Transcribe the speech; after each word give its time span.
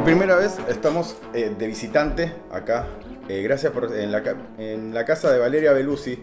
Por 0.00 0.04
primera 0.06 0.34
vez 0.36 0.56
estamos 0.68 1.14
eh, 1.34 1.52
de 1.58 1.66
visitante 1.66 2.32
acá. 2.50 2.86
Eh, 3.28 3.42
gracias 3.42 3.70
por 3.70 3.94
en 3.94 4.10
la, 4.10 4.22
ca- 4.22 4.36
en 4.56 4.94
la 4.94 5.04
casa 5.04 5.30
de 5.30 5.38
Valeria 5.38 5.72
Belusi. 5.74 6.18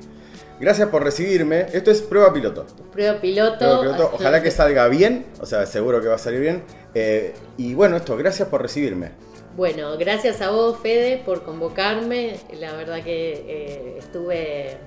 Gracias 0.60 0.90
por 0.90 1.04
recibirme. 1.04 1.68
Esto 1.72 1.92
es 1.92 2.02
prueba 2.02 2.34
piloto. 2.34 2.66
Prueba 2.92 3.22
piloto. 3.22 3.58
Prueba 3.60 3.82
piloto. 3.82 4.12
Ojalá 4.16 4.42
que 4.42 4.50
salga 4.50 4.88
bien. 4.88 5.28
O 5.40 5.46
sea, 5.46 5.68
seguro 5.68 6.02
que 6.02 6.08
va 6.08 6.16
a 6.16 6.18
salir 6.18 6.40
bien. 6.40 6.64
Eh, 6.96 7.36
y 7.58 7.76
bueno, 7.76 7.98
esto, 7.98 8.18
gracias 8.18 8.48
por 8.50 8.64
recibirme. 8.64 9.12
Bueno, 9.56 9.96
gracias 9.98 10.42
a 10.42 10.50
vos, 10.50 10.80
Fede, 10.80 11.22
por 11.24 11.44
convocarme. 11.44 12.40
La 12.60 12.74
verdad 12.74 13.04
que 13.04 13.96
estuve, 14.00 14.78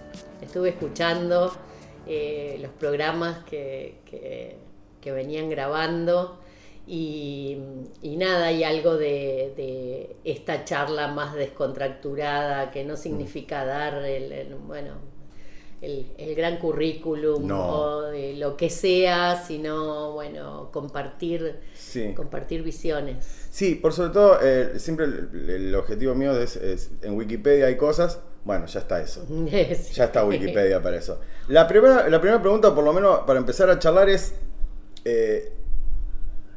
estuve 0.43 0.71
escuchando 0.71 1.53
los 2.07 2.71
programas 2.81 3.45
que, 3.45 4.01
que- 4.05 4.57
que 5.01 5.13
venían 5.13 5.49
grabando. 5.49 6.40
Y, 6.93 7.57
y 8.03 8.17
nada, 8.17 8.47
hay 8.47 8.65
algo 8.65 8.97
de, 8.97 9.53
de 9.57 10.17
esta 10.25 10.65
charla 10.65 11.07
más 11.07 11.35
descontracturada 11.37 12.73
que 12.73 12.85
no 12.85 12.97
significa 12.97 13.65
dar 13.65 14.05
el, 14.05 14.33
el- 14.33 14.55
bueno, 14.57 14.95
el, 15.83 16.11
el 16.19 16.35
gran 16.35 16.59
currículum 16.59 17.47
No. 17.47 17.69
o 17.69 18.03
de 18.03 18.35
lo 18.35 18.57
que 18.57 18.71
sea, 18.71 19.41
sino 19.47 20.15
bueno, 20.15 20.71
compartir, 20.73 21.61
Sí. 21.75 22.13
compartir 22.17 22.65
visiones. 22.65 23.25
Sí, 23.51 23.77
por 23.77 23.93
sobre 23.93 24.11
todo, 24.11 24.39
eh, 24.43 24.73
siempre 24.81 25.05
el, 25.07 25.49
el 25.49 25.75
objetivo 25.77 26.17
mío 26.17 26.37
es, 26.41 26.57
es, 26.57 26.91
en 27.03 27.15
Wikipedia 27.17 27.67
hay 27.67 27.77
cosas. 27.77 28.19
Bueno, 28.45 28.67
ya 28.67 28.81
está 28.81 29.01
eso. 29.01 29.25
Sí. 29.29 29.93
Ya 29.95 30.05
está 30.07 30.25
Wikipedia 30.25 30.83
para 30.83 30.97
eso. 30.97 31.21
La 31.47 31.69
primera, 31.69 32.09
la 32.09 32.21
primera 32.21 32.43
pregunta, 32.43 32.75
por 32.75 32.83
lo 32.83 32.93
menos 32.93 33.21
para 33.21 33.39
empezar 33.39 33.71
a 33.71 33.79
charlar, 33.79 34.09
es: 34.09 34.35
eh, 35.05 35.53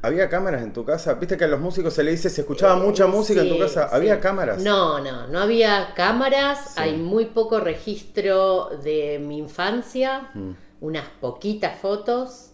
¿había 0.03 0.29
cámaras 0.29 0.61
en 0.61 0.71
tu 0.73 0.85
casa? 0.85 1.15
Viste 1.15 1.35
que 1.37 1.45
a 1.45 1.47
los 1.47 1.59
músicos 1.59 1.93
se 1.93 2.03
le 2.03 2.11
dice, 2.11 2.29
se 2.29 2.41
escuchaba 2.41 2.75
mucha 2.75 3.07
música 3.07 3.41
en 3.41 3.49
tu 3.49 3.57
casa. 3.57 3.87
sí. 3.89 3.95
¿Había 3.95 4.19
cámaras? 4.19 4.61
No, 4.61 4.99
no, 4.99 5.27
no 5.27 5.39
había 5.39 5.93
cámaras, 5.95 6.59
Sí. 6.75 6.81
hay 6.81 6.97
muy 6.97 7.25
poco 7.25 7.59
registro 7.59 8.69
de 8.83 9.17
mi 9.19 9.37
infancia, 9.39 10.29
Mm. 10.35 10.51
unas 10.81 11.05
poquitas 11.19 11.79
fotos. 11.79 12.49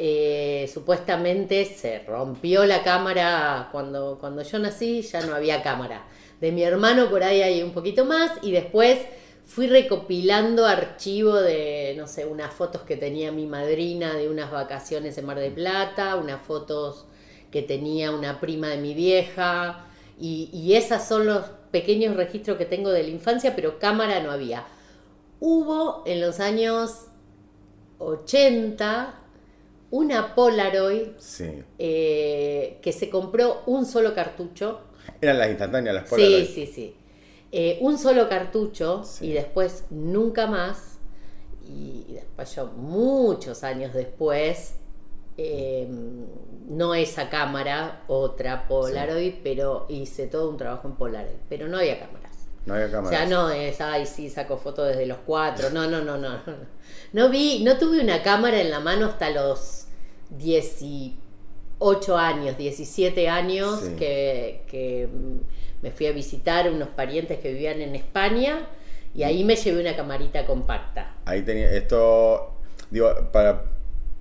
Eh, 0.00 0.70
supuestamente 0.72 1.64
se 1.64 2.00
rompió 2.00 2.64
la 2.66 2.82
cámara 2.84 3.68
cuando, 3.72 4.16
cuando 4.20 4.42
yo 4.42 4.58
nací, 4.58 5.02
ya 5.02 5.24
no 5.26 5.34
había 5.34 5.62
cámara. 5.62 6.04
De 6.40 6.52
mi 6.52 6.62
hermano 6.62 7.08
por 7.10 7.24
ahí 7.24 7.42
hay 7.42 7.62
un 7.64 7.72
poquito 7.72 8.04
más 8.04 8.30
y 8.42 8.52
después 8.52 8.98
fui 9.48 9.66
recopilando 9.66 10.66
archivo 10.66 11.34
de, 11.34 11.94
no 11.96 12.06
sé, 12.06 12.26
unas 12.26 12.54
fotos 12.54 12.82
que 12.82 12.96
tenía 12.96 13.32
mi 13.32 13.46
madrina 13.46 14.14
de 14.14 14.28
unas 14.28 14.52
vacaciones 14.52 15.18
en 15.18 15.26
Mar 15.26 15.38
del 15.40 15.52
Plata, 15.54 16.16
unas 16.16 16.42
fotos 16.42 17.06
que 17.50 17.62
tenía 17.62 18.12
una 18.12 18.40
prima 18.40 18.68
de 18.68 18.76
mi 18.76 18.94
vieja, 18.94 19.86
y, 20.20 20.50
y 20.52 20.74
esas 20.74 21.08
son 21.08 21.26
los 21.26 21.46
pequeños 21.72 22.14
registros 22.14 22.58
que 22.58 22.66
tengo 22.66 22.90
de 22.90 23.02
la 23.02 23.08
infancia, 23.08 23.56
pero 23.56 23.78
cámara 23.78 24.20
no 24.20 24.30
había. 24.30 24.66
Hubo 25.40 26.02
en 26.06 26.20
los 26.20 26.40
años 26.40 27.06
80 27.98 29.14
una 29.90 30.34
Polaroid 30.34 31.08
Sí. 31.18 31.64
eh, 31.78 32.78
que 32.82 32.92
se 32.92 33.08
compró 33.08 33.62
un 33.66 33.86
solo 33.86 34.14
cartucho. 34.14 34.80
Eran 35.22 35.38
las 35.38 35.48
instantáneas, 35.48 35.94
las 35.94 36.04
Sí, 36.08 36.10
Polaroid. 36.10 36.46
sí, 36.46 36.66
sí. 36.66 36.94
Eh, 37.52 37.78
un 37.80 37.98
solo 37.98 38.28
cartucho 38.28 39.04
Sí. 39.04 39.28
y 39.28 39.32
después 39.32 39.84
nunca 39.90 40.46
más. 40.46 40.98
Y 41.66 42.04
después 42.12 42.54
yo, 42.56 42.66
muchos 42.76 43.62
años 43.64 43.92
después, 43.94 44.74
eh, 45.36 45.88
no 46.68 46.94
esa 46.94 47.28
cámara, 47.30 48.02
otra 48.08 48.66
Polaroid, 48.68 49.34
pero 49.42 49.86
hice 49.88 50.26
todo 50.26 50.50
un 50.50 50.56
trabajo 50.56 50.88
en 50.88 50.94
Polaroid. 50.94 51.36
Pero 51.48 51.68
no 51.68 51.78
había 51.78 51.98
cámaras. 52.00 52.32
No 52.66 52.74
había 52.74 52.86
O 52.86 52.90
cámaras. 52.90 53.18
sea, 53.18 53.26
no 53.28 53.50
es, 53.50 53.80
ay, 53.80 54.04
sí, 54.06 54.28
saco 54.28 54.56
fotos 54.58 54.88
desde 54.88 55.06
los 55.06 55.18
cuatro. 55.24 55.70
No, 55.70 55.86
no, 55.88 56.00
no, 56.02 56.16
no. 56.18 56.32
No, 56.32 56.78
No 57.12 57.28
vi, 57.30 57.62
no 57.64 57.78
tuve 57.78 58.00
una 58.02 58.22
cámara 58.22 58.60
en 58.60 58.70
la 58.70 58.80
mano 58.80 59.06
hasta 59.06 59.30
los 59.30 59.86
18 60.30 62.16
años, 62.16 62.56
17 62.58 63.28
años, 63.28 63.80
Sí. 63.80 63.94
que, 63.96 64.64
que, 64.68 65.08
me 65.82 65.90
fui 65.90 66.06
a 66.06 66.12
visitar 66.12 66.70
unos 66.70 66.88
parientes 66.88 67.38
que 67.38 67.52
vivían 67.52 67.80
en 67.80 67.94
España 67.94 68.68
y 69.14 69.22
ahí 69.22 69.44
me 69.44 69.56
llevé 69.56 69.80
una 69.80 69.96
camarita 69.96 70.44
compacta. 70.46 71.14
Ahí 71.24 71.42
tenía 71.42 71.70
esto. 71.72 72.54
Digo, 72.90 73.12
para. 73.32 73.64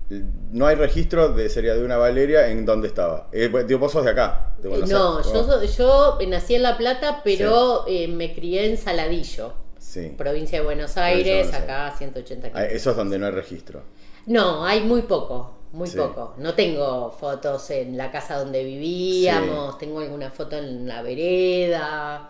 No 0.10 0.66
hay 0.68 0.76
registro 0.78 1.30
de 1.34 1.50
sería 1.50 1.76
de 1.76 1.84
una 1.84 1.98
Valeria 1.98 2.48
en 2.48 2.66
dónde 2.66 2.88
estaba. 2.88 3.28
Eh, 3.34 3.50
pues, 3.52 3.68
digo, 3.68 3.80
vos 3.82 3.92
sos 3.92 4.06
de 4.06 4.12
acá. 4.12 4.54
de 4.60 4.68
Eh, 4.68 4.70
Buenos 4.70 4.90
no, 4.90 5.18
Aires. 5.18 5.76
yo, 5.78 6.18
yo 6.20 6.28
nací 6.30 6.56
en 6.56 6.64
La 6.64 6.78
Plata, 6.78 7.22
pero 7.26 7.84
eh, 7.88 8.08
me 8.08 8.34
crié 8.34 8.70
en 8.70 8.78
Saladillo, 8.78 9.54
Sí. 9.78 10.14
provincia 10.18 10.60
de 10.60 10.64
Buenos 10.66 10.94
Provincia 10.94 11.02
de 11.26 11.30
Aires, 11.34 11.48
Buenos 11.52 11.62
acá 11.62 11.88
a 11.88 11.98
180 11.98 12.48
Ah, 12.48 12.50
kilómetros. 12.52 12.78
Eso 12.82 12.92
es 12.92 12.96
donde 12.98 13.20
no 13.20 13.26
hay 13.26 13.32
registro. 13.34 13.82
No, 14.28 14.64
hay 14.66 14.82
muy 14.82 15.02
poco, 15.02 15.57
muy 15.74 15.90
Sí. 15.90 15.98
poco. 15.98 16.34
No 16.38 16.54
tengo 16.56 17.12
fotos 17.12 17.70
en 17.72 17.98
la 17.98 18.12
casa 18.12 18.38
donde 18.40 18.64
vivíamos, 18.64 19.78
tengo 19.78 20.00
alguna 20.00 20.32
foto 20.32 20.58
en 20.58 20.88
la 20.88 21.02
vereda. 21.02 22.30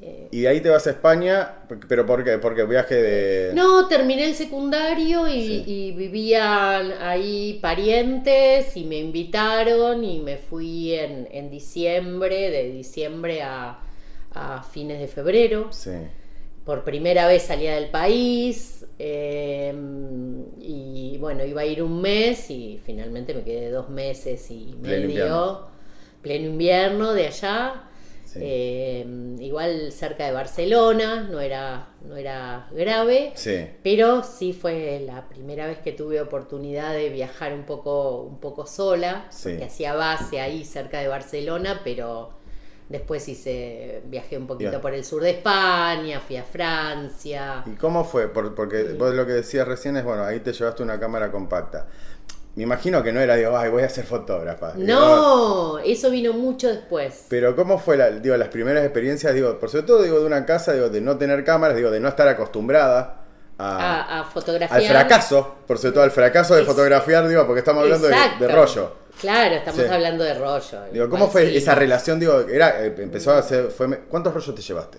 eh, 0.00 0.28
Y 0.30 0.42
de 0.42 0.48
ahí 0.48 0.60
te 0.60 0.68
vas 0.68 0.86
a 0.86 0.90
España, 0.90 1.62
pero 1.88 2.04
¿por 2.04 2.22
qué? 2.24 2.38
Porque 2.38 2.64
viaje 2.64 2.94
de. 2.96 3.54
No, 3.54 3.88
terminé 3.88 4.24
el 4.24 4.34
secundario 4.34 5.26
y, 5.28 5.40
Sí. 5.46 5.64
y 5.66 5.92
vivían 5.92 6.92
ahí 7.00 7.58
parientes 7.62 8.76
y 8.76 8.84
me 8.84 8.98
invitaron 8.98 10.04
y 10.04 10.18
me 10.20 10.36
fui 10.36 10.92
en, 10.94 11.28
en 11.30 11.50
diciembre, 11.50 12.50
de 12.50 12.70
diciembre 12.70 13.42
a, 13.42 13.78
a 14.34 14.62
fines 14.62 15.00
de 15.00 15.08
febrero. 15.08 15.68
Sí. 15.72 15.92
por 16.64 16.82
primera 16.84 17.26
vez 17.28 17.44
salía 17.44 17.76
del 17.76 17.90
país 17.90 18.75
eh, 18.98 19.74
y 20.60 21.16
bueno, 21.18 21.44
iba 21.44 21.62
a 21.62 21.66
ir 21.66 21.82
un 21.82 22.00
mes 22.00 22.50
y 22.50 22.80
finalmente 22.84 23.34
me 23.34 23.42
quedé 23.42 23.70
dos 23.70 23.88
meses 23.88 24.50
y 24.50 24.74
medio, 24.80 25.66
pleno 26.22 26.46
invierno 26.46 27.12
de 27.12 27.26
allá, 27.26 27.82
Sí. 28.24 28.40
eh, 28.42 29.06
igual 29.38 29.92
cerca 29.92 30.26
de 30.26 30.32
Barcelona, 30.32 31.28
no 31.30 31.40
era, 31.40 31.90
no 32.04 32.16
era 32.16 32.68
grave, 32.72 33.30
Sí. 33.36 33.66
pero 33.84 34.22
sí 34.24 34.52
fue 34.52 35.00
la 35.06 35.28
primera 35.28 35.66
vez 35.66 35.78
que 35.78 35.92
tuve 35.92 36.20
oportunidad 36.20 36.92
de 36.92 37.08
viajar 37.08 37.54
un 37.54 37.62
poco, 37.62 38.22
un 38.22 38.38
poco 38.40 38.66
sola, 38.66 39.26
Sí. 39.30 39.50
porque 39.50 39.64
hacía 39.66 39.94
base 39.94 40.40
ahí 40.40 40.64
cerca 40.64 41.00
de 41.00 41.08
Barcelona, 41.08 41.80
pero 41.84 42.30
después 42.88 43.28
hice, 43.28 44.02
viajé 44.06 44.38
un 44.38 44.46
poquito 44.46 44.70
Bien. 44.70 44.80
por 44.80 44.94
el 44.94 45.04
sur 45.04 45.22
de 45.22 45.30
España, 45.30 46.20
fui 46.20 46.36
a 46.36 46.44
Francia. 46.44 47.62
¿Y 47.66 47.74
cómo 47.76 48.04
fue? 48.04 48.28
Por- 48.28 48.54
porque 48.54 48.94
vos 48.98 49.14
lo 49.14 49.26
que 49.26 49.32
decías 49.32 49.66
recién 49.66 49.96
es, 49.96 50.04
bueno, 50.04 50.24
ahí 50.24 50.40
te 50.40 50.52
llevaste 50.52 50.82
una 50.82 50.98
cámara 51.00 51.30
compacta. 51.30 51.86
Me 52.54 52.62
imagino 52.62 53.02
que 53.02 53.12
no 53.12 53.20
era, 53.20 53.34
digo, 53.36 53.54
ay, 53.56 53.68
voy 53.70 53.82
a 53.82 53.88
ser 53.90 54.06
fotógrafa. 54.06 54.72
Digo, 54.72 54.86
No, 54.86 55.78
eso 55.80 56.10
vino 56.10 56.32
mucho 56.32 56.68
después. 56.68 57.26
Pero 57.28 57.54
¿cómo 57.54 57.78
fue 57.78 57.98
la, 57.98 58.10
digo, 58.10 58.34
las 58.38 58.48
primeras 58.48 58.82
experiencias, 58.82 59.34
digo, 59.34 59.58
por 59.58 59.68
sobre 59.68 59.82
todo 59.84 60.02
digo 60.02 60.18
de 60.20 60.24
una 60.26 60.46
casa, 60.46 60.72
digo, 60.72 60.88
de 60.88 61.00
no 61.02 61.18
tener 61.18 61.44
cámaras, 61.44 61.76
digo, 61.76 61.90
de 61.90 62.00
no 62.00 62.08
estar 62.08 62.26
acostumbrada 62.28 63.20
a, 63.58 63.76
A, 64.18 64.20
a 64.20 64.24
fotografiar. 64.24 64.80
al 64.80 64.86
fracaso, 64.86 65.56
por 65.66 65.76
sobre 65.76 65.92
todo 65.92 66.04
al 66.04 66.10
fracaso 66.10 66.54
de 66.54 66.62
Es- 66.62 66.66
fotografiar, 66.66 67.28
digo, 67.28 67.44
porque 67.46 67.58
estamos 67.58 67.82
hablando 67.82 68.08
de, 68.08 68.16
de 68.40 68.48
rollo. 68.48 68.92
Claro, 69.20 69.54
estamos 69.56 69.86
Sí. 69.86 69.90
hablando 69.90 70.24
de 70.24 70.34
rollo. 70.34 70.78
Digo, 70.92 71.08
¿cómo 71.08 71.28
fue 71.28 71.50
sí, 71.50 71.56
esa 71.56 71.74
relación? 71.74 72.20
Digo, 72.20 72.40
era, 72.40 72.84
eh, 72.84 72.94
empezó 72.98 73.32
a 73.32 73.38
hacer, 73.38 73.70
fue, 73.70 74.00
¿cuántos 74.08 74.34
rollos 74.34 74.54
te 74.54 74.62
llevaste? 74.62 74.98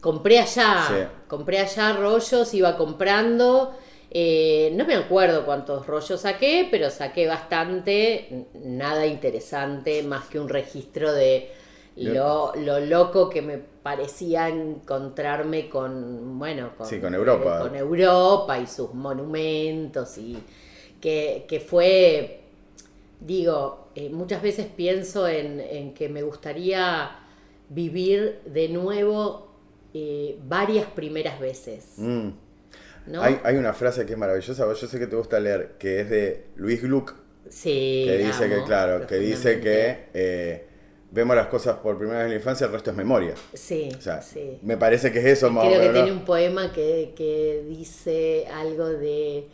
compré 0.00 0.38
allá, 0.38 0.86
Sí. 0.88 0.94
compré 1.26 1.58
allá 1.60 1.92
rollos, 1.94 2.54
iba 2.54 2.76
comprando. 2.76 3.74
eh, 4.10 4.72
no 4.74 4.86
me 4.86 4.94
acuerdo 4.94 5.44
cuántos 5.44 5.86
rollos 5.86 6.22
saqué, 6.22 6.66
pero 6.70 6.88
saqué 6.88 7.26
bastante, 7.26 8.46
nada 8.54 9.04
interesante, 9.04 10.02
más 10.02 10.24
que 10.28 10.40
un 10.40 10.48
registro 10.48 11.12
de 11.12 11.50
lo, 11.96 12.54
lo 12.56 12.80
loco 12.80 13.28
que 13.28 13.42
me 13.42 13.58
parecía 13.58 14.48
encontrarme 14.48 15.68
con, 15.68 16.38
bueno, 16.38 16.70
con, 16.78 16.86
Sí, 16.86 17.00
con 17.00 17.14
Europa. 17.14 17.58
eh, 17.58 17.60
con 17.60 17.74
Europa 17.76 18.58
y 18.58 18.66
sus 18.66 18.94
monumentos 18.94 20.16
y 20.16 20.38
que, 21.00 21.44
que 21.46 21.60
fue, 21.60 22.40
digo, 23.20 23.88
eh, 23.94 24.10
muchas 24.10 24.42
veces 24.42 24.66
pienso 24.66 25.28
en, 25.28 25.60
en 25.60 25.94
que 25.94 26.08
me 26.08 26.22
gustaría 26.22 27.10
vivir 27.68 28.40
de 28.46 28.68
nuevo 28.68 29.48
eh, 29.94 30.38
varias 30.46 30.86
primeras 30.86 31.40
veces, 31.40 31.94
Mm. 31.96 32.28
¿no? 33.06 33.22
Hay, 33.22 33.40
hay 33.42 33.56
una 33.56 33.72
frase 33.72 34.04
que 34.06 34.12
es 34.12 34.18
maravillosa, 34.18 34.66
yo 34.66 34.74
sé 34.86 34.98
que 34.98 35.06
te 35.06 35.16
gusta 35.16 35.40
leer, 35.40 35.76
que 35.78 36.00
es 36.00 36.10
de 36.10 36.44
Luis 36.56 36.82
Gluck, 36.82 37.14
sí, 37.48 38.04
que 38.06 38.18
dice 38.18 38.44
amo 38.44 38.54
que, 38.56 38.64
claro, 38.64 39.06
que 39.06 39.16
dice 39.18 39.60
que 39.60 40.08
eh, 40.14 40.66
vemos 41.10 41.34
las 41.36 41.46
cosas 41.48 41.76
por 41.78 41.96
primera 41.98 42.18
vez 42.18 42.26
en 42.26 42.30
la 42.32 42.36
infancia, 42.36 42.66
el 42.66 42.72
resto 42.72 42.90
es 42.90 42.96
memoria. 42.96 43.34
Sí, 43.54 43.88
O 43.96 44.00
sea, 44.00 44.20
sí. 44.22 44.58
me 44.62 44.76
parece 44.76 45.10
que 45.10 45.20
es 45.20 45.24
eso 45.24 45.50
más 45.50 45.66
Creo 45.66 45.80
que 45.80 45.88
tiene 45.90 46.12
un 46.12 46.24
poema 46.24 46.72
que, 46.72 47.14
que 47.16 47.64
dice 47.66 48.46
algo 48.52 48.86
de 48.88 49.48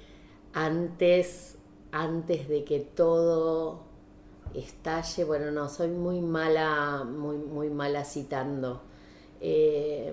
antes, 0.52 1.53
antes 1.94 2.48
de 2.48 2.64
que 2.64 2.80
todo 2.80 3.80
estalle. 4.54 5.24
Bueno, 5.24 5.50
no, 5.50 5.68
soy 5.68 5.88
muy 5.88 6.20
mala, 6.20 7.04
muy, 7.04 7.36
muy 7.36 7.70
mala 7.70 8.04
citando. 8.04 8.82
Eh, 9.40 10.12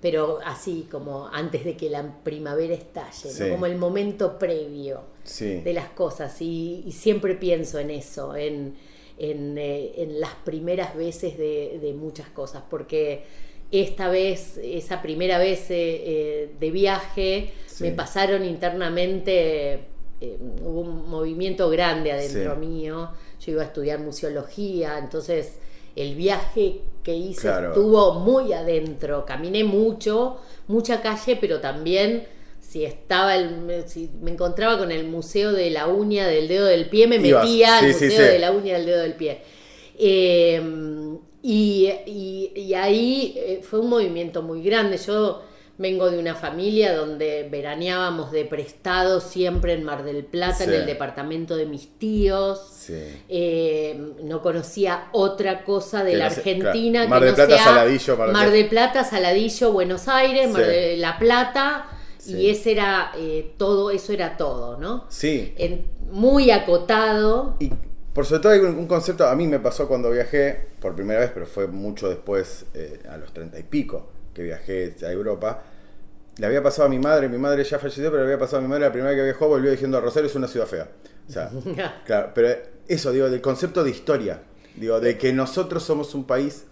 pero 0.00 0.38
así 0.44 0.86
como 0.90 1.26
antes 1.26 1.64
de 1.64 1.76
que 1.76 1.90
la 1.90 2.22
primavera 2.22 2.72
estalle, 2.74 3.50
como 3.50 3.66
el 3.66 3.76
momento 3.76 4.38
previo 4.38 5.00
Sí. 5.24 5.60
de 5.60 5.72
las 5.72 5.88
cosas 5.90 6.40
y, 6.40 6.82
y 6.86 6.92
siempre 6.92 7.34
pienso 7.34 7.78
en 7.80 7.90
eso, 7.90 8.36
en, 8.36 8.76
en, 9.18 9.58
eh, 9.58 9.92
en 9.96 10.20
las 10.20 10.34
primeras 10.44 10.94
veces 10.96 11.36
de, 11.36 11.78
de 11.82 11.92
muchas 11.94 12.28
cosas, 12.28 12.62
porque 12.70 13.24
esta 13.72 14.08
vez, 14.08 14.56
esa 14.62 15.02
primera 15.02 15.38
vez 15.38 15.70
eh, 15.70 15.74
eh, 16.04 16.54
de 16.58 16.70
viaje, 16.70 17.52
Sí. 17.66 17.84
me 17.84 17.92
pasaron 17.92 18.44
internamente, 18.44 19.80
eh, 20.20 20.36
hubo 20.64 20.80
un 20.80 21.08
movimiento 21.08 21.68
grande 21.70 22.12
adentro 22.12 22.54
Sí. 22.54 22.66
mío, 22.66 23.10
yo 23.44 23.52
iba 23.52 23.62
a 23.62 23.66
estudiar 23.66 23.98
museología, 24.00 24.98
entonces 24.98 25.54
el 25.96 26.14
viaje 26.14 26.82
que 27.02 27.14
hice 27.16 27.42
Claro. 27.42 27.68
estuvo 27.68 28.14
muy 28.14 28.52
adentro, 28.52 29.24
caminé 29.26 29.64
mucho, 29.64 30.36
mucha 30.68 31.00
calle, 31.02 31.36
pero 31.40 31.60
también 31.60 32.24
si 32.60 32.84
estaba 32.84 33.34
el, 33.36 33.82
si 33.86 34.10
me 34.20 34.30
encontraba 34.30 34.78
con 34.78 34.92
el 34.92 35.04
museo 35.04 35.52
de 35.52 35.70
la 35.70 35.88
uña 35.88 36.26
del 36.28 36.46
dedo 36.46 36.66
del 36.66 36.88
pie, 36.88 37.06
me 37.08 37.16
Ibas. 37.16 37.44
metía 37.44 37.78
al 37.78 37.86
Sí, 37.86 38.04
museo 38.04 38.10
sí. 38.26 38.32
de 38.32 38.38
la 38.38 38.52
uña 38.52 38.74
del 38.76 38.86
dedo 38.86 39.00
del 39.02 39.14
pie. 39.14 39.40
Eh, 39.98 40.60
y, 41.42 41.90
y- 42.06 42.52
y 42.54 42.74
ahí 42.74 43.34
eh, 43.36 43.60
fue 43.62 43.80
un 43.80 43.88
movimiento 43.88 44.42
muy 44.42 44.62
grande. 44.62 44.96
Yo 44.98 45.42
vengo 45.80 46.10
de 46.10 46.18
una 46.18 46.34
familia 46.34 46.94
donde 46.94 47.48
veraneábamos 47.50 48.30
de 48.32 48.44
prestado 48.44 49.18
siempre 49.20 49.72
en 49.72 49.82
Mar 49.82 50.04
del 50.04 50.24
Plata, 50.26 50.64
en 50.64 50.74
el 50.74 50.84
departamento 50.84 51.56
de 51.56 51.64
mis 51.64 51.98
tíos. 51.98 52.60
Sí. 52.70 53.02
Eh, 53.30 53.98
no 54.22 54.42
conocía 54.42 55.08
otra 55.12 55.64
cosa 55.64 56.04
de 56.04 56.10
Que 56.12 56.16
la 56.18 56.28
no 56.28 56.34
Argentina 56.36 57.06
Mar 57.08 57.20
que 57.20 57.24
del 57.26 57.30
no 57.32 57.36
Plata, 57.36 57.54
sea 57.54 57.64
Saladillo, 57.64 58.16
Mar 58.18 58.32
Mar, 58.32 58.50
del- 58.50 58.68
Plata, 58.68 59.04
Saladillo, 59.04 59.72
Buenos 59.72 60.06
Aires, 60.08 60.50
Mar 60.50 60.66
de 60.66 60.96
La 60.98 61.18
Plata 61.18 61.86
y 62.26 62.50
ese 62.50 62.72
era 62.72 63.12
eh, 63.16 63.54
todo, 63.56 63.90
eso 63.90 64.12
era 64.12 64.36
todo, 64.36 64.76
¿no? 64.76 65.06
Sí. 65.08 65.54
En- 65.56 65.86
muy 66.10 66.50
acotado. 66.50 67.56
Y 67.58 67.70
por 68.12 68.26
sobre 68.26 68.40
todo 68.42 68.52
hay 68.52 68.58
un, 68.60 68.76
un 68.76 68.86
concepto, 68.86 69.26
a 69.26 69.34
mí 69.34 69.46
me 69.46 69.60
pasó 69.60 69.88
cuando 69.88 70.10
viajé 70.10 70.66
por 70.80 70.94
primera 70.94 71.20
vez, 71.20 71.30
pero 71.32 71.46
fue 71.46 71.68
mucho 71.68 72.08
después, 72.10 72.66
eh, 72.74 73.00
a 73.08 73.16
los 73.16 73.32
treinta 73.32 73.58
y 73.58 73.62
pico, 73.62 74.10
que 74.34 74.42
viajé 74.42 74.94
a 75.06 75.10
Europa. 75.10 75.62
Le 76.38 76.46
había 76.46 76.62
pasado 76.62 76.86
a 76.86 76.88
mi 76.88 76.98
madre, 76.98 77.28
mi 77.28 77.36
madre 77.38 77.64
ya 77.64 77.78
falleció, 77.78 78.10
pero 78.10 78.18
le 78.24 78.32
había 78.32 78.38
pasado 78.38 78.58
a 78.58 78.60
mi 78.62 78.68
madre 78.68 78.84
la 78.86 78.92
primera 78.92 79.10
vez 79.10 79.18
que 79.20 79.24
viajó, 79.24 79.48
volvió 79.48 79.70
diciendo 79.70 80.00
Rosario 80.00 80.28
es 80.28 80.34
una 80.34 80.48
ciudad 80.48 80.66
fea. 80.66 80.88
O 81.28 81.32
sea, 81.32 81.50
claro, 82.06 82.30
pero 82.34 82.48
eso, 82.88 83.12
digo, 83.12 83.28
del 83.28 83.40
concepto 83.40 83.84
de 83.84 83.90
historia, 83.90 84.42
digo, 84.76 85.00
de 85.00 85.18
que 85.18 85.32
nosotros 85.32 85.82
somos 85.82 86.14
un 86.14 86.24
país 86.24 86.64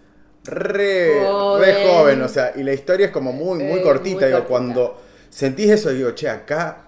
re 0.45 1.29
Joven. 1.29 1.63
re 1.63 1.87
joven, 1.87 2.21
o 2.23 2.27
sea, 2.29 2.53
y 2.55 2.63
la 2.63 2.73
historia 2.73 3.07
es 3.07 3.11
como 3.11 3.31
muy, 3.33 3.59
muy 3.59 3.79
Eh, 3.79 3.83
cortita, 3.83 4.25
muy 4.25 4.25
digo, 4.27 4.45
cortita. 4.47 4.47
cuando 4.47 5.01
sentís 5.29 5.69
eso, 5.69 5.89
digo, 5.91 6.11
che, 6.11 6.29
acá 6.29 6.85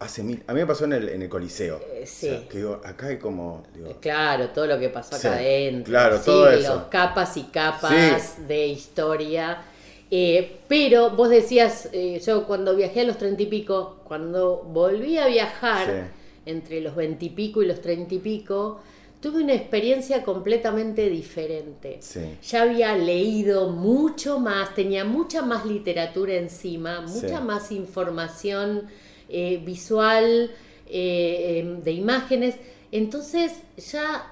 hace 0.00 0.22
mil, 0.22 0.42
a 0.46 0.54
mí 0.54 0.60
me 0.60 0.66
pasó 0.66 0.86
en 0.86 0.94
el, 0.94 1.08
en 1.10 1.22
el 1.22 1.28
Coliseo, 1.28 1.78
Eh, 1.78 2.04
o 2.04 2.06
sea, 2.06 2.40
sí. 2.40 2.46
que 2.50 2.58
digo, 2.58 2.80
acá 2.84 3.06
hay 3.08 3.18
como, 3.18 3.62
digo, 3.74 3.98
Claro, 4.00 4.48
todo 4.50 4.66
lo 4.66 4.78
que 4.78 4.88
pasó 4.88 5.14
acá 5.16 5.18
Sí, 5.18 5.28
adentro. 5.28 5.90
claro, 5.92 6.18
sí, 6.18 6.24
todo 6.24 6.50
eso. 6.50 6.74
Los 6.74 6.84
capas 6.84 7.36
y 7.36 7.44
capas 7.44 8.48
de 8.48 8.66
historia. 8.66 9.62
Eh, 10.10 10.58
pero 10.66 11.10
vos 11.10 11.28
decías, 11.28 11.88
eh, 11.92 12.20
yo 12.24 12.46
cuando 12.46 12.74
viajé 12.74 13.02
a 13.02 13.04
los 13.04 13.16
treinta 13.18 13.42
y 13.42 13.46
pico, 13.46 14.00
cuando 14.04 14.62
volví 14.64 15.18
a 15.18 15.26
viajar 15.28 15.86
Sí. 15.86 16.50
entre 16.50 16.80
los 16.80 16.96
veintipico 16.96 17.62
y, 17.62 17.66
los 17.66 17.80
treinta 17.80 18.14
y 18.14 18.18
pico, 18.18 18.80
tuve 19.20 19.42
una 19.44 19.52
experiencia 19.54 20.24
completamente 20.24 21.08
diferente. 21.10 21.98
Sí. 22.00 22.20
Ya 22.42 22.62
había 22.62 22.96
leído 22.96 23.68
mucho 23.70 24.40
más, 24.40 24.74
tenía 24.74 25.04
mucha 25.04 25.42
más 25.42 25.64
literatura 25.66 26.34
encima, 26.34 27.02
mucha 27.02 27.38
Sí. 27.38 27.44
más 27.44 27.70
información 27.70 28.88
eh, 29.32 29.62
visual, 29.64 30.50
em, 30.88 31.82
de 31.82 31.92
imágenes. 31.92 32.56
Entonces 32.90 33.52
ya 33.76 34.26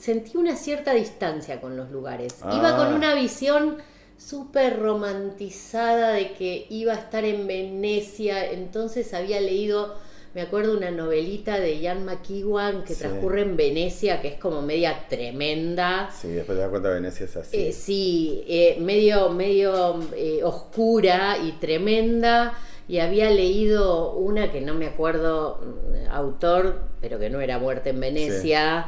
sentí 0.00 0.36
una 0.36 0.54
cierta 0.54 0.94
distancia 0.94 1.60
con 1.60 1.76
los 1.76 1.90
lugares. 1.90 2.36
Iba 2.40 2.76
con 2.76 2.86
Ah. 2.86 2.94
una 2.94 3.14
visión 3.16 3.78
súper 4.16 4.78
romantizada 4.80 6.12
de 6.12 6.32
que 6.32 6.66
iba 6.70 6.92
a 6.92 6.96
estar 6.96 7.24
en 7.24 7.46
Venecia, 7.46 8.50
entonces 8.50 9.12
había 9.14 9.40
leído, 9.40 9.94
me 10.34 10.42
acuerdo, 10.42 10.76
una 10.76 10.90
novelita 10.90 11.58
de 11.60 11.78
Ian 11.80 12.04
McEwan 12.04 12.84
que 12.84 12.94
Sí. 12.94 13.00
transcurre 13.00 13.42
en 13.42 13.56
Venecia, 13.56 14.20
que 14.20 14.28
es 14.28 14.38
como 14.38 14.62
media 14.62 15.06
tremenda. 15.08 16.10
Sí, 16.10 16.28
después 16.28 16.56
te 16.56 16.62
das 16.62 16.70
cuenta 16.70 16.90
Venecia 16.90 17.24
es 17.26 17.36
así. 17.36 17.56
Eh, 17.56 17.72
sí, 17.72 18.44
eh, 18.48 18.76
medio, 18.80 19.28
medio 19.30 20.00
eh, 20.16 20.40
oscura 20.44 21.38
y 21.44 21.52
tremenda. 21.52 22.54
Y 22.86 22.98
había 22.98 23.30
leído 23.30 24.12
una 24.12 24.52
que 24.52 24.60
no 24.60 24.74
me 24.74 24.86
acuerdo, 24.86 25.58
mm, 25.62 26.10
autor, 26.10 26.80
pero 27.00 27.18
que 27.18 27.30
no 27.30 27.40
era 27.40 27.58
Muerte 27.58 27.90
en 27.90 28.00
Venecia, 28.00 28.86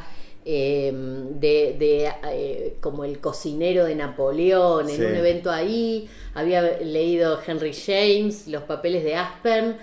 eh, 0.49 0.93
de, 0.95 1.77
de, 1.79 2.13
eh, 2.31 2.77
como 2.81 3.05
el 3.05 3.19
cocinero 3.21 3.85
de 3.85 3.97
Napoleón, 3.97 4.89
en 4.89 4.97
Sí. 4.97 5.03
un 5.03 5.15
evento 5.17 5.51
ahí. 5.51 6.09
Había 6.35 6.63
leído 6.81 7.39
Henry 7.45 7.73
James, 7.75 8.47
Los 8.47 8.63
papeles 8.63 9.03
de 9.03 9.17
Aspen. 9.17 9.77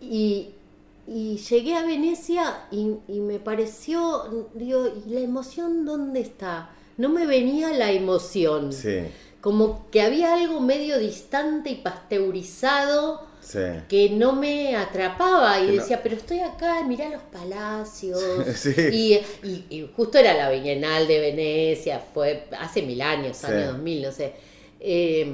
Y, 0.00 0.50
y 1.08 1.36
llegué 1.38 1.74
a 1.74 1.84
Venecia 1.84 2.66
y, 2.70 2.92
y 3.08 3.20
me 3.20 3.38
pareció, 3.40 4.48
digo, 4.54 4.86
¿y 5.06 5.10
la 5.10 5.20
emoción 5.20 5.84
dónde 5.84 6.20
está? 6.20 6.70
No 6.96 7.08
me 7.08 7.26
venía 7.26 7.72
la 7.72 7.90
emoción. 7.90 8.72
Sí, 8.72 9.00
Como 9.40 9.90
que 9.90 10.00
había 10.00 10.34
algo 10.34 10.60
medio 10.60 10.98
distante 10.98 11.70
y 11.70 11.74
pasteurizado 11.76 13.22
sí. 13.44 13.58
que 13.88 14.10
no 14.10 14.32
me 14.32 14.74
atrapaba 14.76 15.60
y 15.60 15.66
Que 15.66 15.72
no- 15.76 15.82
decía, 15.82 16.02
pero 16.02 16.16
estoy 16.16 16.40
acá, 16.40 16.82
mirá 16.84 17.08
los 17.08 17.22
palacios. 17.22 18.20
Sí. 18.56 18.74
y, 18.92 19.14
y- 19.46 19.64
y 19.70 19.90
justo 19.94 20.18
era 20.18 20.34
la 20.34 20.50
Bienal 20.50 21.06
de 21.06 21.20
Venecia, 21.20 22.00
fue 22.12 22.44
hace 22.58 22.82
mil 22.82 23.00
años, 23.02 23.36
Sí. 23.36 23.46
año 23.46 23.72
2000, 23.72 24.02
no 24.02 24.12
sé. 24.12 24.32
Eh, 24.80 25.26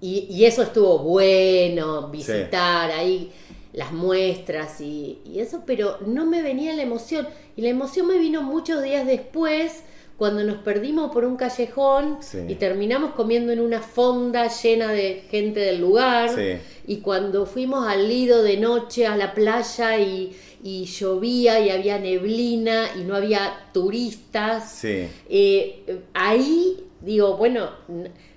y, 0.00 0.26
y 0.30 0.44
eso 0.44 0.62
estuvo 0.62 0.98
bueno, 1.00 2.08
visitar 2.08 2.90
ahí 2.90 3.30
las 3.72 3.92
muestras 3.92 4.80
y, 4.80 5.18
y 5.24 5.38
eso, 5.40 5.62
pero 5.66 5.98
no 6.06 6.26
me 6.26 6.42
venía 6.42 6.72
la 6.74 6.82
emoción. 6.82 7.28
Y 7.56 7.62
la 7.62 7.68
emoción 7.68 8.06
me 8.06 8.18
vino 8.18 8.42
muchos 8.42 8.82
días 8.82 9.06
después, 9.06 9.82
cuando 10.20 10.44
nos 10.44 10.58
perdimos 10.58 11.10
por 11.12 11.24
un 11.24 11.36
callejón 11.38 12.18
Sí. 12.20 12.40
y 12.46 12.56
terminamos 12.56 13.12
comiendo 13.12 13.52
en 13.52 13.60
una 13.60 13.80
fonda 13.80 14.48
llena 14.48 14.92
de 14.92 15.24
gente 15.30 15.60
del 15.60 15.80
lugar. 15.80 16.28
Sí. 16.28 16.58
Y 16.86 16.98
cuando 16.98 17.46
fuimos 17.46 17.88
al 17.88 18.06
Lido 18.06 18.42
de 18.42 18.58
noche 18.58 19.06
a 19.06 19.16
la 19.16 19.32
playa 19.32 19.98
y, 19.98 20.36
y 20.62 20.84
llovía 20.84 21.58
y 21.60 21.70
había 21.70 21.98
neblina 21.98 22.90
y 22.98 23.04
no 23.04 23.16
había 23.16 23.50
turistas, 23.72 24.70
Sí. 24.72 25.08
eh, 25.30 26.02
ahí 26.12 26.84
digo, 27.00 27.38
bueno, 27.38 27.70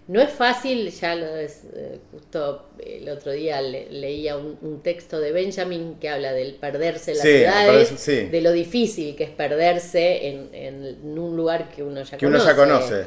no 0.07 0.21
es 0.21 0.29
fácil, 0.31 0.89
ya 0.91 1.15
lo 1.15 1.35
es, 1.35 1.63
eh, 1.75 1.99
justo 2.11 2.69
el 2.85 3.07
otro 3.09 3.31
día 3.31 3.61
le- 3.61 3.89
leía 3.89 4.35
un, 4.37 4.57
un 4.61 4.81
texto 4.83 5.19
de 5.19 5.31
Benjamin 5.31 5.95
que 5.99 6.09
habla 6.09 6.33
del 6.33 6.55
perderse 6.55 7.13
las 7.13 7.23
Sí, 7.23 7.37
ciudades, 7.37 7.93
sí. 7.97 8.15
de 8.27 8.41
lo 8.41 8.51
difícil 8.51 9.15
que 9.15 9.23
es 9.23 9.29
perderse 9.29 10.27
en, 10.27 10.49
en 10.53 11.17
un 11.19 11.35
lugar 11.37 11.69
que 11.69 11.83
uno 11.83 12.03
ya 12.03 12.17
Que 12.17 12.25
uno 12.27 12.37
conoce. 12.39 12.51
ya 12.51 12.55
conoce. 12.57 13.05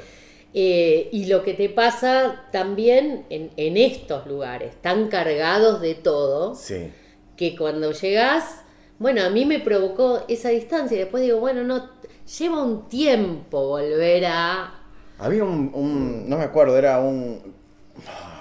Eh, 0.55 1.09
y 1.12 1.26
lo 1.26 1.43
que 1.43 1.53
te 1.53 1.69
pasa 1.69 2.47
también 2.50 3.26
en, 3.29 3.50
en 3.59 3.76
estos 3.76 4.26
lugares, 4.26 4.73
tan 4.81 5.09
cargados 5.09 5.83
de 5.83 5.95
todo, 5.97 6.55
Sí. 6.55 6.91
que 7.37 7.55
cuando 7.57 7.93
llegas, 7.93 8.62
bueno, 8.99 9.23
a 9.23 9.29
mí 9.29 9.45
me 9.45 9.61
provocó 9.61 10.23
esa 10.29 10.49
distancia 10.49 10.95
y 10.97 11.00
después 11.00 11.23
digo, 11.23 11.41
bueno, 11.41 11.62
no, 11.62 11.91
lleva 12.38 12.62
un 12.62 12.88
tiempo 12.88 13.69
volver 13.69 14.25
a... 14.26 14.83
Había 15.19 15.45
un, 15.45 16.29
no 16.29 16.37
me 16.39 16.45
acuerdo, 16.45 16.77
era 16.77 16.99
un, 16.99 17.41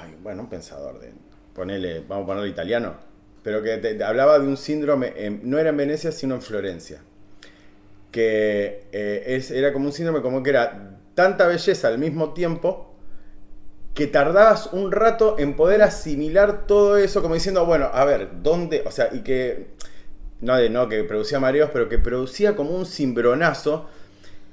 ay, 0.02 0.16
bueno, 0.22 0.44
un 0.44 0.50
pensador 0.50 1.00
de, 1.00 1.14
ponele, 1.54 2.02
vamos 2.02 2.24
a 2.24 2.28
ponerlo 2.28 2.48
italiano, 2.48 2.96
pero 3.44 3.64
que 3.64 4.04
hablaba 4.04 4.40
de 4.40 4.48
un 4.48 4.58
síndrome, 4.58 5.14
no 5.44 5.58
era 5.58 5.70
en 5.70 5.78
Venecia, 5.78 6.12
sino 6.12 6.36
en 6.36 6.42
Florencia, 6.42 7.02
que 8.12 8.88
eh, 8.92 9.24
es, 9.28 9.52
era 9.52 9.72
como 9.72 9.86
un 9.86 9.94
síndrome 9.94 10.22
como 10.22 10.44
que 10.44 10.50
era 10.50 10.98
tanta 11.14 11.48
belleza 11.48 11.88
al 11.88 11.98
mismo 11.98 12.34
tiempo 12.34 12.94
que 13.94 14.08
tardabas 14.08 14.74
un 14.74 14.92
rato 14.92 15.38
en 15.40 15.56
poder 15.56 15.82
asimilar 15.82 16.68
todo 16.68 16.98
eso, 16.98 17.22
como 17.22 17.36
diciendo, 17.36 17.66
bueno, 17.66 17.90
a 17.94 18.04
ver, 18.04 18.30
¿dónde? 18.44 18.84
O 18.86 18.92
sea, 18.92 19.10
y 19.14 19.22
que, 19.22 19.68
no, 20.42 20.58
de, 20.58 20.70
no 20.70 20.90
que 20.90 21.06
producía 21.06 21.40
mareos, 21.40 21.70
pero 21.72 21.88
que 21.88 21.98
producía 21.98 22.58
como 22.58 22.72
un 22.72 22.86
cimbronazo 22.86 23.90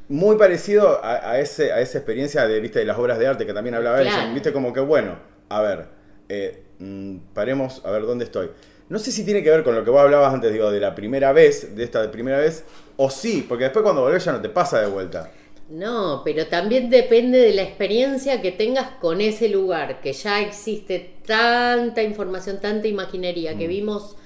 muy 0.09 0.37
parecido 0.37 1.03
a, 1.05 1.31
a 1.33 1.39
ese, 1.41 1.73
a 1.73 1.81
esa 1.81 1.99
experiencia 1.99 2.47
de, 2.47 2.61
¿viste, 2.61 2.81
de 2.81 2.85
las 2.85 2.99
obras 2.99 3.19
de 3.19 3.27
arte 3.27 3.47
que 3.47 3.53
también 3.55 3.75
hablaba 3.75 4.01
él. 4.01 4.09
Claro. 4.09 4.33
Viste, 4.35 4.53
como 4.53 4.73
que, 4.73 4.81
bueno, 4.81 5.17
a 5.49 5.61
ver, 5.63 5.87
eh, 6.29 6.63
mm, 6.79 7.17
paremos 7.35 7.83
a 7.85 7.91
ver 7.91 8.03
dónde 8.03 8.25
estoy. 8.25 8.51
No 8.89 8.99
sé 8.99 9.11
si 9.11 9.25
tiene 9.25 9.43
que 9.43 9.51
ver 9.51 9.63
con 9.63 9.75
lo 9.75 9.85
que 9.85 9.91
vos 9.91 10.01
hablabas 10.01 10.35
antes, 10.35 10.53
digo, 10.53 10.71
de 10.71 10.81
la 10.81 10.95
primera 10.95 11.33
vez, 11.33 11.75
de 11.75 11.83
esta 11.85 12.03
de 12.03 12.09
primera 12.09 12.39
vez, 12.39 12.65
o 12.97 13.09
sí, 13.09 13.45
porque 13.49 13.65
después 13.65 13.83
cuando 13.83 14.03
volvés 14.03 14.25
ya 14.25 14.33
no 14.33 14.41
te 14.43 14.51
pasa 14.51 14.81
de 14.81 14.87
vuelta. 14.89 15.31
No, 15.71 16.21
pero 16.25 16.47
también 16.49 16.91
depende 16.91 17.39
de 17.39 17.55
la 17.55 17.63
experiencia 17.63 18.43
que 18.43 18.53
tengas 18.53 18.91
con 19.01 19.23
ese 19.23 19.49
lugar, 19.49 20.03
que 20.03 20.13
ya 20.13 20.43
existe 20.43 21.15
tanta 21.27 22.03
información, 22.03 22.61
tanta 22.61 22.89
imaginería, 22.89 23.55
Mm. 23.55 23.59
que 23.59 23.67
vimos 23.69 24.17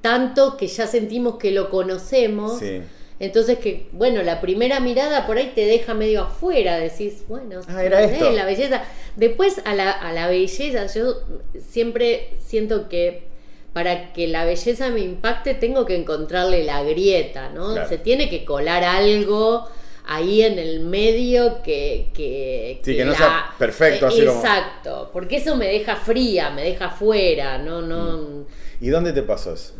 tanto 0.00 0.56
que 0.56 0.66
ya 0.66 0.86
sentimos 0.88 1.36
que 1.36 1.52
lo 1.52 1.70
conocemos. 1.70 2.58
Sí. 2.58 2.82
Entonces 3.18 3.58
que, 3.58 3.88
bueno, 3.92 4.22
la 4.22 4.40
primera 4.42 4.78
mirada 4.80 5.26
por 5.26 5.38
ahí 5.38 5.52
te 5.54 5.64
deja 5.64 5.94
medio 5.94 6.22
afuera, 6.24 6.76
decís, 6.78 7.24
bueno, 7.28 7.60
Ah, 7.68 7.82
era 7.82 8.02
no 8.02 8.08
sé, 8.08 8.14
esto. 8.14 8.30
la 8.30 8.44
belleza. 8.44 8.82
Después 9.16 9.62
a 9.64 9.74
la, 9.74 9.90
a 9.90 10.12
la 10.12 10.28
belleza, 10.28 10.86
yo 10.86 11.22
siempre 11.58 12.30
siento 12.38 12.88
que 12.88 13.24
para 13.72 14.12
que 14.12 14.26
la 14.26 14.44
belleza 14.44 14.88
me 14.90 15.00
impacte 15.00 15.54
tengo 15.54 15.84
que 15.86 15.96
encontrarle 15.96 16.64
la 16.64 16.82
grieta, 16.82 17.50
¿no? 17.50 17.72
Claro. 17.72 17.88
Se 17.88 17.98
tiene 17.98 18.28
que 18.30 18.44
colar 18.44 18.84
algo 18.84 19.66
ahí 20.06 20.42
en 20.42 20.58
el 20.58 20.80
medio 20.80 21.62
que... 21.62 22.10
que, 22.14 22.80
Sí, 22.82 22.96
que 22.96 23.04
no 23.04 23.14
sea 23.14 23.46
perfecto, 23.58 24.06
así 24.06 24.24
como- 24.24 24.40
Exacto, 24.40 25.10
porque 25.12 25.36
eso 25.36 25.56
me 25.56 25.66
deja 25.68 25.96
fría, 25.96 26.50
me 26.50 26.62
deja 26.62 26.90
fuera, 26.90 27.58
no, 27.58 27.82
no... 27.82 28.18
Mm. 28.18 28.44
¿Y 28.82 28.88
dónde 28.88 29.12
te 29.12 29.22
pasó 29.22 29.52
eso? 29.54 29.74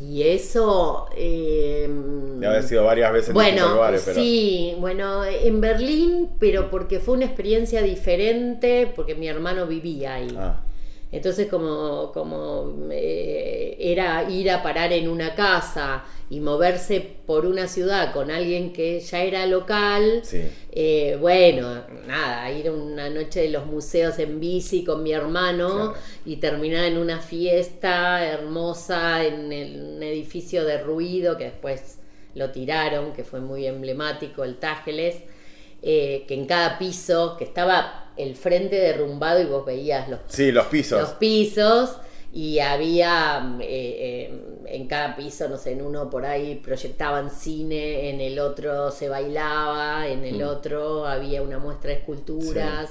Y 0.00 0.22
eso... 0.24 1.06
eh, 1.16 1.88
De 2.38 2.46
haber 2.46 2.62
sido 2.64 2.84
varias 2.84 3.12
veces 3.12 3.28
en 3.28 3.34
bueno, 3.34 3.74
lugares, 3.74 4.02
pero. 4.04 4.20
sí, 4.20 4.74
bueno, 4.80 5.24
en 5.24 5.60
Berlín, 5.60 6.30
pero 6.40 6.68
porque 6.70 6.98
fue 6.98 7.14
una 7.14 7.26
experiencia 7.26 7.80
diferente, 7.82 8.92
porque 8.94 9.14
mi 9.14 9.28
hermano 9.28 9.66
vivía 9.66 10.14
ahí. 10.14 10.34
Ah, 10.36 10.60
Entonces, 11.14 11.46
como, 11.48 12.10
como 12.12 12.88
eh, 12.90 13.76
era 13.78 14.28
ir 14.28 14.50
a 14.50 14.62
parar 14.62 14.92
en 14.92 15.08
una 15.08 15.34
casa 15.34 16.04
y 16.28 16.40
moverse 16.40 17.00
por 17.26 17.46
una 17.46 17.68
ciudad 17.68 18.12
con 18.12 18.30
alguien 18.30 18.72
que 18.72 18.98
ya 18.98 19.22
era 19.22 19.46
local, 19.46 20.22
sí. 20.24 20.42
eh, 20.72 21.16
bueno, 21.20 21.82
nada, 22.08 22.50
ir 22.50 22.68
una 22.70 23.08
noche 23.10 23.42
de 23.42 23.50
los 23.50 23.64
museos 23.66 24.18
en 24.18 24.40
bici 24.40 24.82
con 24.84 25.02
mi 25.04 25.12
hermano 25.12 25.68
Claro. 25.68 25.94
y 26.26 26.36
terminar 26.36 26.84
en 26.86 26.98
una 26.98 27.20
fiesta 27.20 28.24
hermosa 28.26 29.24
en 29.24 29.52
el- 29.52 29.94
un 29.96 30.02
edificio 30.02 30.64
de 30.64 30.78
ruido 30.82 31.36
que 31.36 31.44
después 31.44 31.98
lo 32.34 32.50
tiraron, 32.50 33.12
que 33.12 33.22
fue 33.22 33.38
muy 33.40 33.66
emblemático, 33.66 34.42
el 34.42 34.56
Tágeles, 34.56 35.16
eh, 35.82 36.24
que 36.26 36.34
en 36.34 36.46
cada 36.46 36.78
piso, 36.78 37.36
que 37.38 37.44
estaba 37.44 38.03
el 38.16 38.36
frente 38.36 38.76
derrumbado 38.76 39.40
y 39.40 39.44
vos 39.46 39.64
veías 39.66 40.08
los 40.08 40.20
Sí, 40.28 40.52
los 40.52 40.66
pisos. 40.66 41.00
los 41.00 41.10
pisos 41.12 41.96
y 42.32 42.58
había 42.58 43.56
eh, 43.60 44.30
eh, 44.30 44.40
en 44.66 44.88
cada 44.88 45.14
piso, 45.14 45.48
no 45.48 45.56
sé, 45.56 45.72
en 45.72 45.82
uno 45.82 46.10
por 46.10 46.26
ahí 46.26 46.56
proyectaban 46.56 47.30
cine, 47.30 48.10
en 48.10 48.20
el 48.20 48.38
otro 48.40 48.90
se 48.90 49.08
bailaba, 49.08 50.08
en 50.08 50.24
el 50.24 50.38
Mm. 50.42 50.48
otro 50.48 51.06
había 51.06 51.42
una 51.42 51.58
muestra 51.58 51.90
de 51.90 51.98
esculturas. 51.98 52.90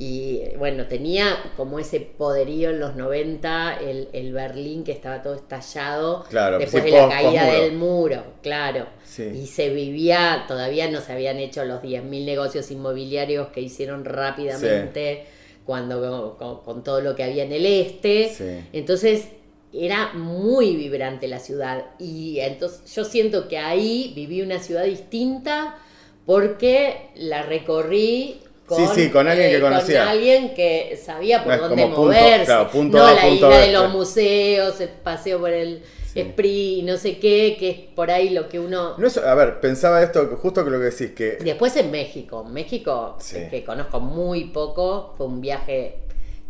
Y 0.00 0.42
bueno, 0.56 0.86
tenía 0.86 1.52
como 1.56 1.80
ese 1.80 1.98
poderío 1.98 2.70
en 2.70 2.78
los 2.78 2.94
90, 2.94 3.80
el, 3.80 4.08
el 4.12 4.32
Berlín 4.32 4.84
que 4.84 4.92
estaba 4.92 5.22
todo 5.22 5.34
estallado 5.34 6.24
Claro, 6.30 6.60
después 6.60 6.84
sí, 6.84 6.90
de 6.92 6.96
la 6.96 7.08
caída 7.08 7.52
del 7.52 7.72
muro, 7.72 8.22
claro. 8.40 8.86
Sí. 9.02 9.24
Y 9.24 9.48
se 9.48 9.70
vivía, 9.70 10.44
todavía 10.46 10.88
no 10.88 11.00
se 11.00 11.12
habían 11.12 11.38
hecho 11.38 11.64
los 11.64 11.82
10.000 11.82 12.24
negocios 12.24 12.70
inmobiliarios 12.70 13.48
que 13.48 13.60
hicieron 13.60 14.04
rápidamente 14.04 15.26
cuando 15.64 16.36
con, 16.38 16.60
con 16.60 16.84
todo 16.84 17.00
lo 17.00 17.16
que 17.16 17.24
había 17.24 17.42
en 17.42 17.52
el 17.52 17.66
este. 17.66 18.32
Sí. 18.32 18.68
Entonces 18.72 19.30
era 19.72 20.12
muy 20.14 20.76
vibrante 20.76 21.26
la 21.26 21.40
ciudad 21.40 21.86
y 21.98 22.38
entonces 22.38 22.94
yo 22.94 23.04
siento 23.04 23.48
que 23.48 23.58
ahí 23.58 24.12
viví 24.14 24.42
una 24.42 24.60
ciudad 24.60 24.84
distinta 24.84 25.76
porque 26.24 27.10
la 27.16 27.42
recorrí 27.42 28.42
con, 28.68 28.78
Sí, 28.78 28.84
sí, 28.94 29.10
con 29.10 29.26
alguien 29.26 29.50
que 29.50 29.60
conocía. 29.60 30.00
Con 30.00 30.08
alguien 30.10 30.54
que 30.54 31.00
sabía 31.02 31.42
por 31.42 31.56
No 31.56 31.68
dónde 31.68 31.82
punto- 31.86 32.02
moverse. 32.02 32.44
claro, 32.44 32.70
punto 32.70 32.98
no 32.98 33.04
A, 33.06 33.14
la 33.14 33.22
punto 33.22 33.48
B, 33.48 33.56
de 33.56 33.72
los 33.72 33.82
claro. 33.82 33.88
museos, 33.98 34.80
el 34.80 34.88
paseo 34.90 35.40
por 35.40 35.50
el 35.50 35.82
Sí. 36.12 36.20
Esprit, 36.20 36.84
no 36.84 36.96
sé 36.96 37.18
qué, 37.18 37.56
que 37.60 37.68
es 37.70 37.76
por 37.94 38.10
ahí 38.10 38.30
lo 38.30 38.48
que 38.48 38.58
uno... 38.58 38.96
No 38.96 39.06
es- 39.06 39.18
a 39.18 39.34
ver, 39.34 39.60
pensaba 39.60 40.02
esto, 40.02 40.26
justo 40.40 40.64
que 40.64 40.70
lo 40.70 40.78
que 40.78 40.84
decís, 40.86 41.10
que. 41.12 41.36
Después 41.42 41.76
en 41.76 41.90
México. 41.90 42.44
México, 42.44 43.16
Sí. 43.20 43.38
que 43.50 43.62
conozco 43.64 44.00
muy 44.00 44.44
poco, 44.46 45.14
fue 45.18 45.26
un 45.26 45.40
viaje 45.42 45.96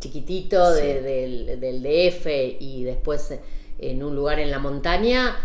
chiquitito 0.00 0.70
de- 0.72 1.02
del, 1.02 1.60
del 1.60 1.82
DF 1.82 2.56
y 2.60 2.84
después 2.84 3.34
en 3.80 4.02
un 4.04 4.14
lugar 4.14 4.38
en 4.38 4.50
la 4.52 4.58
montaña. 4.60 5.36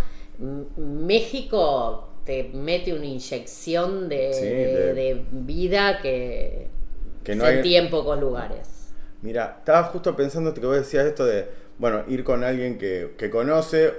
México 0.77 2.09
te 2.25 2.43
mete 2.53 2.93
una 2.93 3.05
inyección 3.05 4.07
de, 4.09 4.33
Sí, 4.33 4.45
de- 4.45 4.67
de- 4.67 4.93
de 4.93 5.25
vida 5.31 5.99
que, 6.01 6.67
Que 7.23 7.35
no 7.35 7.45
sentí 7.45 7.75
hay- 7.75 7.85
en 7.85 7.89
pocos 7.89 8.19
lugares. 8.19 8.67
Mira, 9.21 9.55
estaba 9.59 9.83
justo 9.85 10.15
pensando 10.15 10.53
que 10.53 10.65
vos 10.65 10.75
decías 10.75 11.05
esto 11.05 11.25
de, 11.25 11.47
bueno, 11.77 12.03
ir 12.07 12.23
con 12.23 12.43
alguien 12.43 12.77
que, 12.77 13.13
que 13.17 13.29
conoce, 13.29 13.93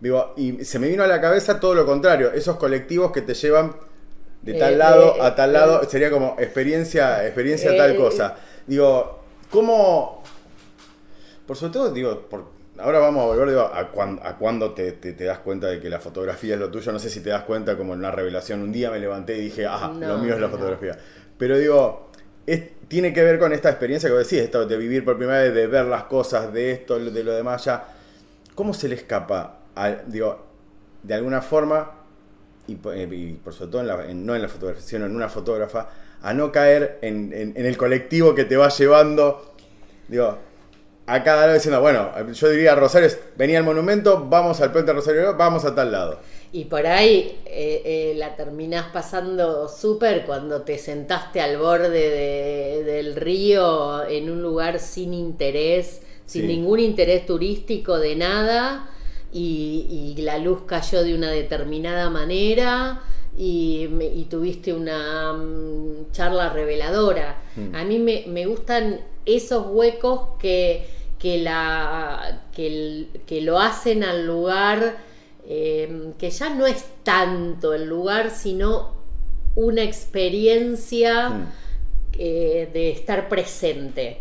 digo, 0.00 0.34
y 0.36 0.64
se 0.64 0.78
me 0.78 0.88
vino 0.88 1.02
a 1.04 1.06
la 1.06 1.20
cabeza 1.20 1.60
todo 1.60 1.74
lo 1.74 1.86
contrario, 1.86 2.32
esos 2.32 2.56
colectivos 2.56 3.12
que 3.12 3.22
te 3.22 3.34
llevan 3.34 3.76
de 4.42 4.52
Eh, 4.52 4.58
tal 4.58 4.78
lado 4.78 5.14
eh, 5.16 5.20
a 5.22 5.34
tal 5.34 5.50
eh, 5.50 5.52
lado, 5.54 5.84
sería 5.88 6.10
como 6.10 6.36
experiencia, 6.38 7.24
experiencia 7.24 7.72
Eh, 7.72 7.76
tal 7.76 7.92
eh, 7.92 7.96
cosa. 7.96 8.36
Digo, 8.66 9.20
¿cómo? 9.50 10.22
Por 11.46 11.56
sobre 11.56 11.72
todo, 11.72 11.92
digo, 11.92 12.22
por, 12.28 12.44
ahora 12.84 12.98
vamos 13.00 13.22
a 13.22 13.26
volver, 13.26 13.48
digo, 13.48 13.62
a, 13.62 13.90
cuan- 13.90 14.20
a 14.22 14.36
cuándo 14.36 14.72
te, 14.72 14.92
te- 14.92 15.12
te 15.14 15.24
das 15.24 15.38
cuenta 15.38 15.66
de 15.68 15.80
que 15.80 15.88
la 15.88 16.00
fotografía 16.00 16.54
es 16.54 16.60
lo 16.60 16.70
tuyo, 16.70 16.92
no 16.92 16.98
sé 16.98 17.10
si 17.10 17.20
te 17.20 17.30
das 17.30 17.42
cuenta 17.44 17.76
como 17.76 17.94
en 17.94 18.00
una 18.00 18.10
revelación, 18.10 18.60
un 18.62 18.72
día 18.72 18.90
me 18.90 18.98
levanté 18.98 19.36
y 19.38 19.40
dije, 19.42 19.66
ah, 19.66 19.92
No, 19.98 20.06
lo 20.08 20.18
mío 20.18 20.34
es 20.34 20.40
la 20.40 20.46
no. 20.48 20.52
fotografía. 20.52 20.96
Pero 21.38 21.58
digo, 21.58 22.10
es- 22.46 22.62
tiene 22.88 23.12
que 23.12 23.22
ver 23.24 23.38
con 23.38 23.52
esta 23.52 23.70
experiencia 23.70 24.08
que 24.08 24.14
vos 24.14 24.28
decís, 24.28 24.44
esto 24.44 24.66
de 24.66 24.76
vivir 24.76 25.04
por 25.04 25.16
primera 25.16 25.40
vez, 25.40 25.54
de 25.54 25.66
ver 25.66 25.86
las 25.86 26.04
cosas, 26.04 26.52
de 26.52 26.72
esto, 26.72 26.98
de 26.98 27.24
lo 27.24 27.32
demás 27.32 27.64
ya. 27.64 27.84
¿Cómo 28.54 28.72
se 28.74 28.88
le 28.88 28.94
escapa, 28.96 29.60
a- 29.74 29.90
digo, 30.06 30.44
de 31.02 31.14
alguna 31.14 31.40
forma, 31.42 31.90
y, 32.66 32.74
eh, 32.92 33.08
y 33.10 33.32
por 33.34 33.52
sobre 33.54 33.70
todo 33.70 33.80
en 33.80 33.86
la- 33.88 34.04
en- 34.10 34.24
no 34.26 34.34
en 34.36 34.42
la 34.42 34.48
fotografía, 34.48 34.82
sino 34.82 35.06
en 35.06 35.16
una 35.16 35.28
fotógrafa, 35.28 35.88
a 36.22 36.32
no 36.32 36.52
caer 36.52 36.98
en, 37.02 37.32
en- 37.32 37.52
en 37.56 37.66
el 37.66 37.76
colectivo 37.76 38.34
que 38.34 38.44
te 38.44 38.56
va 38.56 38.68
llevando, 38.68 39.54
digo, 40.08 40.38
a 41.06 41.22
cada 41.22 41.42
lado 41.42 41.54
diciendo, 41.54 41.80
bueno, 41.80 42.10
yo 42.32 42.48
diría 42.48 42.74
Rosario, 42.74 43.08
es, 43.08 43.18
venía 43.36 43.58
al 43.58 43.64
monumento, 43.64 44.26
vamos 44.28 44.60
al 44.60 44.72
puente 44.72 44.92
Rosario, 44.92 45.36
vamos 45.36 45.64
a 45.64 45.74
tal 45.74 45.92
lado. 45.92 46.18
Y 46.52 46.66
por 46.66 46.86
ahí 46.86 47.40
eh, 47.46 47.82
eh, 47.84 48.14
la 48.16 48.36
terminás 48.36 48.86
pasando 48.92 49.68
súper 49.68 50.24
cuando 50.24 50.62
te 50.62 50.78
sentaste 50.78 51.40
al 51.40 51.58
borde 51.58 51.88
de- 51.90 52.84
del 52.84 53.16
río 53.16 54.06
en 54.06 54.30
un 54.30 54.40
lugar 54.40 54.78
sin 54.78 55.12
interés, 55.12 56.00
sin 56.24 56.42
Sí. 56.42 56.48
ningún 56.48 56.80
interés 56.80 57.26
turístico 57.26 57.98
de 57.98 58.16
nada, 58.16 58.88
y, 59.32 60.14
y 60.16 60.22
la 60.22 60.38
luz 60.38 60.60
cayó 60.66 61.02
de 61.02 61.14
una 61.14 61.30
determinada 61.30 62.08
manera. 62.08 63.02
Y, 63.36 63.88
y 64.14 64.26
tuviste 64.30 64.72
una 64.72 65.32
mm, 65.32 66.12
charla 66.12 66.50
reveladora. 66.50 67.42
Mm. 67.56 67.74
A 67.74 67.82
mí 67.84 67.98
me, 67.98 68.22
me 68.28 68.46
gustan 68.46 69.00
esos 69.26 69.66
huecos 69.68 70.28
que, 70.38 70.86
que, 71.18 71.38
la, 71.38 72.42
que, 72.54 72.66
el- 72.66 73.08
que 73.26 73.40
lo 73.40 73.58
hacen 73.58 74.04
al 74.04 74.26
lugar 74.26 74.96
eh, 75.46 76.12
que 76.18 76.30
ya 76.30 76.48
no 76.50 76.66
es 76.66 76.84
tanto 77.02 77.74
el 77.74 77.84
lugar, 77.86 78.30
sino 78.30 78.92
una 79.54 79.82
experiencia 79.82 81.28
Mm. 81.30 81.46
eh, 82.18 82.70
de 82.72 82.90
estar 82.90 83.28
presente 83.28 84.18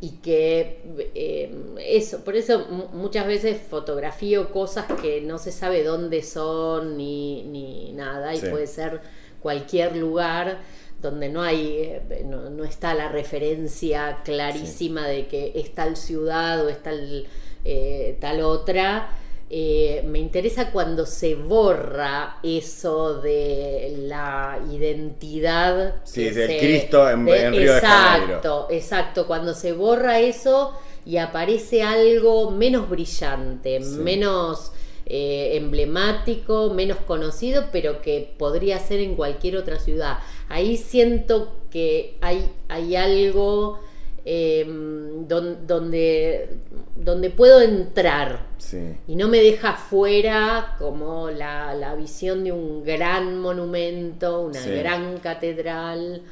y 0.00 0.10
que 0.22 0.80
eh, 1.14 1.54
eso, 1.86 2.24
por 2.24 2.36
eso 2.36 2.66
mu- 2.70 2.88
muchas 2.92 3.26
veces 3.26 3.60
fotografío 3.70 4.50
cosas 4.50 4.86
que 5.00 5.20
no 5.20 5.38
se 5.38 5.52
sabe 5.52 5.82
dónde 5.84 6.22
son 6.22 6.96
ni, 6.96 7.42
ni 7.44 7.92
nada 7.92 8.34
y 8.34 8.38
Sí. 8.38 8.46
puede 8.48 8.66
ser 8.66 9.00
cualquier 9.40 9.96
lugar 9.96 10.58
donde 11.04 11.28
no 11.28 11.42
hay, 11.42 11.76
eh, 12.10 12.22
no, 12.26 12.50
no 12.50 12.64
está 12.64 12.94
la 12.94 13.08
referencia 13.08 14.18
clarísima 14.24 15.06
de 15.06 15.26
que 15.28 15.52
es 15.54 15.72
tal 15.74 15.96
ciudad 15.96 16.64
o 16.64 16.68
es 16.68 16.82
tal, 16.82 17.26
eh, 17.64 18.16
tal 18.20 18.40
otra. 18.40 19.10
Eh, 19.50 20.02
me 20.06 20.18
interesa 20.18 20.72
cuando 20.72 21.06
se 21.06 21.34
borra 21.36 22.38
eso 22.42 23.20
de 23.20 23.94
la 24.08 24.58
identidad. 24.72 25.96
Sí, 26.04 26.30
del 26.30 26.48
se- 26.50 26.58
Cristo 26.58 27.08
en- 27.08 27.28
en 27.28 27.52
Río 27.54 27.74
de 27.74 27.80
Janeiro. 27.80 28.26
Exacto, 28.36 28.66
exacto. 28.70 29.26
Cuando 29.26 29.54
se 29.54 29.72
borra 29.72 30.18
eso 30.20 30.72
y 31.06 31.18
aparece 31.18 31.82
algo 31.82 32.50
menos 32.50 32.88
brillante, 32.88 33.80
Sí. 33.82 33.96
menos 33.98 34.72
eh, 35.06 35.58
emblemático, 35.58 36.70
menos 36.72 36.96
conocido, 37.06 37.66
pero 37.70 38.00
que 38.00 38.34
podría 38.38 38.78
ser 38.78 39.00
en 39.00 39.14
cualquier 39.16 39.58
otra 39.58 39.78
ciudad. 39.78 40.16
Ahí 40.48 40.76
siento 40.76 41.60
que 41.70 42.16
hay, 42.20 42.50
hay 42.68 42.96
algo 42.96 43.80
eh, 44.26 44.64
don- 44.66 45.66
donde, 45.66 46.48
donde 46.96 47.28
puedo 47.30 47.60
entrar 47.60 48.46
Sí. 48.56 48.96
y 49.06 49.16
no 49.16 49.28
me 49.28 49.38
deja 49.42 49.74
fuera 49.74 50.76
como 50.78 51.28
la, 51.30 51.74
la 51.74 51.94
visión 51.94 52.42
de 52.44 52.50
un 52.52 52.82
gran 52.84 53.38
monumento, 53.38 54.40
una 54.42 54.60
Sí. 54.60 54.70
gran 54.70 55.18
catedral. 55.18 56.22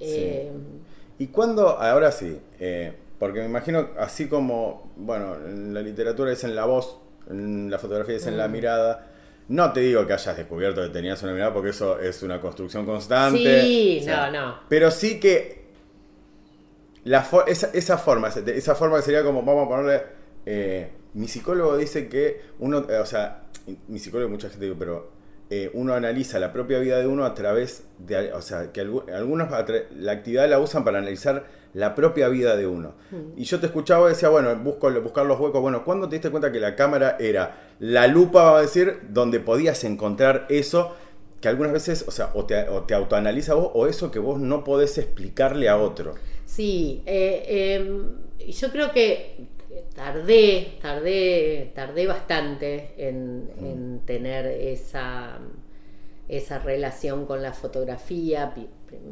eh, 0.00 0.50
¿Y 1.18 1.26
cuándo? 1.28 1.68
Ahora 1.78 2.10
sí, 2.12 2.38
eh, 2.58 2.92
porque 3.18 3.40
me 3.40 3.46
imagino, 3.46 3.88
así 3.98 4.28
como, 4.28 4.90
bueno, 4.96 5.34
en 5.46 5.72
la 5.74 5.82
literatura 5.82 6.32
es 6.32 6.44
en 6.44 6.54
la 6.56 6.64
voz, 6.64 6.96
en 7.28 7.70
la 7.70 7.78
fotografía 7.78 8.16
es 8.16 8.26
en 8.26 8.34
Mm. 8.34 8.38
la 8.38 8.48
mirada. 8.48 9.06
No 9.50 9.72
te 9.72 9.80
digo 9.80 10.06
que 10.06 10.12
hayas 10.12 10.36
descubierto 10.36 10.80
que 10.82 10.88
tenías 10.90 11.20
una 11.24 11.32
mirada, 11.32 11.52
porque 11.52 11.70
eso 11.70 11.98
es 11.98 12.22
una 12.22 12.40
construcción 12.40 12.86
constante. 12.86 13.62
Sí, 13.64 13.98
O 14.00 14.04
sea, 14.04 14.30
no, 14.30 14.46
no. 14.46 14.58
Pero 14.68 14.90
sí 14.90 15.18
que 15.18 15.60
la 17.04 17.26
esa, 17.46 17.70
esa 17.72 17.98
forma, 17.98 18.28
esa- 18.28 18.40
forma 18.74 18.96
que 18.98 19.02
sería 19.02 19.24
como, 19.24 19.42
vamos 19.42 19.66
a 19.66 19.68
ponerle, 19.68 20.02
eh, 20.46 20.90
mi 21.14 21.26
psicólogo 21.28 21.76
dice 21.76 22.08
que 22.08 22.40
uno, 22.60 22.86
eh, 22.88 22.98
o 22.98 23.06
sea, 23.06 23.44
mi 23.88 23.98
psicólogo 23.98 24.30
mucha 24.30 24.48
gente 24.50 24.66
dice, 24.66 24.76
pero 24.78 25.10
eh, 25.50 25.70
uno 25.74 25.94
analiza 25.94 26.38
la 26.38 26.52
propia 26.52 26.78
vida 26.78 26.98
de 26.98 27.06
uno 27.06 27.24
a 27.24 27.34
través 27.34 27.84
de, 27.98 28.32
o 28.32 28.40
sea, 28.40 28.72
que 28.72 28.82
algu- 28.86 29.12
algunos 29.12 29.48
la 29.96 30.12
actividad 30.12 30.48
la 30.48 30.58
usan 30.60 30.84
para 30.84 30.98
analizar 30.98 31.44
la 31.74 31.94
propia 31.94 32.28
vida 32.28 32.56
de 32.56 32.66
uno. 32.66 32.94
Y 33.36 33.44
yo 33.44 33.60
te 33.60 33.66
escuchaba 33.66 34.06
y 34.06 34.10
decía, 34.10 34.28
bueno, 34.28 34.54
busco, 34.56 34.90
buscar 35.00 35.26
los 35.26 35.38
huecos, 35.38 35.60
bueno, 35.60 35.84
¿cuándo 35.84 36.08
te 36.08 36.16
diste 36.16 36.30
cuenta 36.30 36.50
que 36.52 36.60
la 36.60 36.74
cámara 36.76 37.16
era 37.20 37.74
la 37.80 38.06
lupa, 38.06 38.42
vamos 38.44 38.58
a 38.58 38.62
decir, 38.62 39.00
donde 39.10 39.40
podías 39.40 39.84
encontrar 39.84 40.46
eso? 40.48 40.96
que 41.40 41.48
algunas 41.48 41.72
veces, 41.72 42.04
o 42.06 42.10
sea, 42.10 42.32
o 42.34 42.44
te, 42.44 42.68
o 42.68 42.82
te 42.82 42.92
autoanaliza 42.92 43.54
vos 43.54 43.70
o 43.72 43.86
eso 43.86 44.10
que 44.10 44.18
vos 44.18 44.38
no 44.38 44.62
podés 44.62 44.98
explicarle 44.98 45.70
a 45.70 45.78
otro. 45.78 46.12
Sí, 46.44 47.02
eh, 47.06 47.80
eh, 48.38 48.50
yo 48.52 48.70
creo 48.70 48.92
que 48.92 49.46
tardé, 49.94 50.78
tardé, 50.80 51.72
tardé 51.74 52.06
bastante 52.06 52.94
en, 52.96 53.50
en 53.58 54.00
tener 54.04 54.46
esa, 54.46 55.38
esa 56.28 56.58
relación 56.58 57.26
con 57.26 57.42
la 57.42 57.52
fotografía. 57.52 58.54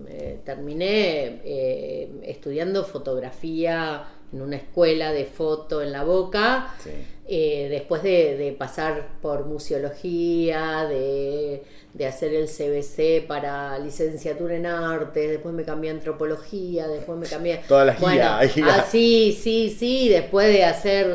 Eh, 0.09 0.41
terminé 0.45 1.41
eh, 1.45 2.21
estudiando 2.25 2.85
fotografía 2.85 4.05
en 4.33 4.43
una 4.43 4.57
escuela 4.57 5.13
de 5.13 5.25
foto 5.25 5.83
en 5.83 5.93
la 5.93 6.05
boca. 6.05 6.75
Sí. 6.83 6.91
Eh, 7.31 7.69
después 7.71 8.03
de, 8.03 8.39
de 8.39 8.53
pasar 8.53 9.07
por 9.21 9.45
museología, 9.45 10.87
de, 10.89 11.63
de 11.93 12.07
hacer 12.07 12.33
el 12.33 12.47
CBC 12.47 13.27
para 13.27 13.79
licenciatura 13.79 14.57
en 14.57 14.65
arte, 14.65 15.29
después 15.29 15.55
me 15.55 15.63
cambié 15.63 15.91
a 15.91 15.95
antropología, 15.95 16.89
después 16.89 17.19
me 17.19 17.27
cambié... 17.27 17.61
Todas 17.69 17.87
las 17.87 18.01
bueno, 18.01 18.23
ah, 18.25 18.87
sí, 18.89 19.39
sí, 19.39 19.75
sí, 19.79 20.09
después 20.09 20.49
de 20.49 20.65
hacer, 20.65 21.07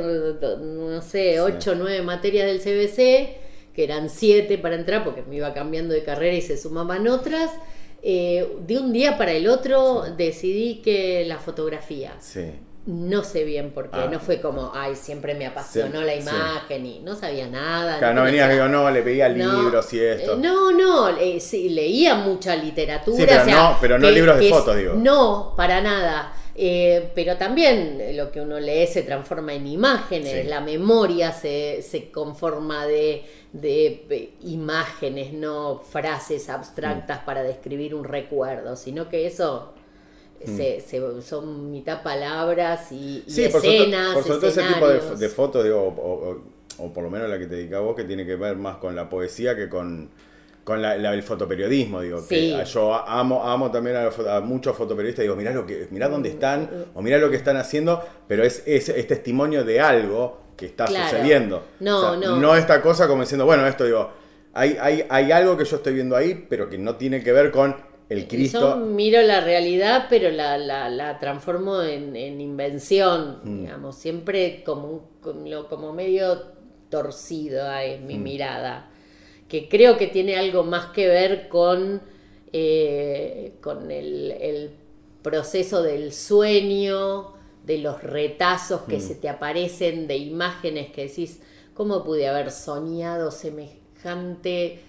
no 0.62 1.02
sé, 1.02 1.42
ocho 1.42 1.72
o 1.72 1.76
nueve 1.76 2.04
materias 2.04 2.46
del 2.46 2.60
CBC, 2.60 3.74
que 3.74 3.84
eran 3.84 4.10
siete 4.10 4.60
para 4.60 4.76
entrar, 4.76 5.04
porque 5.04 5.24
me 5.24 5.38
iba 5.38 5.52
cambiando 5.56 5.96
de 5.96 6.04
carrera 6.04 6.36
y 6.36 6.42
se 6.42 6.58
sumaban 6.58 7.08
otras, 7.08 7.50
eh, 8.04 8.48
de 8.68 8.78
un 8.78 8.94
día 8.94 9.18
para 9.18 9.32
el 9.32 9.48
otro 9.48 10.04
decidí 10.18 10.82
que 10.84 11.26
la 11.26 11.40
fotografía. 11.40 12.14
Sí. 12.20 12.52
No 12.86 13.24
sé 13.24 13.46
bien 13.46 13.72
por 13.72 13.90
qué, 13.90 13.98
Ah. 13.98 14.10
no 14.12 14.20
fue 14.20 14.42
como, 14.42 14.72
ay, 14.76 14.96
siempre 14.96 15.36
me 15.36 15.46
apasionó 15.46 16.00
Sí, 16.02 16.06
la 16.06 16.14
sí. 16.14 16.20
imagen 16.20 16.86
y 16.86 17.00
no 17.00 17.16
sabía 17.16 17.48
nada. 17.48 17.98
Claro, 17.98 18.14
no 18.16 18.24
venías, 18.24 18.48
conocía- 18.50 18.66
digo, 18.68 18.78
no, 18.84 18.92
le 18.92 19.02
pedía 19.04 19.30
No, 19.30 19.62
libros 19.64 19.94
y 19.94 20.00
esto. 20.02 20.34
eh, 20.34 20.38
No, 20.42 20.72
no, 20.74 21.10
eh, 21.18 21.40
sí, 21.40 21.70
leía 21.70 22.16
mucha 22.16 22.56
literatura. 22.58 23.16
Sí, 23.18 23.24
pero 23.26 23.42
o 23.42 23.46
sea, 23.46 23.56
no- 23.56 23.78
pero 23.80 23.98
no 24.00 24.12
libros 24.12 24.38
de 24.38 24.50
fotos, 24.50 24.76
digo. 24.76 24.96
No, 24.96 25.54
para 25.56 25.80
nada. 25.80 26.34
Eh, 26.56 27.10
pero 27.16 27.38
también 27.38 28.16
lo 28.18 28.32
que 28.32 28.40
uno 28.42 28.60
lee 28.60 28.86
se 28.86 29.02
transforma 29.04 29.54
en 29.54 29.66
imágenes, 29.66 30.42
Sí. 30.44 30.48
la 30.48 30.60
memoria 30.60 31.32
se, 31.32 31.82
se 31.82 32.12
conforma 32.12 32.86
de, 32.86 33.24
de, 33.54 34.34
imágenes, 34.44 35.34
no 35.34 35.82
frases 35.90 36.50
abstractas 36.50 37.22
Mm. 37.22 37.26
para 37.26 37.44
describir 37.44 37.96
un 37.96 38.04
recuerdo, 38.04 38.76
sino 38.76 39.10
que 39.10 39.26
eso 39.26 39.74
se- 40.46 40.82
se- 40.82 41.22
son 41.22 41.72
mitad 41.72 42.02
palabras 42.04 42.92
y, 42.92 43.24
Sí, 43.28 43.44
escenas, 43.46 44.14
por 44.14 44.24
todo 44.24 44.48
ese 44.48 44.64
tipo 44.64 44.88
de, 44.88 45.16
de 45.18 45.30
fotos, 45.30 45.64
digo, 45.64 45.82
o, 45.82 45.90
o- 46.30 46.42
o 46.86 46.92
por 46.94 47.04
lo 47.04 47.10
menos 47.10 47.30
la 47.30 47.38
que 47.38 47.46
te 47.46 47.56
dedicas 47.56 47.82
vos, 47.82 47.96
que 47.96 48.04
tiene 48.04 48.26
que 48.26 48.36
ver 48.36 48.56
más 48.56 48.78
con 48.78 48.96
la 48.96 49.08
poesía 49.10 49.56
que 49.56 49.70
con, 49.70 50.10
con 50.64 50.82
la- 50.82 50.98
la- 50.98 51.14
el 51.14 51.22
fotoperiodismo. 51.24 52.02
Digo, 52.02 52.26
que 52.28 52.36
Sí. 52.66 52.72
yo 52.74 52.94
amo, 52.94 53.44
amo 53.48 53.70
también 53.72 53.98
a, 53.98 54.40
muchos 54.42 54.76
fotoperiodistas, 54.76 55.24
digo, 55.24 55.36
mirá, 55.36 55.52
lo 55.52 55.66
que, 55.68 55.88
mirá 55.92 56.08
dónde 56.10 56.30
están, 56.30 56.70
o 56.96 57.02
mirá 57.02 57.18
lo 57.20 57.30
que 57.30 57.36
están 57.36 57.58
haciendo, 57.58 58.02
pero 58.28 58.44
es, 58.44 58.64
es, 58.66 58.90
es 58.90 59.08
testimonio 59.08 59.64
de 59.64 59.80
algo 59.82 60.40
que 60.58 60.66
está 60.68 60.86
Claro. 60.86 61.10
sucediendo. 61.10 61.64
No, 61.80 61.98
O 61.98 62.02
sea, 62.20 62.30
no. 62.30 62.38
No 62.38 62.56
esta 62.56 62.82
cosa 62.82 63.08
como 63.08 63.22
diciendo, 63.22 63.46
bueno, 63.46 63.68
esto 63.68 63.86
digo, 63.86 64.12
hay, 64.54 64.78
hay, 64.80 65.06
hay 65.10 65.32
algo 65.32 65.58
que 65.58 65.66
yo 65.66 65.76
estoy 65.78 65.94
viendo 65.96 66.16
ahí, 66.16 66.46
pero 66.50 66.70
que 66.70 66.78
no 66.78 66.96
tiene 66.96 67.24
que 67.24 67.32
ver 67.34 67.52
con 67.52 67.76
el 68.10 68.22
Yo 68.24 68.28
Cristo. 68.28 68.76
miro 68.78 69.22
la 69.22 69.42
realidad, 69.42 70.06
pero 70.10 70.30
la, 70.30 70.58
la, 70.58 70.90
la 70.90 71.20
transformo 71.20 71.82
en, 71.82 72.16
en 72.16 72.40
invención, 72.42 73.40
Mm. 73.44 73.62
digamos, 73.64 73.96
siempre 73.96 74.64
como, 74.66 74.88
un- 74.90 75.02
como, 75.22 75.68
como 75.68 75.94
medio 75.94 76.54
torcido 76.90 77.72
es 77.74 78.00
mi 78.02 78.16
Mm. 78.20 78.24
mirada, 78.24 78.90
que 79.48 79.68
creo 79.70 79.98
que 79.98 80.08
tiene 80.08 80.36
algo 80.36 80.64
más 80.64 80.88
que 80.88 81.08
ver 81.08 81.48
con, 81.50 82.02
eh, 82.52 83.54
con 83.62 83.90
el, 83.92 84.32
el 84.32 84.72
proceso 85.22 85.82
del 85.82 86.12
sueño, 86.14 87.34
de 87.66 87.78
los 87.78 88.04
retazos 88.04 88.82
que 88.82 88.98
Mm. 88.98 89.02
se 89.02 89.16
te 89.16 89.30
aparecen, 89.30 90.06
de 90.08 90.18
imágenes 90.18 90.92
que 90.92 91.08
decís, 91.08 91.42
¿cómo 91.74 92.04
pude 92.04 92.28
haber 92.28 92.52
soñado 92.52 93.32
semejante? 93.32 94.80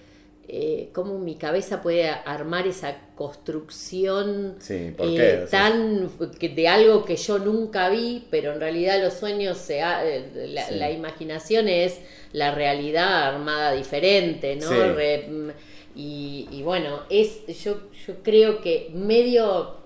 Eh, 0.48 0.90
cómo 0.92 1.18
mi 1.18 1.36
cabeza 1.36 1.80
puede 1.82 2.08
armar 2.08 2.66
esa 2.66 2.96
construcción 3.14 4.56
Sí, 4.60 4.92
¿por 4.96 5.06
eh, 5.08 5.14
qué? 5.16 5.46
Tan 5.50 6.10
de 6.40 6.68
algo 6.68 7.04
que 7.04 7.16
yo 7.16 7.38
nunca 7.38 7.88
vi, 7.88 8.26
pero 8.30 8.52
en 8.52 8.60
realidad 8.60 9.02
los 9.02 9.14
sueños, 9.14 9.58
se 9.58 9.82
ha- 9.82 10.04
eh, 10.06 10.48
la, 10.52 10.66
Sí. 10.66 10.74
la 10.74 10.90
imaginación 10.90 11.68
es 11.68 11.98
la 12.32 12.54
realidad 12.54 13.28
armada 13.34 13.72
diferente, 13.72 14.56
¿no? 14.56 14.68
Sí. 14.68 14.74
Re- 14.74 15.26
mm, 15.28 15.50
y, 15.96 16.48
y 16.50 16.62
bueno, 16.62 17.00
es 17.08 17.46
yo, 17.62 17.78
yo 18.06 18.14
creo 18.22 18.60
que 18.60 18.90
medio 18.94 19.76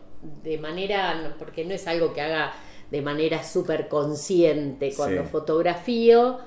de 0.43 0.59
manera, 0.59 1.35
porque 1.39 1.65
no 1.65 1.75
es 1.75 1.87
algo 1.87 2.13
que 2.13 2.21
haga 2.23 2.53
de 2.91 3.03
manera 3.03 3.45
súper 3.45 3.89
consciente 3.89 4.93
cuando 4.97 5.25
fotografío, 5.25 6.39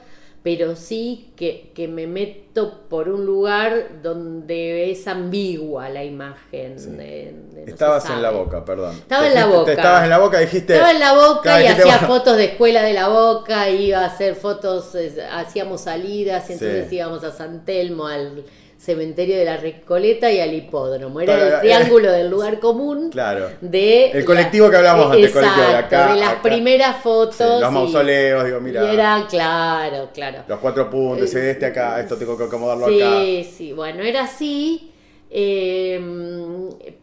pero 0.43 0.75
sí 0.75 1.31
que, 1.35 1.71
que 1.75 1.87
me 1.87 2.07
meto 2.07 2.81
por 2.89 3.09
un 3.09 3.25
lugar 3.25 4.01
donde 4.01 4.89
es 4.91 5.07
ambigua 5.07 5.89
la 5.89 6.03
imagen. 6.03 6.79
Sí. 6.79 6.89
de- 6.89 7.33
de 7.53 7.61
no 7.65 7.67
Estabas 7.71 8.09
en 8.09 8.21
la 8.21 8.31
boca, 8.31 8.65
perdón. 8.65 8.95
Estaba 8.95 9.21
Te 9.23 9.27
en 9.29 9.35
la 9.35 9.41
te 9.43 9.47
boca. 9.55 9.71
estabas 9.73 10.03
en 10.03 10.09
la 10.09 10.17
boca, 10.17 10.39
dijiste. 10.39 10.73
Estaba 10.73 10.91
en 10.91 10.99
la 10.99 11.13
boca 11.13 11.61
y 11.63 11.67
hacía 11.67 11.97
fotos 11.99 12.37
de 12.37 12.45
escuela 12.45 12.81
de 12.81 12.93
la 12.93 13.07
boca, 13.09 13.69
iba 13.69 13.99
a 13.99 14.05
hacer 14.05 14.35
fotos, 14.35 14.95
eh, 14.95 15.13
hacíamos 15.31 15.81
salidas, 15.81 16.49
y 16.49 16.53
entonces 16.53 16.89
Sí. 16.89 16.95
íbamos 16.95 17.23
a 17.23 17.31
San 17.31 17.63
Telmo, 17.63 18.07
al 18.07 18.43
cementerio 18.81 19.37
de 19.37 19.45
la 19.45 19.57
Recoleta 19.57 20.31
y 20.31 20.39
al 20.39 20.53
hipódromo. 20.55 21.21
Era 21.21 21.55
el 21.55 21.59
triángulo 21.61 22.11
del 22.11 22.29
lugar 22.31 22.59
común 22.59 23.11
Claro. 23.11 23.49
de... 23.61 24.09
El 24.09 24.25
colectivo 24.25 24.71
que 24.71 24.77
hablábamos 24.77 25.11
antes, 25.11 25.27
Exacto, 25.27 25.49
colectivo 25.49 25.71
de 25.71 25.77
acá, 25.77 26.13
de 26.13 26.19
las 26.19 26.29
acá. 26.31 26.41
primeras 26.41 26.97
fotos. 27.03 27.35
Sí, 27.35 27.43
los 27.61 27.69
y- 27.71 27.73
mausoleos, 27.73 28.45
digo, 28.45 28.59
mira. 28.59 28.83
Y 28.91 28.93
era, 28.95 29.27
claro, 29.29 30.09
claro. 30.11 30.43
Los 30.47 30.59
cuatro 30.59 30.89
puntos, 30.89 31.33
Eh, 31.35 31.51
este 31.51 31.67
acá, 31.67 31.99
esto 31.99 32.17
tengo 32.17 32.35
que 32.35 32.45
acomodarlo 32.45 32.87
sí, 32.87 33.01
acá. 33.01 33.49
Sí, 33.55 33.71
bueno, 33.73 34.01
era 34.03 34.23
así. 34.23 34.87
Eh, 35.29 36.01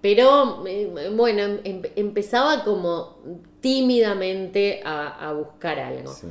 pero 0.01 0.65
eh, 0.67 1.11
bueno, 1.15 1.43
em- 1.65 1.83
empezaba 1.97 2.65
como 2.65 3.19
tímidamente 3.61 4.81
a, 4.85 5.29
a 5.29 5.33
buscar 5.33 5.79
algo. 5.79 6.13
Sí. 6.13 6.27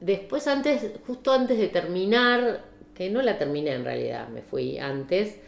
Después, 0.00 0.46
antes, 0.46 0.86
justo 1.06 1.32
antes 1.32 1.58
de 1.58 1.68
terminar, 1.68 2.64
que 2.98 3.08
no 3.10 3.22
la 3.22 3.38
terminé 3.38 3.72
en 3.72 3.84
realidad, 3.84 4.28
me 4.28 4.42
fui 4.42 4.78
antes, 4.78 5.38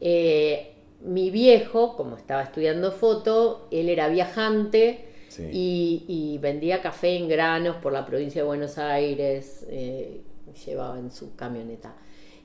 eh, 0.00 0.74
mi 1.00 1.30
viejo, 1.30 1.96
como 1.96 2.16
estaba 2.16 2.42
estudiando 2.42 2.92
foto, 2.92 3.66
él 3.72 3.88
era 3.88 4.08
viajante 4.08 5.06
Sí. 5.28 5.44
y, 5.52 6.04
y 6.08 6.38
vendía 6.38 6.80
café 6.82 7.16
en 7.16 7.28
granos 7.28 7.76
por 7.76 7.92
la 7.92 8.06
provincia 8.06 8.42
de 8.42 8.46
Buenos 8.46 8.78
Aires, 8.78 9.66
eh, 9.70 10.22
llevaba 10.66 10.98
en 10.98 11.10
su 11.10 11.36
camioneta. 11.36 11.94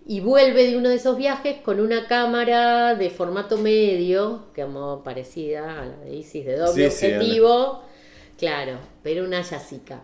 Y 0.06 0.19
vuelve 0.19 0.67
de 0.69 0.78
uno 0.78 0.89
de 0.89 0.95
esos 0.95 1.17
viajes 1.17 1.62
con 1.62 1.80
una 1.80 2.08
cámara 2.08 2.93
de 2.95 3.10
formato 3.10 3.58
medio, 3.58 4.47
como 4.54 5.02
parecida 5.04 5.82
a 5.82 5.86
la 5.86 5.97
de 5.99 6.15
Isis, 6.15 6.45
de 6.45 6.58
doble 6.58 6.91
Sí, 6.91 6.97
sí, 6.97 7.13
objetivo, 7.13 7.84
claro, 8.38 8.80
pero 9.02 9.23
una 9.23 9.41
Yasica. 9.41 10.04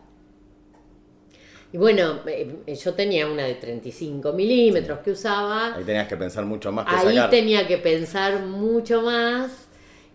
Y 1.72 1.78
bueno, 1.78 2.22
eh, 2.26 2.76
yo 2.84 2.94
tenía 2.96 3.28
una 3.28 3.44
de 3.44 3.56
35 3.56 4.34
milímetros 4.34 5.00
que 5.00 5.12
usaba. 5.12 5.76
Ahí 5.76 5.84
tenías 5.84 6.08
que 6.08 6.18
pensar 6.18 6.46
mucho 6.46 6.72
más 6.72 6.86
que 6.88 6.96
Ahí 6.96 7.16
sacar. 7.16 7.30
tenía 7.30 7.68
que 7.68 7.78
pensar 7.78 8.46
mucho 8.46 9.02
más. 9.04 9.68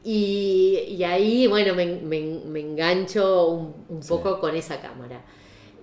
Y, 0.03 0.81
y 0.89 1.05
ahí, 1.05 1.47
bueno, 1.47 1.75
me, 1.75 1.87
me- 1.87 2.41
me 2.45 2.61
engancho 2.61 3.47
un, 3.49 3.75
un 3.89 4.03
Sí. 4.03 4.09
poco 4.09 4.41
con 4.41 4.55
esa 4.57 4.81
cámara. 4.81 5.23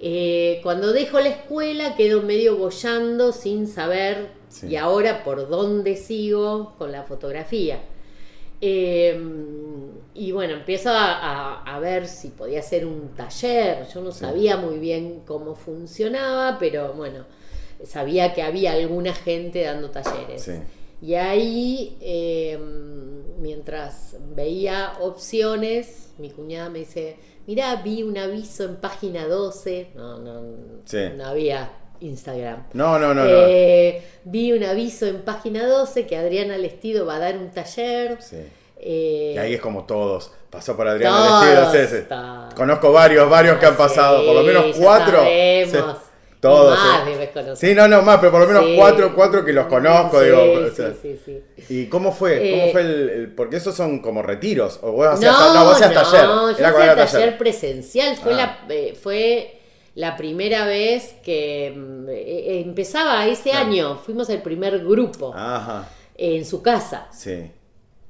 Eh, 0.01 0.59
cuando 0.63 0.91
dejo 0.93 1.19
la 1.19 1.29
escuela 1.29 1.95
quedo 1.95 2.21
medio 2.23 2.57
bollando 2.57 3.31
sin 3.31 3.67
saber 3.67 4.29
Sí. 4.49 4.67
y 4.67 4.75
ahora 4.75 5.23
por 5.23 5.47
dónde 5.47 5.95
sigo 5.95 6.75
con 6.77 6.91
la 6.91 7.03
fotografía. 7.03 7.79
Eh, 8.59 9.17
y 10.13 10.31
bueno, 10.31 10.53
empiezo 10.53 10.89
a, 10.89 11.13
a- 11.13 11.75
a 11.75 11.79
ver 11.79 12.07
si 12.07 12.29
podía 12.29 12.59
hacer 12.59 12.85
un 12.85 13.13
taller. 13.15 13.87
Yo 13.93 14.01
no 14.01 14.11
sabía 14.11 14.57
muy 14.57 14.77
bien 14.79 15.21
cómo 15.25 15.55
funcionaba, 15.55 16.57
pero 16.59 16.93
bueno, 16.93 17.25
sabía 17.83 18.33
que 18.33 18.41
había 18.41 18.73
alguna 18.73 19.13
gente 19.13 19.63
dando 19.63 19.89
talleres. 19.91 20.43
Sí. 20.43 20.51
Y 21.01 21.15
ahí, 21.15 21.97
eh, 22.01 22.59
mientras 23.39 24.17
veía 24.35 24.93
opciones, 24.99 26.11
mi 26.17 26.29
cuñada 26.29 26.69
me 26.69 26.79
dice, 26.79 27.17
mirá, 27.47 27.75
vi 27.77 28.03
un 28.03 28.17
aviso 28.17 28.65
en 28.65 28.75
página 28.77 29.25
12. 29.27 29.89
No, 29.95 30.19
no, 30.19 30.41
Sí. 30.85 30.99
no 31.15 31.25
había 31.25 31.71
Instagram. 32.01 32.65
No, 32.73 32.99
no, 32.99 33.13
no, 33.13 33.23
no. 33.23 33.29
Eh, 33.29 34.03
vi 34.25 34.51
un 34.53 34.63
aviso 34.63 35.07
en 35.07 35.21
página 35.21 35.65
12 35.67 36.05
que 36.05 36.17
Adriana 36.17 36.57
Lestido 36.57 37.05
va 37.05 37.15
a 37.15 37.19
dar 37.19 37.37
un 37.37 37.49
taller. 37.51 38.17
Sí. 38.21 38.37
Eh, 38.83 39.33
Y 39.35 39.37
ahí 39.37 39.53
es 39.53 39.61
como 39.61 39.85
todos. 39.85 40.31
Pasó 40.49 40.75
por 40.75 40.87
Adriana 40.87 41.41
sí. 41.71 41.97
todos. 42.09 42.53
Conozco 42.55 42.91
varios, 42.91 43.29
varios 43.29 43.57
que 43.59 43.65
han 43.67 43.77
pasado. 43.77 44.25
por 44.25 44.35
lo 44.35 44.43
menos 44.43 44.75
cuatro. 44.77 45.23
Sí. 45.23 45.77
Todos. 46.39 46.75
Más 46.79 47.03
sí. 47.05 47.11
debes 47.11 47.29
conocer. 47.29 47.69
Sí, 47.69 47.75
no, 47.75 47.87
no, 47.87 48.01
más, 48.01 48.17
pero 48.17 48.31
por 48.31 48.41
lo 48.41 48.47
menos 48.47 48.65
Sí. 48.65 48.73
cuatro, 48.75 49.13
cuatro 49.13 49.45
que 49.45 49.53
los 49.53 49.67
conozco, 49.67 50.19
Sí, 50.19 50.25
digo. 50.25 50.41
o 50.41 50.75
sea. 50.75 50.93
¿Y 51.69 51.85
cómo 51.85 52.11
fue? 52.11 52.37
¿Cómo 52.51 52.63
Eh, 52.63 52.69
fue 52.71 52.81
el, 52.81 53.09
el- 53.09 53.35
Porque 53.35 53.57
esos 53.57 53.75
son 53.75 53.99
como 53.99 54.23
retiros. 54.23 54.79
O 54.81 54.91
vos 54.93 55.07
hacías, 55.07 55.31
no, 55.39 55.53
no, 55.53 55.63
vos 55.65 55.73
hacías 55.79 55.93
no, 55.93 56.01
taller. 56.01 56.25
yo 56.25 56.57
Era 56.57 56.69
hacía 56.69 56.95
taller, 57.19 57.37
presencial. 57.37 58.17
Fue, 58.17 58.33
Ah. 58.33 58.57
la, 58.67 58.73
eh, 58.73 58.97
fue 58.99 59.59
la 59.93 60.17
primera 60.17 60.65
vez 60.65 61.13
que 61.23 61.67
empezaba 62.61 63.27
ese 63.27 63.51
Claro. 63.51 63.65
año. 63.67 63.97
Fuimos 64.03 64.27
el 64.31 64.41
primer 64.41 64.79
grupo 64.79 65.31
Ajá, 65.35 65.87
en 66.17 66.43
su 66.45 66.63
casa. 66.63 67.07
sí. 67.13 67.51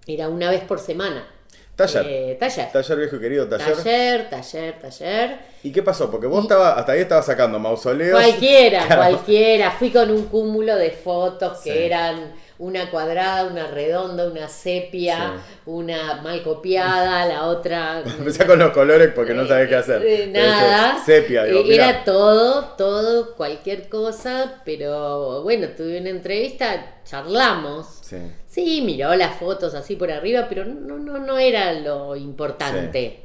Era 0.07 0.29
una 0.29 0.49
vez 0.49 0.61
por 0.63 0.79
semana. 0.79 1.27
Taller. 1.75 2.05
Eh, 2.07 2.37
taller. 2.39 2.71
Taller 2.71 2.97
viejo 2.97 3.15
y 3.15 3.19
querido, 3.19 3.47
taller. 3.47 3.75
Taller, 3.75 4.29
taller, 4.29 4.79
taller. 4.79 5.39
¿Y 5.63 5.71
qué 5.71 5.81
pasó? 5.81 6.11
Porque 6.11 6.27
vos 6.27 6.43
estabas, 6.43 6.77
hasta 6.77 6.91
ahí 6.91 7.01
estabas 7.01 7.25
sacando 7.25 7.57
mausoleos. 7.59 8.19
Cualquiera, 8.21 8.83
Claro. 8.87 9.01
cualquiera. 9.01 9.71
Fui 9.71 9.89
con 9.89 10.11
un 10.11 10.25
cúmulo 10.25 10.75
de 10.75 10.91
fotos 10.91 11.59
que 11.59 11.71
Sí. 11.71 11.77
eran 11.79 12.33
una 12.61 12.91
cuadrada, 12.91 13.45
una 13.45 13.65
redonda, 13.65 14.29
una 14.29 14.47
sepia, 14.47 15.33
una 15.65 16.21
mal 16.21 16.43
copiada, 16.43 17.25
la 17.25 17.47
otra. 17.47 18.03
Empecé 18.19 18.45
con 18.45 18.59
los 18.59 18.69
colores 18.69 19.11
porque 19.15 19.33
no 19.33 19.47
sabés 19.47 19.67
qué 19.67 19.75
hacer. 19.77 20.05
Eh, 20.05 20.27
nada. 20.27 21.03
Sepia, 21.03 21.43
digo, 21.45 21.61
Eh, 21.61 21.63
mirá. 21.63 21.89
Era 21.89 22.03
todo, 22.03 22.75
todo, 22.77 23.35
cualquier 23.35 23.89
cosa, 23.89 24.61
pero 24.63 25.41
bueno, 25.41 25.69
tuve 25.75 25.99
una 25.99 26.11
entrevista, 26.11 27.01
charlamos. 27.03 27.87
Sí. 28.03 28.17
Sí, 28.45 28.81
miró 28.85 29.15
las 29.15 29.39
fotos 29.39 29.73
así 29.73 29.95
por 29.95 30.11
arriba, 30.11 30.45
pero 30.47 30.63
no, 30.63 30.99
no, 30.99 31.17
no 31.17 31.39
era 31.39 31.73
lo 31.73 32.15
importante. 32.15 33.23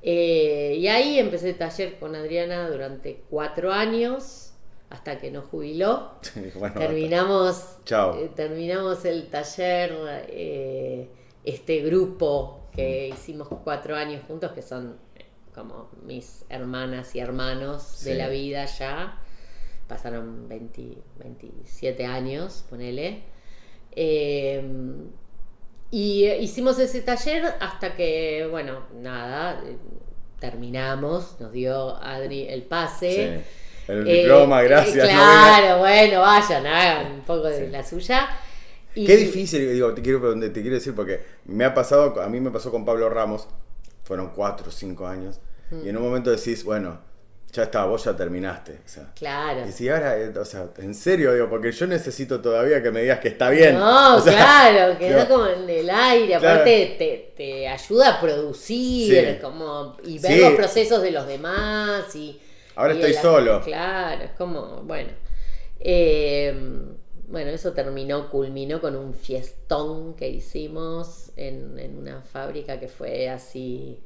Eh, 0.00 0.76
y 0.78 0.86
ahí 0.86 1.18
empecé 1.18 1.54
taller 1.54 1.98
con 1.98 2.14
Adriana 2.14 2.70
durante 2.70 3.24
cuatro 3.28 3.72
años, 3.72 4.49
hasta 4.90 5.18
que 5.18 5.30
nos 5.30 5.44
jubiló. 5.46 6.10
Bueno, 6.56 6.74
terminamos, 6.78 7.76
Chao. 7.84 8.18
eh, 8.18 8.30
terminamos 8.34 9.04
el 9.04 9.28
taller, 9.28 9.92
eh, 10.28 11.08
este 11.44 11.80
grupo 11.80 12.60
que 12.74 13.08
hicimos 13.08 13.48
cuatro 13.64 13.96
años 13.96 14.22
juntos, 14.26 14.52
que 14.52 14.62
son 14.62 14.98
eh, 15.16 15.24
como 15.54 15.88
mis 16.04 16.44
hermanas 16.48 17.14
y 17.14 17.20
hermanos 17.20 18.04
de 18.04 18.14
la 18.16 18.28
vida 18.28 18.66
ya. 18.66 19.18
Pasaron 19.88 20.48
20, 20.48 20.98
27 21.18 22.06
años, 22.06 22.64
ponele. 22.68 23.22
Eh, 23.92 24.62
y 25.90 26.26
hicimos 26.26 26.78
ese 26.78 27.02
taller 27.02 27.44
hasta 27.60 27.96
que, 27.96 28.46
bueno, 28.48 28.84
nada, 29.00 29.60
terminamos, 30.38 31.40
nos 31.40 31.50
dio 31.52 31.96
Adri 31.96 32.46
el 32.48 32.62
pase. 32.62 33.38
Sí. 33.38 33.59
El 33.90 34.08
Eh, 34.08 34.12
diploma, 34.20 34.62
eh, 34.62 34.68
gracias. 34.68 35.08
claro, 35.08 35.78
bueno, 35.78 36.20
vayan, 36.20 36.66
hagan 36.66 37.12
un 37.12 37.20
poco 37.22 37.48
de 37.48 37.66
Sí. 37.66 37.70
la 37.72 37.84
suya. 37.84 38.28
Y- 38.94 39.06
Qué 39.06 39.16
difícil, 39.16 39.72
digo, 39.72 39.92
te 39.94 40.02
quiero, 40.02 40.20
te 40.38 40.52
quiero 40.52 40.74
decir 40.74 40.94
porque 40.94 41.20
me 41.46 41.64
ha 41.64 41.74
pasado, 41.74 42.20
a 42.20 42.28
mí 42.28 42.40
me 42.40 42.50
pasó 42.50 42.70
con 42.70 42.84
Pablo 42.84 43.08
Ramos, 43.08 43.46
fueron 44.04 44.30
cuatro 44.34 44.68
o 44.68 44.70
cinco 44.72 45.06
años, 45.06 45.40
y 45.84 45.88
en 45.88 45.96
un 45.96 46.02
momento 46.02 46.30
decís, 46.30 46.64
bueno, 46.64 46.98
ya 47.52 47.64
está, 47.64 47.84
vos 47.84 48.04
ya 48.04 48.14
terminaste. 48.16 48.72
O 48.84 48.88
sea, 48.88 49.12
Claro. 49.14 49.64
y 49.68 49.72
si 49.72 49.88
ahora, 49.88 50.16
eh, 50.18 50.32
o 50.36 50.44
sea, 50.44 50.66
en 50.78 50.94
serio, 50.94 51.32
digo, 51.34 51.48
porque 51.48 51.70
yo 51.72 51.86
necesito 51.86 52.40
todavía 52.40 52.80
que 52.82 52.90
me 52.90 53.02
digas 53.02 53.18
que 53.20 53.28
está 53.28 53.50
bien. 53.50 53.74
No, 53.78 54.16
O 54.18 54.20
sea, 54.20 54.32
claro, 54.34 54.98
quedó 54.98 55.26
como 55.28 55.46
en 55.46 55.68
el 55.70 55.90
aire, 55.90 56.38
Claro. 56.38 56.48
aparte 56.60 56.94
te, 56.98 57.32
te 57.36 57.68
ayuda 57.68 58.16
a 58.16 58.20
producir 58.20 59.14
Sí. 59.34 59.38
como, 59.40 59.96
y 60.04 60.18
ver 60.18 60.32
Sí. 60.32 60.40
los 60.40 60.52
procesos 60.54 61.02
de 61.02 61.10
los 61.12 61.26
demás 61.26 62.14
y... 62.16 62.40
Ahora 62.76 62.94
estoy 62.94 63.14
solo. 63.14 63.60
Claro, 63.62 64.24
es 64.24 64.30
como, 64.32 64.82
bueno. 64.84 65.10
Eh, 65.78 66.54
bueno, 67.28 67.50
eso 67.50 67.72
terminó, 67.72 68.28
culminó 68.28 68.80
con 68.80 68.96
un 68.96 69.14
fiestón 69.14 70.14
que 70.14 70.28
hicimos 70.28 71.30
en, 71.36 71.78
en 71.78 71.96
una 71.96 72.22
fábrica 72.22 72.80
que 72.80 72.88
fue 72.88 73.28
así 73.28 74.00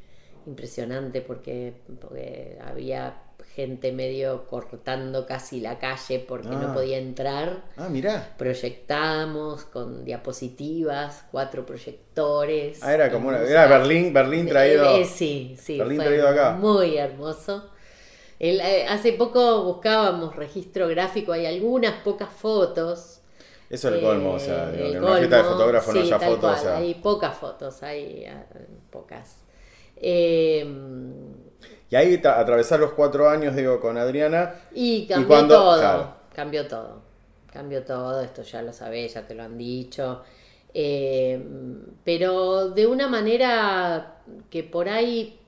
impresionante 0.46 1.22
porque, 1.22 1.72
porque 2.00 2.59
había 2.62 3.22
gente 3.55 3.92
medio 3.92 4.46
cortando 4.46 5.27
casi 5.27 5.61
la 5.61 5.79
calle 5.79 6.18
porque 6.18 6.48
Ah. 6.50 6.61
no 6.68 6.74
podía 6.74 6.98
entrar 6.98 7.64
Ah, 7.77 7.88
mirá. 7.88 8.35
proyectamos 8.37 9.64
con 9.64 10.05
diapositivas, 10.05 11.24
cuatro 11.31 11.64
proyectores. 11.64 12.83
Ah, 12.83 12.92
era 12.94 13.11
como 13.11 13.29
una. 13.29 13.40
Era 13.42 13.66
Berlín, 13.66 14.12
Berlín 14.12 14.46
traído. 14.46 14.85
Eh, 14.96 15.03
eh, 15.03 15.05
sí, 15.07 15.57
sí. 15.59 15.79
Berlín 15.79 15.98
traído 15.98 16.29
acá. 16.29 16.53
Muy 16.53 16.96
hermoso. 16.98 17.70
El, 18.38 18.61
eh, 18.61 18.87
hace 18.88 19.12
poco 19.12 19.62
buscábamos 19.64 20.35
registro 20.37 20.88
gráfico, 20.88 21.33
hay 21.33 21.47
algunas 21.47 22.03
pocas 22.03 22.29
fotos. 22.31 23.20
Eso 23.70 23.88
es 23.88 23.94
el 23.94 24.01
colmo, 24.03 24.33
o 24.35 24.38
sea, 24.38 24.70
Eh, 24.75 24.77
digo, 24.77 24.97
en 24.99 25.05
una 25.05 25.16
fiesta 25.16 25.37
de 25.38 25.44
fotógrafo 25.44 25.92
no 25.92 26.01
haya 26.01 26.18
fotos. 26.18 26.37
o 26.37 26.40
cual, 26.40 26.59
sea. 26.59 26.77
Hay 26.77 26.94
pocas 26.94 27.37
fotos, 27.37 27.83
hay 27.83 28.27
ah, 28.27 28.44
pocas. 28.90 29.37
Eh, 29.97 30.66
Y 31.90 31.97
ahí 31.97 32.16
tra- 32.18 32.38
atravesar 32.38 32.81
los 32.81 32.92
cuatro 32.92 33.29
años, 33.29 33.55
digo, 33.55 33.81
con 33.81 33.97
Adriana. 33.99 34.55
Y 34.75 35.07
cambió 35.07 35.29
cuando- 35.29 35.55
todo, 35.55 35.79
claro. 35.81 36.14
cambió 36.35 36.66
todo, 36.68 37.03
cambió 37.53 37.85
todo, 37.85 38.20
esto 38.20 38.42
ya 38.42 38.62
lo 38.62 38.73
sabés, 38.73 39.14
ya 39.14 39.27
te 39.27 39.35
lo 39.35 39.42
han 39.44 39.57
dicho, 39.57 40.23
Eh, 40.77 41.40
pero 42.05 42.70
de 42.70 42.88
una 42.88 43.07
manera 43.07 44.16
que 44.51 44.64
por 44.64 44.88
ahí 44.88 45.38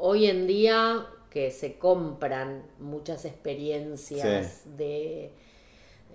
hoy 0.00 0.26
en 0.26 0.46
día 0.46 1.06
que 1.30 1.50
se 1.52 1.78
compran 1.78 2.62
muchas 2.80 3.24
experiencias 3.24 4.62
de, 4.76 5.30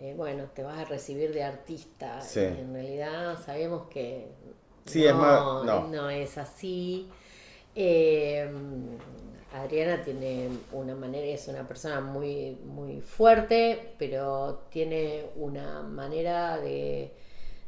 eh, 0.01 0.13
bueno, 0.17 0.45
te 0.53 0.61
vas 0.61 0.77
a 0.79 0.85
recibir 0.85 1.33
de 1.33 1.43
artista, 1.43 2.21
Sí. 2.21 2.41
y 2.41 2.43
en 2.61 2.73
realidad 2.73 3.37
sabemos 3.43 3.87
que 3.89 4.27
Sí, 4.85 5.05
es 5.05 5.15
más- 5.15 5.63
no. 5.65 5.87
no 5.87 6.09
es 6.09 6.37
así. 6.37 7.07
Eh, 7.75 8.49
Adriana 9.53 10.03
tiene 10.03 10.49
una 10.73 10.95
manera, 10.95 11.25
es 11.27 11.47
una 11.47 11.65
persona 11.65 12.01
muy, 12.01 12.57
muy 12.65 12.99
fuerte, 12.99 13.93
pero 13.97 14.63
tiene 14.69 15.27
una 15.37 15.81
manera 15.81 16.57
de, 16.57 17.11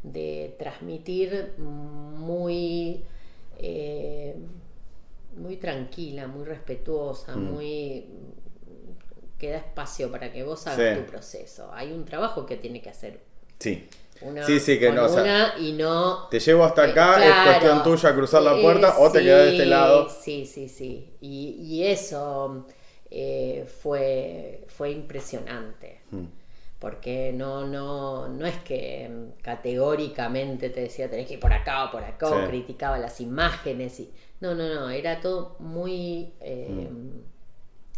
de 0.04 0.54
transmitir 0.60 1.54
muy, 1.58 3.04
eh, 3.58 4.36
muy 5.38 5.58
tranquila, 5.58 6.28
muy 6.28 6.46
respetuosa, 6.46 7.36
Mm. 7.36 7.44
muy 7.54 8.06
que 9.38 9.52
da 9.52 9.58
espacio 9.58 10.12
para 10.12 10.32
que 10.32 10.44
vos 10.44 10.66
hagas 10.66 10.96
Sí. 10.98 11.00
tu 11.04 11.06
proceso. 11.12 11.70
Hay 11.74 11.92
un 11.92 12.06
trabajo 12.06 12.46
que 12.46 12.56
tiene 12.58 12.82
que 12.82 12.90
hacer 12.90 13.20
Sí. 13.60 13.88
una 14.22 14.44
Sí, 14.44 14.60
sí, 14.60 14.80
que 14.80 14.92
no, 14.92 15.06
o 15.06 15.10
sea, 15.10 15.22
una 15.22 15.54
y 15.60 15.74
no 15.74 16.28
Te 16.30 16.40
llevo 16.40 16.64
hasta 16.64 16.88
eh, 16.88 16.92
acá, 16.92 17.24
es 17.24 17.46
cuestión 17.46 17.84
tuya 17.84 18.16
cruzar 18.16 18.42
la 18.42 18.60
puerta 18.60 18.90
Eh, 18.90 18.94
o 18.98 19.12
te 19.12 19.22
quedas 19.22 19.44
de 19.46 19.52
este 19.52 19.66
lado. 19.68 20.10
Sí, 20.10 20.46
sí, 20.48 20.68
sí. 20.68 21.14
Y, 21.22 21.50
y 21.62 21.84
eso 21.86 22.66
eh, 23.12 23.66
fue, 23.82 24.66
fue 24.70 24.90
impresionante. 24.92 26.02
Mm. 26.12 26.26
Porque 26.80 27.32
no, 27.34 27.66
no, 27.66 28.28
no 28.28 28.46
es 28.46 28.58
que 28.58 29.08
mm, 29.10 29.42
categóricamente 29.42 30.70
te 30.70 30.82
decía 30.82 31.10
tenés 31.10 31.28
que 31.28 31.36
ir 31.36 31.40
por 31.40 31.54
acá 31.54 31.86
o 31.86 31.92
por 31.92 32.04
acá, 32.04 32.28
o 32.30 32.48
criticaba 32.48 32.98
las 32.98 33.22
imágenes. 33.22 34.00
Y, 34.00 34.12
no, 34.42 34.56
no, 34.56 34.74
no, 34.76 34.90
era 34.90 35.20
todo 35.22 35.56
muy... 35.60 36.34
eh, 36.42 36.90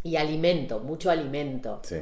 Y 0.04 0.16
alimento, 0.16 0.80
mucho 0.80 1.10
alimento. 1.12 1.78
Mm. 1.84 1.88
Sí. 1.88 1.96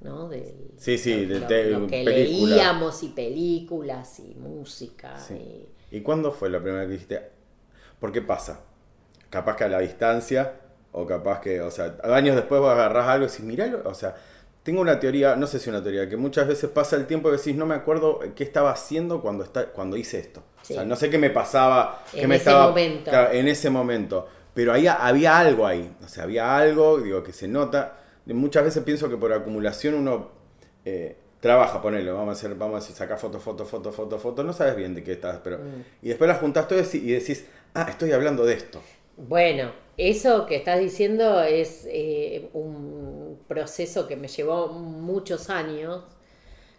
¿no? 0.00 0.28
Del, 0.28 0.54
Sí, 0.76 0.96
sí, 0.98 1.26
lo, 1.26 1.40
de- 1.46 1.70
lo- 1.70 1.86
que 1.86 2.04
película. 2.04 2.56
leíamos 2.56 3.02
y 3.02 3.08
películas 3.08 4.20
y 4.20 4.34
música. 4.36 5.18
Sí. 5.18 5.66
y- 5.90 5.96
¿Y 5.96 6.00
cuándo 6.02 6.30
fue 6.30 6.50
la 6.50 6.58
primera 6.60 6.80
vez 6.82 6.88
que 6.88 6.92
dijiste? 6.92 7.30
¿Por 7.98 8.12
qué 8.12 8.22
pasa? 8.22 8.60
Capaz 9.30 9.56
que 9.56 9.64
a 9.64 9.68
la 9.68 9.78
distancia, 9.80 10.52
o 10.92 11.04
capaz 11.06 11.40
que, 11.40 11.60
o 11.62 11.70
sea, 11.70 11.96
años 12.04 12.36
después 12.36 12.60
vos 12.60 12.70
agarrás 12.70 13.08
algo 13.08 13.26
y 13.26 13.28
decís, 13.28 13.44
miralo, 13.44 13.82
o 13.84 13.94
sea, 13.94 14.14
tengo 14.68 14.82
una 14.82 15.00
teoría, 15.00 15.34
no 15.34 15.46
sé 15.46 15.58
si 15.58 15.70
una 15.70 15.82
teoría, 15.82 16.10
que 16.10 16.18
muchas 16.18 16.46
veces 16.46 16.68
pasa 16.68 16.94
el 16.96 17.06
tiempo 17.06 17.30
y 17.30 17.38
decís, 17.38 17.56
no 17.56 17.64
me 17.64 17.74
acuerdo 17.74 18.20
qué 18.36 18.44
estaba 18.44 18.70
haciendo 18.70 19.22
cuando, 19.22 19.42
está, 19.42 19.68
cuando 19.68 19.96
hice 19.96 20.18
esto. 20.18 20.42
Sí. 20.60 20.74
O 20.74 20.76
sea, 20.76 20.84
no 20.84 20.94
sé 20.94 21.08
qué 21.08 21.16
me 21.16 21.30
pasaba, 21.30 22.02
qué 22.12 22.20
En 22.20 22.28
me 22.28 22.36
ese 22.36 22.50
estaba 22.50 22.68
momento. 22.68 23.10
claro, 23.10 23.32
en 23.32 23.48
ese 23.48 23.70
momento. 23.70 24.28
Pero 24.52 24.74
ahí 24.74 24.86
había 24.86 25.38
algo 25.38 25.66
ahí, 25.66 25.90
o 26.04 26.06
sea, 26.06 26.24
había 26.24 26.54
algo, 26.54 26.98
digo, 26.98 27.22
que 27.22 27.32
se 27.32 27.48
nota. 27.48 27.96
Muchas 28.26 28.62
veces 28.62 28.84
pienso 28.84 29.08
que 29.08 29.16
por 29.16 29.32
acumulación 29.32 29.94
uno 29.94 30.32
eh, 30.84 31.16
trabaja, 31.40 31.80
ponelo, 31.80 32.14
vamos 32.14 32.28
a 32.28 32.32
hacer, 32.32 32.54
vamos 32.54 32.76
a 32.76 32.80
decir, 32.80 32.94
sacar 32.94 33.18
foto, 33.18 33.40
foto, 33.40 33.64
foto, 33.64 33.90
foto, 33.90 34.18
foto, 34.18 34.44
no 34.44 34.52
sabes 34.52 34.76
bien 34.76 34.94
de 34.94 35.02
qué 35.02 35.12
estás, 35.12 35.40
pero. 35.42 35.60
Mm. 35.60 35.84
Y 36.02 36.08
después 36.08 36.28
las 36.28 36.40
juntas 36.40 36.68
todas 36.68 36.94
y 36.94 37.10
decís, 37.10 37.46
ah, 37.72 37.86
estoy 37.88 38.12
hablando 38.12 38.44
de 38.44 38.52
esto. 38.52 38.82
Bueno, 39.16 39.72
eso 39.96 40.46
que 40.46 40.54
estás 40.54 40.78
diciendo 40.78 41.42
es 41.42 41.84
eh, 41.90 42.50
un 42.52 42.77
proceso 43.48 44.06
que 44.08 44.16
me 44.16 44.28
llevó 44.28 44.68
muchos 44.68 45.50
años. 45.50 46.04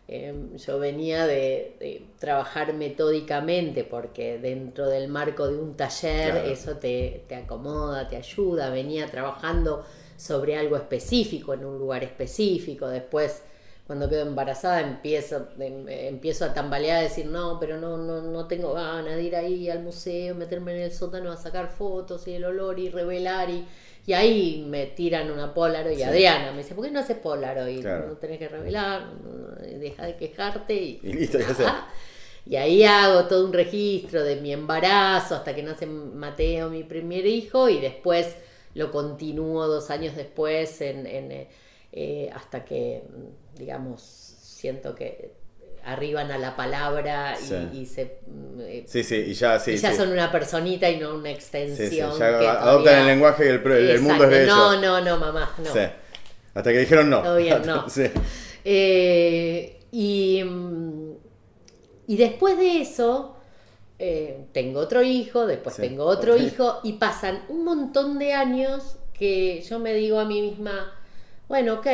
Eh, 0.07 0.33
yo 0.57 0.79
venía 0.79 1.27
de, 1.27 1.75
de 1.79 2.07
trabajar 2.19 2.73
metódicamente 2.73 3.83
porque 3.83 4.39
dentro 4.39 4.87
del 4.89 5.07
marco 5.07 5.47
de 5.47 5.57
un 5.59 5.75
taller 5.77 6.31
Claro. 6.31 6.49
eso 6.49 6.77
te, 6.77 7.25
te 7.27 7.35
acomoda, 7.35 8.07
te 8.07 8.17
ayuda. 8.17 8.71
Venía 8.71 9.05
trabajando 9.07 9.85
sobre 10.17 10.57
algo 10.57 10.77
específico, 10.77 11.53
en 11.53 11.63
un 11.65 11.77
lugar 11.77 12.03
específico. 12.03 12.87
Después, 12.87 13.43
cuando 13.85 14.09
quedo 14.09 14.21
embarazada, 14.23 14.81
empiezo, 14.81 15.47
em- 15.59 15.87
empiezo 15.87 16.45
a 16.45 16.53
tambalear, 16.53 16.97
a 16.99 17.01
decir, 17.03 17.27
no, 17.27 17.59
pero 17.59 17.77
no, 17.79 17.97
no, 17.97 18.21
no 18.21 18.47
tengo 18.47 18.73
ganas 18.73 19.15
de 19.15 19.23
ir 19.23 19.35
ahí 19.35 19.69
al 19.69 19.83
museo, 19.83 20.33
meterme 20.35 20.71
en 20.75 20.81
el 20.83 20.91
sótano 20.91 21.31
a 21.31 21.37
sacar 21.37 21.69
fotos 21.69 22.27
y 22.27 22.33
el 22.33 22.45
olor 22.45 22.79
y 22.79 22.89
revelar. 22.89 23.49
Y, 23.51 23.65
y 24.05 24.13
ahí 24.13 24.65
me 24.67 24.87
tiran 24.87 25.29
una 25.31 25.53
Polaroid 25.53 25.97
y 25.97 25.97
Sí. 25.97 26.03
Adriana 26.03 26.51
me 26.51 26.59
dice, 26.59 26.75
¿por 26.75 26.85
qué 26.85 26.91
no 26.91 26.99
haces 26.99 27.17
Polaroid? 27.17 27.81
Claro. 27.81 28.07
No 28.07 28.17
tenés 28.17 28.39
que 28.39 28.47
revelar, 28.47 29.11
deja 29.79 30.05
de 30.05 30.15
quejarte 30.15 30.73
y, 30.73 30.99
Y 31.03 31.13
listo, 31.13 31.39
ya. 31.39 31.87
Y 32.45 32.55
ahí 32.55 32.83
hago 32.83 33.25
todo 33.27 33.45
un 33.45 33.53
registro 33.53 34.23
de 34.23 34.37
mi 34.37 34.51
embarazo 34.51 35.35
hasta 35.35 35.53
que 35.53 35.61
nace 35.61 35.85
Mateo, 35.85 36.69
mi 36.69 36.83
primer 36.83 37.25
hijo, 37.27 37.69
y 37.69 37.79
después 37.79 38.35
lo 38.73 38.91
continúo 38.91 39.67
dos 39.67 39.91
años 39.91 40.15
después 40.15 40.81
en, 40.81 41.05
en, 41.05 41.31
eh, 41.31 41.47
eh, 41.91 42.29
hasta 42.33 42.65
que, 42.65 43.03
digamos, 43.55 44.01
siento 44.01 44.95
que 44.95 45.33
arriban 45.85 46.31
a 46.31 46.37
la 46.37 46.55
palabra 46.55 47.35
y, 47.39 47.43
Sí. 47.45 47.55
y 47.73 47.85
se... 47.85 48.19
mm, 48.27 48.61
eh, 48.61 48.83
Sí, 48.87 49.03
sí, 49.03 49.15
y 49.15 49.33
ya, 49.33 49.59
sí, 49.59 49.71
y 49.71 49.77
ya 49.77 49.91
sí. 49.91 49.97
son 49.97 50.11
una 50.11 50.31
personita 50.31 50.89
y 50.89 50.97
no 50.99 51.15
una 51.15 51.29
extensión. 51.31 52.11
sí, 52.13 52.19
ya 52.19 52.39
que 52.39 52.47
adoptan 52.47 52.65
todavía- 52.83 52.99
el 53.01 53.07
lenguaje 53.07 53.45
y 53.45 53.47
el, 53.49 54.01
mundo 54.01 54.23
es 54.25 54.29
de 54.29 54.43
ellos. 54.43 54.55
No, 54.57 54.81
no, 54.81 55.01
no, 55.01 55.17
mamá, 55.17 55.53
no. 55.57 55.69
Hasta 56.53 56.71
que 56.71 56.79
dijeron 56.79 57.09
no. 57.09 57.21
Todo 57.21 57.37
bien, 57.37 57.61
no. 57.65 57.85
Eh, 58.65 59.79
y, 59.91 60.43
mm, 60.43 61.11
y 62.07 62.17
después 62.17 62.57
de 62.57 62.81
eso, 62.81 63.37
eh, 63.97 64.45
tengo 64.51 64.79
otro 64.81 65.01
hijo, 65.01 65.47
después 65.47 65.75
Sí. 65.75 65.81
tengo 65.81 66.03
otro 66.05 66.35
hijo, 66.37 66.79
y 66.83 66.93
pasan 66.93 67.43
un 67.47 67.63
montón 67.63 68.19
de 68.19 68.33
años 68.33 68.97
que 69.13 69.61
yo 69.61 69.79
me 69.79 69.93
digo 69.93 70.19
a 70.19 70.25
mí 70.25 70.41
misma, 70.41 70.93
bueno, 71.47 71.75
ok, 71.75 71.87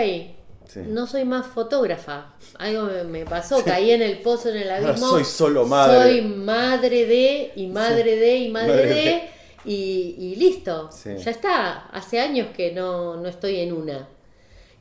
Sí. 0.68 0.82
no 0.86 1.06
soy 1.08 1.26
más 1.26 1.46
fotógrafa. 1.48 2.34
Algo 2.58 2.88
me, 3.08 3.26
pasó, 3.26 3.64
caí 3.64 3.92
en 3.92 4.02
el 4.02 4.20
pozo, 4.20 4.50
en 4.50 4.58
el 4.58 4.70
abismo. 4.72 5.08
soy 5.10 5.24
solo 5.24 5.66
madre. 5.66 6.12
Soy 6.12 6.22
madre 6.22 7.06
de, 7.06 7.52
y 7.56 7.68
madre 7.68 8.16
de, 8.16 8.38
y 8.38 8.50
madre, 8.50 8.68
Madre 8.74 8.88
de, 8.88 8.94
de. 8.96 9.30
y, 9.66 10.16
y 10.20 10.36
listo. 10.36 10.90
Sí. 10.92 11.16
Ya 11.18 11.32
está. 11.32 11.88
Hace 11.88 12.20
años 12.20 12.48
que 12.56 12.72
no, 12.72 13.16
no 13.18 13.28
estoy 13.30 13.60
en 13.60 13.74
una. 13.74 14.08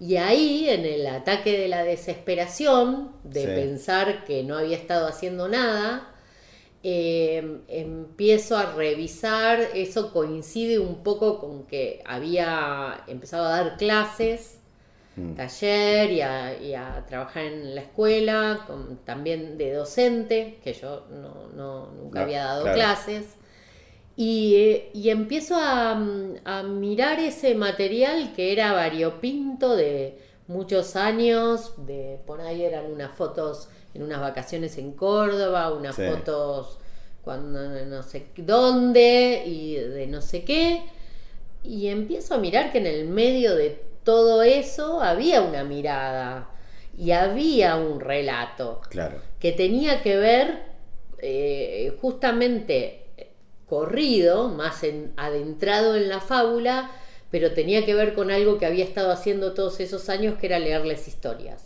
Y 0.01 0.16
ahí, 0.16 0.68
en 0.68 0.85
el 0.85 1.07
ataque 1.07 1.57
de 1.59 1.68
la 1.68 1.85
desesperación, 1.85 3.12
de 3.23 3.40
Sí. 3.42 3.47
pensar 3.47 4.25
que 4.25 4.42
no 4.42 4.59
había 4.59 4.77
estado 4.77 5.07
haciendo 5.07 5.49
nada, 5.49 6.11
eh, 6.83 7.61
empiezo 7.68 8.57
a 8.59 8.73
revisar, 8.75 9.61
eso 9.75 10.12
coincide 10.12 10.79
un 10.79 11.03
poco 11.03 11.38
con 11.38 11.64
que 11.66 12.03
había 12.05 13.03
empezado 13.07 13.47
a 13.47 13.51
dar 13.51 13.77
clases, 13.79 14.59
Mm. 15.16 15.35
taller 15.35 16.11
y 16.11 16.20
a, 16.22 16.61
y 16.61 16.74
a 16.74 17.05
trabajar 17.07 17.44
en 17.44 17.74
la 17.74 17.83
escuela, 17.83 18.64
con, 18.66 18.98
también 19.05 19.57
de 19.59 19.72
docente, 19.72 20.59
que 20.64 20.72
yo 20.72 21.07
no, 21.11 21.48
no- 21.55 21.87
nunca 21.92 22.20
No, 22.20 22.24
había 22.24 22.44
dado 22.44 22.62
claro. 22.64 22.77
clases. 22.77 23.27
Y, 24.16 24.83
y 24.92 25.11
empiezo 25.11 25.57
a, 25.57 25.94
mm, 25.94 26.35
a 26.44 26.62
mirar 26.62 27.18
ese 27.20 27.55
material 27.55 28.33
que 28.35 28.53
era 28.53 28.72
variopinto 28.72 29.74
de 29.77 30.18
muchos 30.46 30.94
años, 30.96 31.72
de 31.87 32.18
por 32.27 32.40
ahí 32.40 32.62
eran 32.64 32.87
unas 32.92 33.12
fotos 33.16 33.68
en 33.92 34.03
unas 34.03 34.20
vacaciones 34.20 34.79
en 34.79 34.92
Córdoba, 34.92 35.72
unas 35.72 35.96
Sí. 35.96 36.03
fotos 36.09 36.79
cuando 37.22 37.61
no 37.87 38.03
sé 38.03 38.27
dónde 38.37 39.42
y 39.46 39.74
de 39.77 40.07
no 40.07 40.20
sé 40.20 40.44
qué. 40.44 40.83
Y 41.64 41.88
empiezo 41.88 42.35
a 42.35 42.38
mirar 42.38 42.70
que 42.70 42.79
en 42.79 42.87
el 42.87 43.07
medio 43.09 43.57
de 43.57 43.83
todo 44.05 44.43
eso 44.43 45.03
había 45.03 45.43
una 45.43 45.64
mirada 45.64 46.49
y 46.97 47.11
había 47.11 47.77
un 47.77 48.01
relato 48.01 48.81
Claro. 48.90 49.19
que 49.40 49.53
tenía 49.53 50.03
que 50.03 50.17
ver 50.17 50.62
eh, 51.27 51.97
justamente 52.01 53.07
corrido, 53.67 54.49
más 54.49 54.83
en- 54.85 55.12
adentrado 55.17 55.97
en 55.97 56.09
la 56.09 56.21
fábula, 56.21 56.90
pero 57.31 57.53
tenía 57.53 57.85
que 57.85 57.95
ver 57.95 58.14
con 58.14 58.31
algo 58.31 58.59
que 58.59 58.67
había 58.67 58.85
estado 58.85 59.11
haciendo 59.11 59.55
todos 59.55 59.81
esos 59.81 60.09
años, 60.09 60.38
que 60.38 60.47
era 60.47 60.59
leerles 60.59 61.09
historias. 61.09 61.62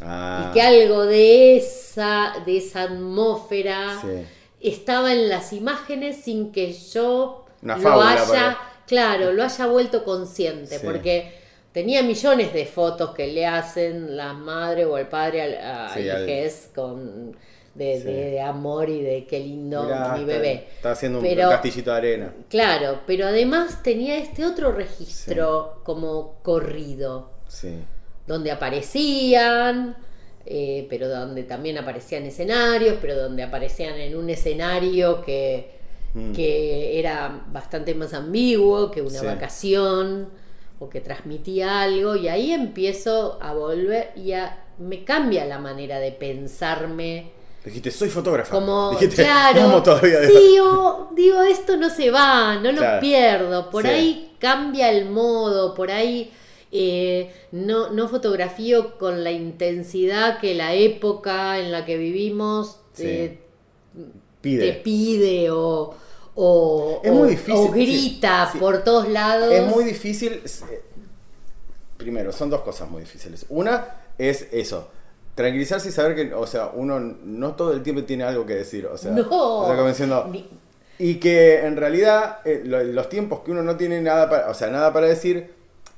Ah, 0.00 0.48
Y 0.50 0.52
que 0.54 0.62
algo 0.62 1.06
de 1.06 1.56
esa, 1.56 2.34
de 2.44 2.58
esa 2.58 2.82
atmósfera 2.82 3.98
Sí. 4.00 4.26
estaba 4.60 5.12
en 5.12 5.28
las 5.28 5.52
imágenes 5.52 6.16
sin 6.22 6.52
que 6.52 6.72
yo 6.72 7.46
Una 7.62 7.76
lo 7.76 7.82
fábula, 7.82 8.12
haya, 8.12 8.58
claro, 8.86 9.32
lo 9.32 9.42
haya 9.44 9.66
vuelto 9.66 10.04
consciente, 10.04 10.78
Sí. 10.78 10.84
porque 10.84 11.32
tenía 11.78 12.02
millones 12.02 12.52
de 12.52 12.66
fotos 12.66 13.14
que 13.14 13.28
le 13.28 13.46
hacen 13.46 14.16
la 14.16 14.32
madre 14.32 14.84
o 14.84 14.98
el 14.98 15.06
padre 15.06 15.42
al- 15.42 15.58
a, 15.58 15.94
Sí, 15.94 16.08
al- 16.10 16.24
hijes 16.28 16.70
con 16.74 17.36
de, 17.74 17.98
Sí. 17.98 18.02
de- 18.02 18.30
de 18.32 18.40
amor 18.40 18.88
y 18.90 19.00
de 19.02 19.24
qué 19.26 19.38
lindo 19.38 19.84
Mirá, 19.84 20.14
mi 20.14 20.20
está- 20.22 20.32
bebé. 20.32 20.66
Está 20.74 20.90
haciendo 20.90 21.20
un 21.20 21.24
castillito 21.36 21.92
de 21.92 21.96
arena. 21.96 22.34
Claro, 22.48 23.02
pero 23.06 23.28
además 23.28 23.80
tenía 23.84 24.18
este 24.18 24.44
otro 24.44 24.72
registro 24.72 25.80
como 25.84 26.40
corrido 26.42 27.30
Sí. 27.46 27.72
donde 28.26 28.50
aparecían, 28.50 29.96
eh, 30.46 30.88
pero 30.90 31.08
donde 31.08 31.44
también 31.44 31.78
aparecían 31.78 32.24
escenarios, 32.26 32.96
pero 33.00 33.14
donde 33.16 33.44
aparecían 33.44 33.94
en 33.94 34.16
un 34.16 34.28
escenario 34.30 35.22
que, 35.22 35.70
Mm. 36.14 36.32
que 36.32 36.98
era 36.98 37.44
bastante 37.52 37.94
más 37.94 38.12
ambiguo 38.14 38.90
que 38.90 39.02
una 39.02 39.22
vacación 39.22 40.30
o 40.78 40.88
que 40.88 41.00
transmitía 41.00 41.82
algo, 41.82 42.14
y 42.16 42.28
ahí 42.28 42.52
empiezo 42.52 43.38
a 43.42 43.52
volver 43.54 44.12
y 44.16 44.32
a, 44.32 44.64
me 44.78 45.04
cambia 45.04 45.44
la 45.44 45.58
manera 45.58 45.98
de 45.98 46.12
pensarme. 46.12 47.30
Dijiste, 47.64 47.90
soy 47.90 48.08
fotógrafa. 48.08 48.50
Como, 48.52 48.90
Dijiste, 48.92 49.24
claro, 49.24 49.62
"Amo 49.62 49.82
todavía. 49.82 50.20
digo, 51.14 51.42
esto 51.42 51.76
no 51.76 51.90
se 51.90 52.10
va, 52.10 52.54
no 52.56 52.70
lo 52.72 52.78
Claro. 52.78 53.00
pierdo, 53.00 53.70
por 53.70 53.82
Sí. 53.84 53.88
ahí 53.90 54.32
cambia 54.38 54.90
el 54.90 55.10
modo, 55.10 55.74
por 55.74 55.90
ahí 55.90 56.30
eh, 56.70 57.32
no, 57.50 57.90
no 57.90 58.08
fotografío 58.08 58.98
con 58.98 59.24
la 59.24 59.30
intensidad 59.32 60.38
que 60.38 60.54
la 60.54 60.74
época 60.74 61.58
en 61.58 61.72
la 61.72 61.84
que 61.86 61.96
vivimos 61.96 62.78
Sí. 62.92 63.04
eh, 63.06 63.38
te 64.42 64.72
pide 64.84 65.50
o, 65.50 65.94
o, 66.40 67.00
Es 67.02 67.10
o- 67.10 67.14
muy 67.14 67.30
difícil, 67.30 67.54
o 67.54 67.68
grita 67.72 68.48
sí, 68.52 68.58
por 68.58 68.84
todos 68.84 69.08
lados. 69.08 69.52
Es 69.52 69.66
muy 69.66 69.82
difícil. 69.84 70.40
eh, 70.70 70.82
Primero, 71.96 72.30
son 72.32 72.48
dos 72.48 72.60
cosas 72.60 72.88
muy 72.88 73.00
difíciles. 73.02 73.44
Una 73.48 73.84
es 74.18 74.46
eso. 74.52 74.88
Tranquilizarse 75.34 75.88
y 75.88 75.92
saber 75.92 76.14
que, 76.14 76.32
o 76.32 76.46
sea, 76.46 76.70
uno 76.74 77.00
no 77.00 77.54
todo 77.56 77.72
el 77.72 77.82
tiempo 77.82 78.04
tiene 78.04 78.22
algo 78.24 78.46
que 78.46 78.54
decir. 78.54 78.86
O 78.86 78.96
sea, 78.96 79.10
No. 79.12 79.26
o 79.30 79.66
sea, 79.66 79.76
como 79.76 79.88
diciendo, 79.88 80.26
Ni- 80.30 80.48
Y 81.00 81.16
que 81.16 81.64
en 81.64 81.76
realidad 81.76 82.38
eh, 82.44 82.62
lo- 82.64 82.82
los 82.82 83.08
tiempos 83.08 83.40
que 83.40 83.50
uno 83.52 83.62
no 83.62 83.76
tiene 83.76 84.00
nada 84.00 84.28
para, 84.30 84.48
o 84.50 84.54
sea, 84.54 84.68
nada 84.68 84.92
para 84.92 85.06
decir, 85.06 85.52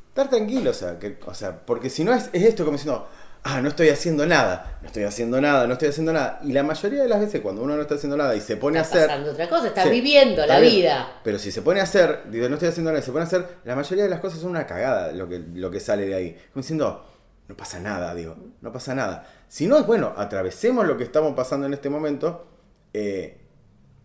estar 0.09 0.29
tranquilo, 0.29 0.71
o 0.71 0.75
sea, 0.75 0.99
que, 0.99 1.17
o 1.27 1.33
sea, 1.35 1.59
porque 1.65 1.89
si 1.91 2.05
no 2.05 2.13
es, 2.15 2.29
es 2.35 2.43
esto 2.45 2.65
como 2.65 2.77
diciendo, 2.77 3.07
ah, 3.45 3.61
no 3.61 3.69
estoy 3.69 3.89
haciendo 3.89 4.27
nada, 4.27 4.79
no 4.83 4.87
estoy 4.89 5.05
haciendo 5.05 5.41
nada, 5.41 5.67
no 5.67 5.73
estoy 5.75 5.89
haciendo 5.89 6.13
nada. 6.13 6.41
Y 6.43 6.53
la 6.53 6.63
mayoría 6.63 7.03
de 7.03 7.09
las 7.09 7.21
veces 7.21 7.41
cuando 7.41 7.63
uno 7.63 7.77
no 7.77 7.83
está 7.83 7.95
haciendo 7.97 8.17
nada 8.17 8.35
y 8.37 8.41
se 8.41 8.57
pone 8.57 8.79
está 8.79 8.81
a 8.81 8.83
hacer... 8.83 9.07
pasando 9.09 9.33
otra 9.33 9.49
cosa, 9.49 9.69
está 9.69 9.85
Sí, 9.85 9.91
viviendo 9.91 10.43
está 10.43 10.55
la 10.55 10.61
bien. 10.61 10.75
vida. 10.75 11.09
Pero 11.23 11.39
si 11.39 11.51
se 11.53 11.63
pone 11.63 11.81
a 11.81 11.85
hacer, 11.85 12.25
digo, 12.31 12.49
no 12.49 12.55
estoy 12.55 12.69
haciendo 12.69 12.91
nada, 12.91 13.01
y 13.03 13.05
se 13.05 13.13
pone 13.13 13.23
a 13.25 13.27
hacer, 13.27 13.47
la 13.65 13.77
mayoría 13.77 14.05
de 14.05 14.11
las 14.11 14.21
cosas 14.21 14.41
son 14.41 14.51
una 14.51 14.67
cagada 14.67 15.13
lo 15.13 15.29
que, 15.29 15.39
lo 15.55 15.71
que 15.71 15.81
sale 15.81 16.07
de 16.07 16.15
ahí. 16.15 16.33
Como 16.53 16.63
diciendo, 16.63 17.05
no 17.49 17.57
pasa 17.57 17.81
nada, 17.81 18.15
digo, 18.15 18.37
no 18.61 18.73
pasa 18.73 18.95
nada. 18.95 19.27
Si 19.49 19.67
no 19.67 19.77
es 19.79 19.87
bueno, 19.87 20.13
atravesemos 20.17 20.87
lo 20.87 20.97
que 20.97 21.05
estamos 21.05 21.35
pasando 21.35 21.67
en 21.67 21.75
este 21.75 21.89
momento. 21.91 22.47
eh, 22.93 23.37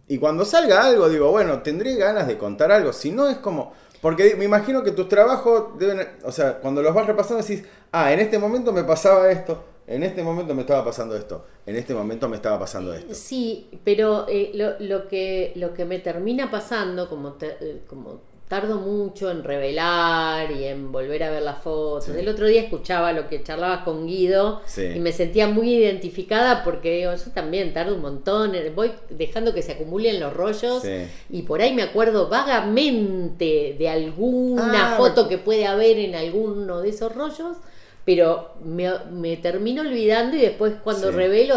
y 0.08 0.20
cuando 0.20 0.46
salga 0.46 0.84
algo, 0.86 1.10
digo, 1.10 1.32
bueno, 1.32 1.64
tendré 1.64 1.96
ganas 1.96 2.28
de 2.28 2.38
contar 2.38 2.72
algo. 2.72 2.94
Si 2.94 3.12
no 3.12 3.28
es 3.28 3.38
como. 3.38 3.74
Porque 4.06 4.36
me 4.38 4.46
imagino 4.46 4.84
que 4.84 4.92
tus 4.92 5.10
trabajos 5.10 5.80
deben. 5.80 6.08
O 6.26 6.32
sea, 6.32 6.60
cuando 6.60 6.84
los 6.84 6.94
vas 6.94 7.08
repasando 7.08 7.42
decís, 7.42 7.66
ah, 7.92 8.14
en 8.14 8.20
este 8.20 8.38
momento 8.38 8.72
me 8.72 8.84
pasaba 8.84 9.32
esto. 9.32 9.64
En 9.88 10.04
este 10.04 10.22
momento 10.22 10.54
me 10.54 10.62
estaba 10.62 10.86
pasando 10.86 11.16
esto. 11.16 11.44
En 11.66 11.76
este 11.76 11.96
momento 11.96 12.30
me 12.30 12.36
estaba 12.36 12.60
pasando 12.60 12.94
esto. 12.94 13.16
Sí, 13.16 13.68
pero 13.84 14.28
eh, 14.30 14.52
lo, 14.54 14.78
lo 14.80 15.08
que, 15.08 15.54
lo 15.56 15.74
que 15.74 15.86
me 15.86 15.98
termina 15.98 16.52
pasando, 16.52 17.10
como, 17.10 17.34
te- 17.34 17.58
eh, 17.60 17.82
como 17.88 18.22
tardo 18.48 18.76
mucho 18.80 19.32
en 19.32 19.44
revelar 19.44 20.52
y 20.52 20.66
en 20.66 20.92
volver 20.92 21.24
a 21.24 21.32
ver 21.32 21.42
las 21.42 21.64
fotos. 21.64 22.06
Sí. 22.06 22.20
El 22.20 22.28
otro 22.30 22.46
día 22.46 22.62
escuchaba 22.62 23.12
lo 23.12 23.28
que 23.28 23.42
charlabas 23.42 23.84
con 23.84 24.06
Guido 24.06 24.62
Sí. 24.68 24.84
y 24.96 25.00
me 25.00 25.12
sentía 25.12 25.48
muy 25.48 25.74
identificada 25.74 26.64
porque 26.64 26.98
digo, 26.98 27.12
yo 27.16 27.32
también 27.32 27.74
tardo 27.74 27.96
un 27.96 28.02
montón, 28.02 28.54
eh, 28.54 28.72
voy 28.76 28.92
dejando 29.10 29.52
que 29.54 29.64
se 29.64 29.72
acumulen 29.72 30.20
los 30.20 30.32
rollos 30.34 30.84
Sí. 30.84 31.08
y 31.32 31.42
por 31.42 31.62
ahí 31.62 31.74
me 31.74 31.82
acuerdo 31.82 32.30
vagamente 32.30 33.76
de 33.80 33.90
alguna 33.90 34.94
Ah, 34.94 34.98
foto 34.98 35.28
que 35.28 35.38
puede 35.38 35.66
haber 35.66 35.98
en 35.98 36.16
alguno 36.16 36.82
de 36.82 36.90
esos 36.90 37.14
rollos, 37.16 37.58
pero 38.06 38.52
me, 38.64 38.92
me 39.12 39.38
termino 39.38 39.82
olvidando 39.82 40.38
y 40.38 40.42
después 40.42 40.74
cuando 40.84 41.12
revelo 41.12 41.56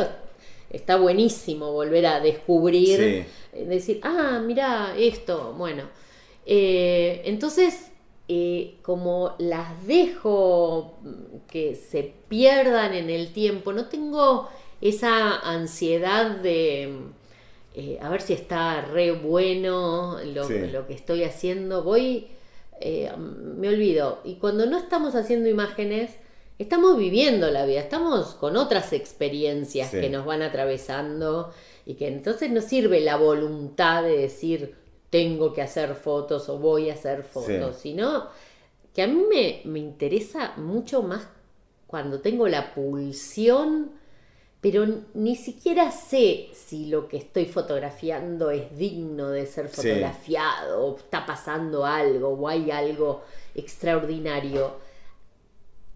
está 0.71 0.97
buenísimo 0.97 1.73
volver 1.73 2.07
a 2.07 2.21
descubrir, 2.21 3.01
eh, 3.53 3.65
decir, 3.67 4.01
ah, 4.03 4.41
mira 4.45 4.95
esto, 4.97 5.55
bueno. 5.57 5.83
Eh, 6.51 7.21
entonces, 7.27 7.91
eh, 8.27 8.77
como 8.83 9.35
las 9.39 9.87
dejo 9.87 10.95
mm, 11.03 11.47
que 11.47 11.75
se 11.77 12.11
pierdan 12.29 12.95
en 12.95 13.11
el 13.11 13.33
tiempo, 13.35 13.73
no 13.75 13.87
tengo 13.87 14.49
esa 14.81 15.39
ansiedad 15.41 16.31
de 16.31 16.89
mm, 16.89 17.13
eh, 17.75 17.99
a 18.01 18.09
ver 18.09 18.23
si 18.23 18.33
está 18.33 18.81
re 18.81 19.13
bueno 19.13 20.17
lo, 20.25 20.45
Sí. 20.45 20.55
lo 20.73 20.87
que 20.87 20.95
estoy 20.95 21.23
haciendo, 21.23 21.83
voy, 21.85 22.27
eh, 22.81 23.13
me 23.17 23.69
olvido. 23.69 24.21
Y 24.25 24.37
cuando 24.37 24.65
no 24.67 24.79
estamos 24.79 25.15
haciendo 25.15 25.49
imágenes, 25.49 26.11
estamos 26.59 26.97
viviendo 26.97 27.51
la 27.51 27.67
vida, 27.67 27.81
estamos 27.81 28.35
con 28.37 28.57
otras 28.57 28.93
experiencias 28.95 29.91
Sí. 29.91 30.01
que 30.01 30.09
nos 30.11 30.25
van 30.25 30.43
atravesando 30.43 31.53
y 31.87 31.95
que 31.95 32.09
entonces 32.09 32.51
no 32.51 32.63
sirve 32.63 33.01
la 33.01 33.17
voluntad 33.17 34.03
de 34.03 34.17
decir 34.17 34.75
tengo 35.11 35.53
que 35.53 35.63
hacer 35.63 35.95
fotos 35.95 36.49
o 36.49 36.59
voy 36.59 36.91
a 36.91 36.95
hacer 36.95 37.23
fotos, 37.25 37.77
Sí. 37.77 37.91
sino 37.91 38.29
que 38.95 39.03
a 39.03 39.07
mí 39.07 39.23
me, 39.29 39.63
me 39.65 39.79
interesa 39.79 40.53
mucho 40.57 41.03
más 41.03 41.27
cuando 41.87 42.21
tengo 42.21 42.47
la 42.49 42.75
pulsión, 42.75 43.93
pero 44.61 44.87
ni 45.15 45.37
siquiera 45.37 45.91
sé 45.93 46.49
si 46.53 46.87
lo 46.87 47.09
que 47.09 47.17
estoy 47.17 47.47
fotografiando 47.47 48.51
es 48.51 48.77
digno 48.77 49.29
de 49.31 49.47
ser 49.47 49.69
Sí. 49.69 49.77
fotografiado, 49.77 50.85
o 50.85 50.97
está 50.97 51.25
pasando 51.25 51.87
algo, 51.87 52.31
o 52.31 52.49
hay 52.49 52.71
algo 52.71 53.23
extraordinario. 53.55 54.73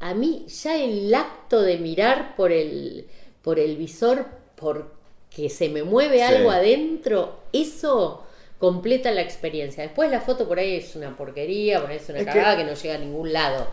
A 0.01 0.14
mí 0.14 0.46
ya 0.48 0.77
el 0.77 1.14
acto 1.14 1.61
de 1.62 1.79
mirar 1.79 2.35
por 2.37 2.51
el, 2.53 3.07
por 3.42 3.59
el 3.59 3.77
visor, 3.77 4.27
porque 4.57 5.48
se 5.48 5.68
me 5.68 5.83
mueve 5.83 6.18
Sí. 6.18 6.22
algo 6.25 6.51
adentro, 6.51 7.37
eso 7.53 8.25
completa 8.62 9.11
la 9.11 9.22
experiencia. 9.22 9.83
Después 9.83 10.09
la 10.09 10.20
foto 10.20 10.46
por 10.46 10.61
ahí 10.61 10.77
es 10.77 10.94
una 10.94 11.16
porquería, 11.16 11.81
por 11.81 11.90
ahí 11.90 11.96
es 11.96 12.09
una 12.09 12.20
Es 12.20 12.27
cagada 12.27 12.57
que, 12.57 12.62
no 12.62 12.75
llega 12.75 12.94
a 12.94 12.98
ningún 12.98 13.33
lado. 13.33 13.66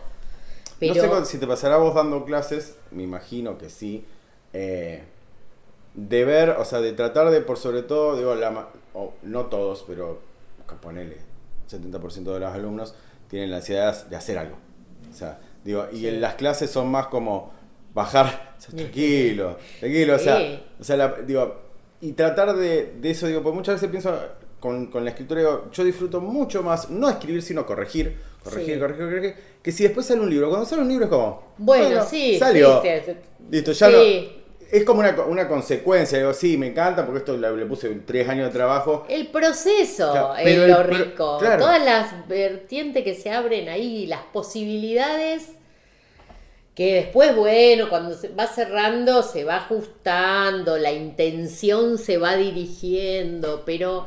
Pero 0.79 0.95
No 1.05 1.19
sé 1.23 1.31
si 1.31 1.37
te 1.37 1.45
pasará 1.45 1.77
vos 1.77 1.93
dando 1.93 2.25
clases, 2.25 2.75
me 2.89 3.03
imagino 3.03 3.59
que 3.59 3.69
sí. 3.69 4.03
eh, 4.51 5.03
de 5.93 6.25
ver, 6.25 6.49
o 6.57 6.65
sea, 6.65 6.81
de 6.81 6.93
tratar 6.93 7.29
de, 7.29 7.41
por 7.41 7.59
sobre 7.59 7.83
todo, 7.83 8.17
digo, 8.17 8.33
la, 8.33 8.49
ma- 8.49 8.69
o 8.95 9.13
no 9.21 9.45
todos, 9.45 9.85
pero 9.87 10.21
ponele, 10.81 11.17
70% 11.69 12.33
de 12.33 12.39
los 12.39 12.51
alumnos 12.51 12.95
tienen 13.27 13.51
la 13.51 13.57
ansiedad 13.57 14.07
de 14.07 14.15
hacer 14.15 14.39
algo. 14.39 14.57
O 15.11 15.13
sea, 15.13 15.39
digo, 15.63 15.85
y 15.93 16.07
en 16.07 16.19
las 16.19 16.33
clases 16.33 16.71
son 16.71 16.89
más 16.89 17.07
como 17.09 17.51
bajar, 17.93 18.55
o 18.57 18.61
sea, 18.61 18.75
tranquilo, 18.75 19.55
tranquilo, 19.79 20.15
o 20.15 20.19
sea, 20.19 20.61
o 20.79 20.83
sea 20.83 20.97
la- 20.97 21.13
digo, 21.27 21.61
y 22.01 22.13
tratar 22.13 22.55
de, 22.55 22.95
de 22.99 23.11
eso, 23.11 23.27
digo, 23.27 23.43
porque 23.43 23.55
muchas 23.57 23.75
veces 23.75 23.89
pienso 23.91 24.19
con, 24.59 24.87
con 24.87 25.03
la 25.03 25.11
escritura, 25.11 25.41
yo 25.71 25.83
disfruto 25.83 26.19
mucho 26.21 26.63
más, 26.63 26.89
no 26.89 27.09
escribir, 27.09 27.41
sino 27.41 27.65
corregir, 27.65 28.17
corregir, 28.43 28.75
Sí. 28.75 28.79
corregir, 28.79 29.05
corregir, 29.05 29.35
que 29.61 29.71
si 29.71 29.83
después 29.83 30.05
sale 30.05 30.21
un 30.21 30.29
libro. 30.29 30.49
Cuando 30.49 30.65
sale 30.65 30.81
un 30.81 30.87
libro 30.89 31.05
es 31.05 31.09
como, 31.11 31.53
Bueno, 31.57 32.05
sí, 32.05 32.37
salió. 32.37 32.81
sí. 32.81 32.89
Listo, 33.49 33.71
ya 33.71 33.87
Sí. 33.89 33.93
no. 34.33 34.39
Es 34.71 34.83
como 34.83 34.99
una, 34.99 35.15
una 35.23 35.47
consecuencia, 35.47 36.19
digo, 36.19 36.31
sí, 36.31 36.55
me 36.55 36.67
encanta 36.67 37.03
porque 37.03 37.19
esto 37.19 37.35
le, 37.35 37.57
le 37.57 37.65
puse 37.65 37.89
tres 38.05 38.29
años 38.29 38.45
de 38.47 38.53
trabajo. 38.53 39.03
El 39.09 39.27
proceso 39.29 40.11
Claro, 40.11 40.35
es 40.35 40.43
pero 40.43 40.67
lo 40.67 40.81
el 40.81 40.87
rico. 40.87 41.37
claro. 41.39 41.63
Todas 41.63 41.83
las 41.83 42.27
vertientes 42.27 43.03
que 43.03 43.15
se 43.15 43.31
abren 43.31 43.67
ahí, 43.67 44.05
las 44.05 44.21
posibilidades 44.31 45.53
que 46.75 46.93
después, 46.95 47.35
bueno, 47.35 47.89
cuando 47.89 48.15
se 48.15 48.29
va 48.29 48.47
cerrando, 48.47 49.21
se 49.23 49.43
va 49.43 49.57
ajustando, 49.57 50.77
la 50.77 50.91
intención 50.91 51.97
se 51.97 52.17
va 52.17 52.35
dirigiendo, 52.37 53.63
pero, 53.65 54.05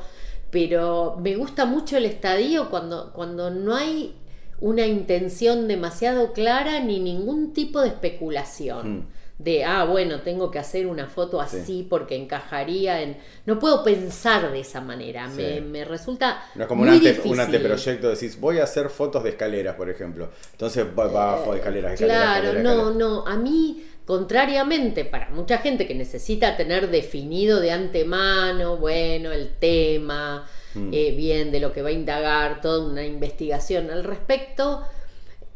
pero 0.52 1.16
me 1.20 1.34
gusta 1.34 1.64
mucho 1.64 1.96
el 1.96 2.04
estadio 2.04 2.68
cuando, 2.70 3.12
cuando 3.12 3.50
no 3.50 3.74
hay 3.74 4.14
una 4.60 4.86
intención 4.86 5.66
demasiado 5.66 6.32
clara 6.32 6.78
ni 6.78 7.00
ningún 7.00 7.52
tipo 7.52 7.80
de 7.80 7.88
especulación. 7.88 8.98
Mm. 8.98 9.06
De, 9.38 9.64
ah, 9.64 9.84
bueno, 9.84 10.20
tengo 10.20 10.52
que 10.52 10.60
hacer 10.60 10.86
una 10.86 11.08
foto 11.08 11.40
así 11.40 11.62
Sí. 11.66 11.86
porque 11.90 12.14
encajaría 12.14 13.02
en... 13.02 13.16
No 13.44 13.58
puedo 13.58 13.82
pensar 13.82 14.52
de 14.52 14.60
esa 14.60 14.80
manera, 14.80 15.28
Sí. 15.30 15.42
me, 15.42 15.60
me 15.62 15.84
resulta... 15.84 16.44
No 16.54 16.62
es 16.62 16.68
como 16.68 16.82
un, 16.82 16.90
ante, 16.90 17.20
un 17.24 17.40
anteproyecto, 17.40 18.10
decís, 18.10 18.38
voy 18.38 18.58
a 18.60 18.64
hacer 18.64 18.88
fotos 18.88 19.24
de 19.24 19.30
escaleras, 19.30 19.74
por 19.74 19.90
ejemplo. 19.90 20.30
Entonces 20.52 20.86
va 20.96 21.08
de 21.08 21.56
escaleras, 21.56 21.94
escaleras, 21.94 21.98
Claro, 21.98 22.44
escaleras, 22.50 22.62
no, 22.62 22.70
escaleras. 22.90 22.96
no, 22.96 23.26
a 23.26 23.36
mí, 23.36 23.84
contrariamente, 24.04 25.04
para 25.04 25.30
mucha 25.30 25.58
gente 25.58 25.86
que 25.86 25.94
necesita 25.94 26.56
tener 26.56 26.90
definido 26.90 27.60
de 27.60 27.70
antemano, 27.72 28.76
bueno, 28.76 29.32
el 29.32 29.54
tema, 29.54 30.46
Mm. 30.74 30.90
eh, 30.92 31.12
bien, 31.16 31.52
de 31.52 31.60
lo 31.60 31.72
que 31.72 31.82
va 31.82 31.90
a 31.90 31.92
indagar, 31.92 32.60
toda 32.62 32.86
una 32.86 33.04
investigación 33.04 33.90
al 33.90 34.04
respecto, 34.04 34.82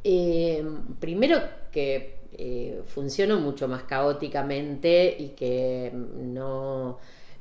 eh, 0.05 0.65
primero 1.01 1.41
que 1.73 2.17
eh, 2.39 2.83
funciono 2.87 3.39
mucho 3.41 3.67
más 3.67 3.85
caóticamente 3.85 5.17
y 5.19 5.29
que 5.31 5.91
no... 5.93 6.99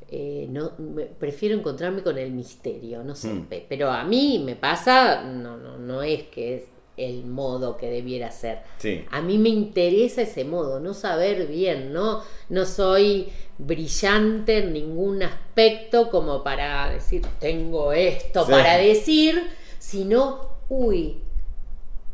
eh, 0.09 0.45
no 0.49 0.71
me- 0.77 1.05
prefiero 1.07 1.55
encontrarme 1.55 2.01
con 2.03 2.17
el 2.17 2.31
misterio, 2.31 3.03
no 3.03 3.13
sé, 3.15 3.27
Mm. 3.29 3.45
pe- 3.47 3.65
pero 3.67 3.89
a 3.91 4.03
mí 4.05 4.41
me 4.45 4.55
pasa, 4.55 5.23
no, 5.23 5.57
no, 5.57 5.77
no 5.77 6.01
es 6.03 6.23
que 6.25 6.55
es 6.55 6.63
el 6.97 7.25
modo 7.25 7.75
que 7.77 7.89
debiera 7.89 8.31
ser. 8.31 8.59
Sí. 8.77 9.03
A 9.11 9.21
mí 9.21 9.37
me 9.37 9.49
interesa 9.49 10.21
ese 10.21 10.45
modo, 10.45 10.79
no 10.79 10.93
saber 10.93 11.47
bien, 11.47 11.91
¿no? 11.93 12.21
No 12.49 12.65
soy 12.65 13.29
brillante 13.57 14.59
en 14.59 14.73
ningún 14.73 15.23
aspecto 15.23 16.09
como 16.09 16.43
para 16.43 16.89
decir, 16.89 17.21
tengo 17.39 17.91
esto 17.93 18.45
Sí. 18.45 18.51
para 18.51 18.77
decir, 18.77 19.41
sino, 19.79 20.49
uy, 20.69 21.17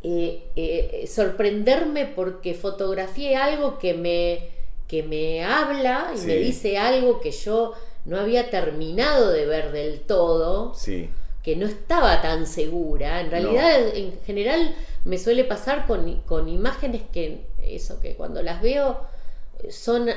eh, 0.02 0.42
eh, 0.56 1.06
sorprenderme 1.06 2.06
porque 2.06 2.54
fotografié 2.54 3.36
algo 3.36 3.78
que 3.78 3.94
me, 3.94 4.50
que 4.88 5.02
me 5.04 5.44
habla 5.44 6.10
y 6.14 6.18
Sí. 6.18 6.26
me 6.26 6.34
dice 6.36 6.76
algo 6.78 7.20
que 7.20 7.30
yo 7.30 7.72
no 8.04 8.18
había 8.18 8.50
terminado 8.50 9.30
de 9.30 9.46
ver 9.46 9.70
del 9.70 10.00
todo 10.00 10.74
Sí. 10.74 11.08
Que 11.42 11.56
no 11.56 11.66
estaba 11.66 12.20
tan 12.22 12.46
segura. 12.46 13.20
En 13.20 13.30
realidad, 13.30 13.88
en 13.94 14.18
general, 14.24 14.74
me 15.04 15.18
suele 15.18 15.44
pasar 15.44 15.86
con, 15.86 16.20
con 16.22 16.48
imágenes 16.48 17.02
que, 17.12 17.46
eso, 17.62 17.98
que 18.00 18.14
cuando 18.14 18.42
las 18.42 18.62
veo 18.62 19.00
son 19.70 20.08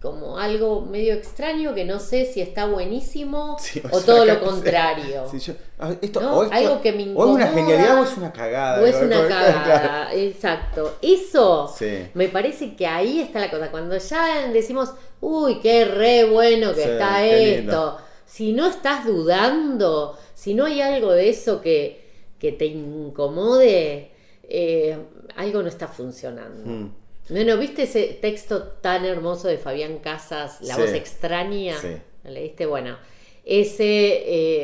como 0.00 0.38
algo 0.38 0.80
medio 0.80 1.14
extraño 1.14 1.74
que 1.74 1.84
no 1.84 2.00
sé 2.00 2.24
si 2.24 2.40
está 2.40 2.66
buenísimo 2.66 3.56
Sí, 3.60 3.80
o 3.88 3.88
sea, 3.98 4.06
todo 4.06 4.24
lo 4.24 4.40
contrario. 4.40 5.24
Sí, 5.30 5.38
yo- 5.38 5.54
ah, 5.78 5.92
esto- 6.00 6.20
¿no? 6.20 6.36
o 6.38 6.42
esto- 6.44 6.56
Algo 6.56 6.82
que 6.82 6.92
me 6.92 6.98
O 6.98 7.04
es 7.04 7.08
incomoda, 7.10 7.32
una 7.34 7.46
genialidad 7.48 8.00
o 8.00 8.04
es 8.04 8.16
una 8.16 8.32
cagada. 8.32 8.82
O 8.82 8.86
es 8.86 8.96
una 8.96 9.20
cagada, 9.28 9.64
claro. 9.64 10.10
exacto. 10.16 10.96
Eso 11.02 11.72
Sí. 11.76 12.08
me 12.14 12.28
parece 12.28 12.74
que 12.74 12.86
ahí 12.86 13.20
está 13.20 13.38
la 13.40 13.50
cosa. 13.50 13.70
Cuando 13.70 13.96
ya 13.96 14.48
decimos, 14.48 14.92
uy, 15.20 15.60
qué 15.60 15.84
re 15.84 16.24
bueno 16.24 16.74
que 16.74 16.82
está 16.84 17.24
esto. 17.24 17.98
Si 18.26 18.52
no 18.52 18.66
estás 18.66 19.04
dudando, 19.04 20.16
si 20.42 20.54
no 20.54 20.64
hay 20.64 20.80
algo 20.80 21.12
de 21.12 21.28
eso 21.28 21.60
que, 21.60 22.00
que 22.38 22.50
te 22.52 22.66
incomode, 22.66 24.10
eh, 24.42 24.96
algo 25.36 25.62
no 25.62 25.68
está 25.68 25.86
funcionando. 25.86 26.68
Mm. 26.68 26.92
Bueno, 27.30 27.56
¿viste 27.56 27.84
ese 27.84 28.18
texto 28.20 28.62
tan 28.80 29.04
hermoso 29.04 29.46
de 29.46 29.56
Fabián 29.58 29.98
Casas, 30.00 30.58
La 30.62 30.74
Sí. 30.74 30.80
voz 30.80 30.90
extraña? 30.92 31.76
Sí. 31.80 31.96
¿Lo 32.24 32.30
leíste? 32.32 32.66
Bueno, 32.66 32.96
ese, 33.44 33.84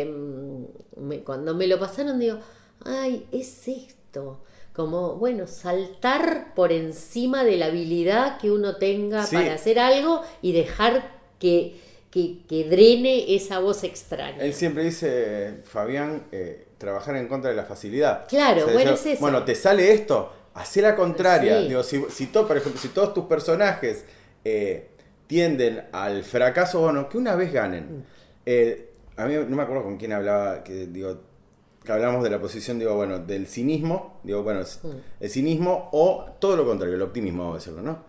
eh, 0.03 0.05
me- 0.97 1.21
cuando 1.21 1.55
me 1.55 1.67
lo 1.69 1.79
pasaron, 1.79 2.19
digo, 2.19 2.39
ay, 2.85 3.27
es 3.31 3.69
esto. 3.69 4.41
Como, 4.73 5.15
bueno, 5.17 5.47
saltar 5.47 6.55
por 6.55 6.73
encima 6.73 7.45
de 7.45 7.57
la 7.57 7.67
habilidad 7.67 8.39
que 8.39 8.51
uno 8.51 8.77
tenga 8.77 9.25
Sí. 9.27 9.37
para 9.37 9.55
hacer 9.55 9.79
algo 9.79 10.23
y 10.43 10.53
dejar 10.53 11.19
que, 11.39 11.77
que, 12.11 12.39
que 12.49 12.65
drene 12.69 13.35
esa 13.35 13.59
voz 13.59 13.85
extraña. 13.85 14.39
Él 14.43 14.55
siempre 14.55 14.85
dice, 14.85 15.61
Fabián, 15.65 16.25
eh, 16.33 16.67
trabajar 16.79 17.17
en 17.17 17.29
contra 17.29 17.51
de 17.51 17.57
la 17.57 17.65
facilidad. 17.65 18.27
Claro, 18.29 18.65
bueno, 18.73 18.91
yo- 18.91 18.95
es 18.95 19.07
eso. 19.07 19.21
Bueno, 19.21 19.45
te 19.45 19.55
sale 19.55 19.93
esto, 19.93 20.33
hacé 20.55 20.81
la 20.83 20.97
contraria. 20.97 21.61
Sí. 21.61 21.69
Digo, 21.69 21.83
si, 21.83 22.03
si 22.11 22.27
por 22.27 22.57
ejemplo, 22.57 22.81
si 22.81 22.89
todos 22.89 23.13
tus 23.15 23.25
personajes 23.25 24.05
eh, 24.45 24.89
tienden 25.27 25.85
al 25.93 26.23
fracaso, 26.25 26.81
bueno, 26.81 27.09
que 27.09 27.19
una 27.19 27.35
vez 27.37 27.53
ganen. 27.53 28.05
Eh, 28.47 28.91
a 29.17 29.27
mí 29.27 29.35
no 29.35 29.57
me 29.57 29.63
acuerdo 29.63 29.83
con 29.83 29.97
quién 29.99 30.13
hablaba, 30.13 30.63
que 30.65 30.87
digo, 30.87 31.19
que 31.85 31.93
hablamos 31.93 32.23
de 32.23 32.31
la 32.31 32.41
posición, 32.41 32.79
digo, 32.79 32.95
bueno, 32.95 33.19
del 33.19 33.47
cinismo, 33.47 34.21
digo, 34.23 34.43
bueno, 34.43 34.61
Mm. 34.61 34.89
el 35.21 35.31
cinismo 35.31 35.89
o 35.93 36.27
todo 36.39 36.57
lo 36.57 36.65
contrario, 36.65 36.95
el 36.97 37.03
optimismo, 37.03 37.43
vamos 37.45 37.57
a 37.57 37.59
decirlo, 37.59 37.83
¿no? 37.83 38.05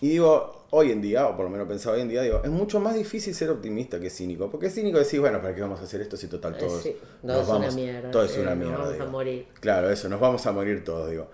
Y 0.00 0.08
digo, 0.10 0.66
hoy 0.70 0.90
en 0.92 1.00
día, 1.00 1.26
o 1.26 1.36
por 1.36 1.44
lo 1.46 1.50
menos 1.50 1.66
pensaba 1.66 1.96
hoy 1.96 2.02
en 2.02 2.08
día, 2.08 2.22
digo, 2.22 2.40
es 2.44 2.50
mucho 2.50 2.80
más 2.80 2.94
difícil 2.94 3.34
ser 3.34 3.50
optimista 3.50 3.98
que 3.98 4.10
cínico. 4.10 4.50
Porque 4.50 4.68
cínico 4.70 4.98
decís, 4.98 5.18
bueno, 5.20 5.40
¿para 5.40 5.54
qué 5.54 5.62
vamos 5.62 5.80
a 5.80 5.84
hacer 5.84 6.00
esto 6.02 6.16
si 6.16 6.28
total 6.28 6.54
Eh, 6.54 6.58
todos 6.58 6.82
sí, 6.82 6.96
no, 7.22 7.32
nos 7.34 7.42
es 7.42 7.48
vamos? 7.48 7.68
una 7.68 7.70
mierda. 7.70 8.10
todo 8.10 8.22
es 8.24 8.36
una 8.36 8.54
nos 8.54 8.58
mierda. 8.58 8.78
Vamos 8.78 8.92
digo. 8.92 9.04
a 9.04 9.08
morir. 9.08 9.48
Claro, 9.60 9.90
eso, 9.90 10.08
nos 10.08 10.20
vamos 10.20 10.46
a 10.46 10.52
morir 10.52 10.84
todos, 10.84 11.10
digo. 11.10 11.28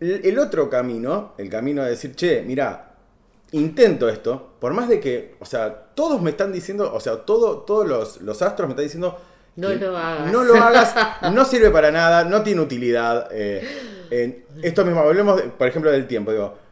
El, 0.00 0.24
el 0.26 0.38
otro 0.38 0.68
camino, 0.68 1.32
el 1.38 1.48
camino 1.48 1.82
de 1.82 1.90
decir, 1.90 2.14
che, 2.14 2.42
mira, 2.42 2.94
intento 3.52 4.08
esto, 4.08 4.54
por 4.60 4.74
más 4.74 4.88
de 4.88 5.00
que, 5.00 5.36
o 5.40 5.46
sea, 5.46 5.72
todos 5.94 6.20
me 6.20 6.30
están 6.30 6.52
diciendo, 6.52 6.92
o 6.92 7.00
sea, 7.00 7.18
todo, 7.24 7.58
todos 7.60 7.86
los, 7.86 8.20
los 8.20 8.42
astros 8.42 8.68
me 8.68 8.72
están 8.72 8.84
diciendo... 8.84 9.16
No 9.56 9.72
lo 9.72 9.96
hagas. 9.96 10.32
No 10.32 10.42
lo 10.42 10.56
hagas, 10.56 10.94
no 11.32 11.44
sirve 11.44 11.70
para 11.70 11.92
nada, 11.92 12.24
no 12.24 12.42
tiene 12.42 12.60
utilidad. 12.60 13.28
eh, 13.30 13.62
en 14.10 14.44
esto 14.62 14.84
mismo, 14.84 15.00
hablemos, 15.00 15.40
por 15.56 15.68
ejemplo, 15.68 15.90
del 15.92 16.06
tiempo, 16.08 16.32
digo. 16.32 16.63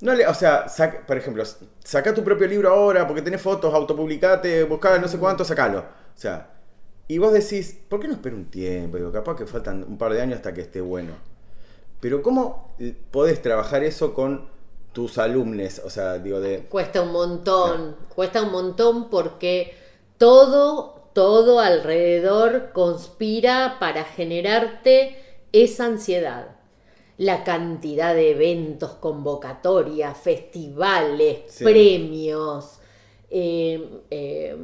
No 0.00 0.12
le, 0.14 0.26
o 0.26 0.34
sea, 0.34 0.68
saca- 0.68 1.06
por 1.06 1.16
ejemplo, 1.16 1.42
saca 1.82 2.12
tu 2.14 2.22
propio 2.22 2.46
libro 2.46 2.70
ahora 2.70 3.06
porque 3.06 3.22
tenés 3.22 3.40
fotos, 3.40 3.72
autopublicate, 3.72 4.64
buscá 4.64 4.98
no 4.98 5.08
sé 5.08 5.18
cuánto, 5.18 5.44
sacalo. 5.44 5.78
O 5.80 6.18
sea, 6.18 6.50
y 7.08 7.18
vos 7.18 7.32
decís, 7.32 7.78
¿por 7.88 8.00
qué 8.00 8.08
no 8.08 8.14
espero 8.14 8.36
un 8.36 8.46
tiempo? 8.50 8.98
Digo, 8.98 9.12
capaz 9.12 9.36
que 9.36 9.46
faltan 9.46 9.84
un 9.88 9.96
par 9.98 10.12
de 10.12 10.20
años 10.22 10.36
hasta 10.36 10.52
que 10.54 10.62
esté 10.62 10.80
bueno. 10.80 11.12
Pero 12.00 12.22
¿cómo 12.22 12.76
podés 13.10 13.42
trabajar 13.42 13.82
eso 13.84 14.14
con 14.14 14.48
tus 14.92 15.18
alumnos? 15.18 15.80
O 15.84 15.90
sea, 15.90 16.18
digo, 16.18 16.40
de... 16.40 16.60
Cuesta 16.68 17.02
un 17.02 17.12
montón, 17.12 17.96
cuesta 18.14 18.42
un 18.42 18.52
montón 18.52 19.08
porque 19.10 19.74
todo, 20.18 21.10
todo 21.14 21.60
alrededor 21.60 22.72
conspira 22.72 23.76
para 23.80 24.04
generarte 24.04 25.16
esa 25.52 25.86
ansiedad. 25.86 26.55
La 27.18 27.44
cantidad 27.44 28.14
de 28.14 28.30
eventos, 28.32 28.90
convocatorias, 29.00 30.16
festivales, 30.18 31.38
Sí. 31.48 31.64
premios. 31.64 32.72
eh, 33.28 34.02
eh, 34.08 34.56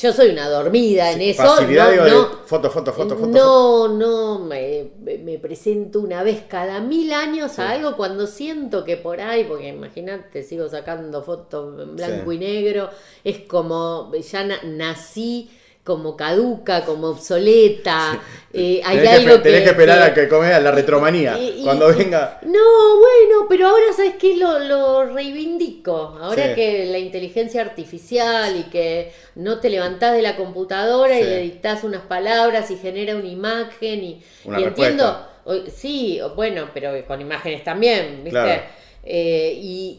yo 0.00 0.12
soy 0.12 0.30
una 0.30 0.48
dormida 0.48 1.10
en 1.10 1.20
eso. 1.22 1.42
No- 1.42 2.06
no- 2.08 2.28
foto, 2.46 2.70
foto, 2.70 2.92
foto, 2.92 3.16
foto. 3.16 3.26
no, 3.26 3.88
no, 3.88 4.38
me, 4.38 4.92
me 5.24 5.38
presento 5.40 5.98
una 5.98 6.22
vez 6.22 6.42
cada 6.48 6.78
mil 6.80 7.12
años 7.12 7.58
a 7.58 7.70
algo 7.70 7.96
cuando 7.96 8.28
siento 8.28 8.84
que 8.84 8.96
por 8.96 9.20
ahí, 9.20 9.42
porque 9.42 9.68
imagínate, 9.68 10.44
sigo 10.44 10.68
sacando 10.68 11.20
fotos 11.24 11.80
en 11.82 11.96
blanco 11.96 12.30
y 12.32 12.38
negro, 12.38 12.90
es 13.24 13.38
como, 13.40 14.12
ya 14.14 14.44
na- 14.44 14.62
nací 14.62 15.50
como 15.86 16.16
caduca, 16.16 16.84
como 16.84 17.06
obsoleta, 17.10 18.20
eh, 18.52 18.82
hay 18.84 18.96
tenés, 18.98 19.12
algo 19.20 19.36
que, 19.36 19.38
tenés 19.38 19.62
que 19.62 19.68
esperar 19.70 19.98
que- 19.98 20.04
a 20.20 20.24
que 20.24 20.28
comes 20.28 20.52
a 20.52 20.58
la 20.60 20.72
retromanía. 20.72 21.38
y- 21.38 21.60
y- 21.60 21.62
cuando 21.62 21.86
venga... 21.94 22.40
No, 22.42 22.98
bueno, 22.98 23.46
pero 23.48 23.68
ahora 23.68 23.92
sabes 23.96 24.16
que 24.16 24.36
lo, 24.36 24.58
lo 24.58 25.06
reivindico. 25.14 26.18
Ahora 26.20 26.48
Sí. 26.48 26.54
que 26.56 26.86
la 26.86 26.98
inteligencia 26.98 27.60
artificial 27.62 28.56
y 28.58 28.64
que 28.64 29.12
no 29.36 29.60
te 29.60 29.70
levantás 29.70 30.14
de 30.16 30.22
la 30.22 30.34
computadora 30.36 31.18
y 31.20 31.22
le 31.22 31.38
dictás 31.42 31.84
unas 31.84 32.02
palabras 32.02 32.68
y 32.72 32.76
genera 32.78 33.14
una 33.14 33.28
imagen 33.28 34.02
y, 34.02 34.22
Una 34.44 34.60
y 34.60 34.64
entiendo, 34.64 35.24
sí, 35.72 36.18
bueno, 36.34 36.68
pero 36.74 36.90
con 37.06 37.20
imágenes 37.20 37.62
también, 37.62 38.24
¿viste? 38.24 38.30
Claro. 38.30 38.62
Eh, 39.04 39.56
y, 39.56 39.98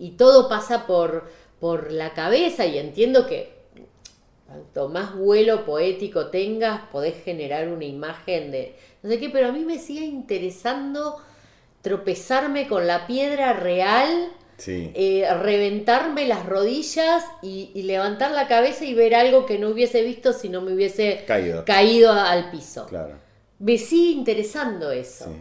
y- 0.00 0.06
y 0.06 0.10
todo 0.16 0.48
pasa 0.48 0.88
por, 0.88 1.30
por 1.60 1.92
la 1.92 2.12
cabeza 2.14 2.66
y 2.66 2.78
entiendo 2.78 3.28
que 3.28 3.53
cuanto 4.46 4.88
más 4.88 5.14
vuelo 5.16 5.64
poético 5.64 6.26
tengas, 6.28 6.82
podés 6.92 7.22
generar 7.24 7.68
una 7.68 7.84
imagen 7.84 8.50
de 8.50 8.74
no 9.02 9.10
sé 9.10 9.18
qué, 9.20 9.28
pero 9.30 9.48
a 9.48 9.52
mí 9.52 9.60
me 9.64 9.78
sigue 9.78 10.04
interesando 10.06 11.16
tropezarme 11.82 12.66
con 12.68 12.86
la 12.86 13.06
piedra 13.06 13.52
real, 13.52 14.28
Sí. 14.56 14.90
eh, 14.94 15.26
reventarme 15.42 16.26
las 16.28 16.46
rodillas 16.46 17.24
y, 17.42 17.70
y 17.74 17.82
levantar 17.82 18.30
la 18.30 18.46
cabeza 18.46 18.84
y 18.84 18.94
ver 18.94 19.14
algo 19.14 19.44
que 19.46 19.58
no 19.58 19.68
hubiese 19.70 20.02
visto 20.02 20.32
si 20.32 20.48
no 20.48 20.60
me 20.62 20.72
hubiese 20.72 21.24
Caído. 21.26 22.12
al 22.12 22.50
piso. 22.50 22.86
Claro. 22.86 23.16
Me 23.58 23.76
sigue 23.78 24.12
interesando 24.12 24.90
eso. 24.92 25.24
Sí. 25.26 25.40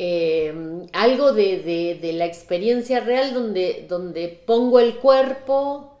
Eh, 0.00 0.54
algo 0.92 1.32
de, 1.32 1.58
de- 1.58 1.98
de 2.00 2.12
la 2.12 2.24
experiencia 2.26 3.00
real 3.00 3.34
donde, 3.34 3.84
donde 3.88 4.28
pongo 4.46 4.78
el 4.78 4.96
cuerpo 4.98 5.97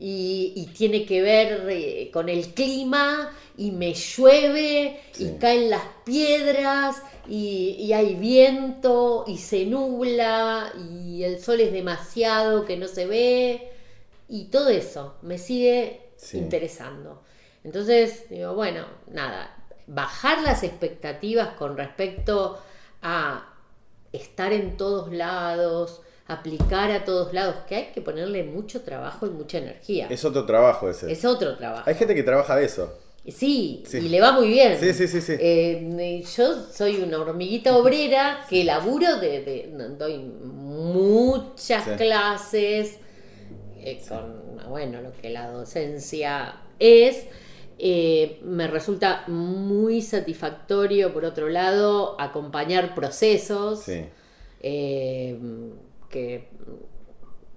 y, 0.00 0.52
y 0.56 0.66
tiene 0.66 1.04
que 1.04 1.22
ver 1.22 1.66
eh, 1.70 2.10
con 2.12 2.28
el 2.28 2.54
clima 2.54 3.32
y 3.56 3.72
me 3.72 3.94
llueve 3.94 5.00
Sí. 5.12 5.24
y 5.34 5.38
caen 5.38 5.70
las 5.70 5.82
piedras 6.04 7.02
y, 7.28 7.76
y 7.80 7.92
hay 7.92 8.14
viento 8.14 9.24
y 9.26 9.38
se 9.38 9.64
nubla 9.66 10.72
y 10.90 11.22
el 11.24 11.40
sol 11.42 11.60
es 11.60 11.72
demasiado 11.72 12.64
que 12.64 12.76
no 12.76 12.86
se 12.88 13.06
ve 13.06 13.72
y 14.28 14.44
todo 14.46 14.68
eso 14.68 15.14
me 15.22 15.38
sigue 15.38 16.00
Sí. 16.16 16.38
interesando. 16.38 17.22
Entonces, 17.64 18.28
digo, 18.30 18.54
bueno, 18.54 18.86
nada, 19.08 19.56
bajar 19.86 20.42
las 20.42 20.62
expectativas 20.62 21.50
con 21.54 21.76
respecto 21.76 22.58
a 23.02 23.52
estar 24.12 24.52
en 24.52 24.76
todos 24.76 25.12
lados, 25.12 26.00
aplicar 26.28 26.90
a 26.92 27.04
todos 27.04 27.32
lados, 27.32 27.56
que 27.68 27.74
hay 27.74 27.84
que 27.92 28.00
ponerle 28.00 28.44
mucho 28.44 28.82
trabajo 28.82 29.26
y 29.26 29.30
mucha 29.30 29.58
energía. 29.58 30.06
Es 30.10 30.24
otro 30.24 30.44
trabajo 30.46 30.88
ese. 30.88 31.10
Es 31.10 31.24
otro 31.24 31.56
trabajo. 31.56 31.82
Hay 31.86 31.94
gente 31.94 32.14
que 32.14 32.22
trabaja 32.22 32.54
de 32.56 32.66
eso. 32.66 32.96
Sí, 33.26 33.82
Sí. 33.86 33.98
y 33.98 34.08
le 34.08 34.20
va 34.20 34.32
muy 34.32 34.48
bien. 34.48 34.78
Sí, 34.80 34.92
sí, 34.94 35.06
sí, 35.08 35.20
sí. 35.20 35.34
Eh, 35.38 36.22
yo 36.36 36.54
soy 36.72 37.02
una 37.02 37.18
hormiguita 37.18 37.76
obrera 37.76 38.40
que 38.48 38.64
laburo 38.64 39.18
de, 39.18 39.70
doy 39.98 40.18
muchas 40.18 41.84
Sí. 41.84 41.90
clases 41.96 42.98
eh, 43.80 44.00
con 44.08 44.58
bueno 44.68 45.00
lo 45.02 45.12
que 45.12 45.30
la 45.30 45.50
docencia 45.50 46.56
es. 46.78 47.24
Eh, 47.78 48.40
me 48.42 48.66
resulta 48.66 49.24
muy 49.28 50.02
satisfactorio, 50.02 51.12
por 51.12 51.24
otro 51.24 51.48
lado, 51.48 52.20
acompañar 52.20 52.94
procesos 52.94 53.80
Sí. 53.82 54.04
eh, 54.60 55.38
que 56.08 56.48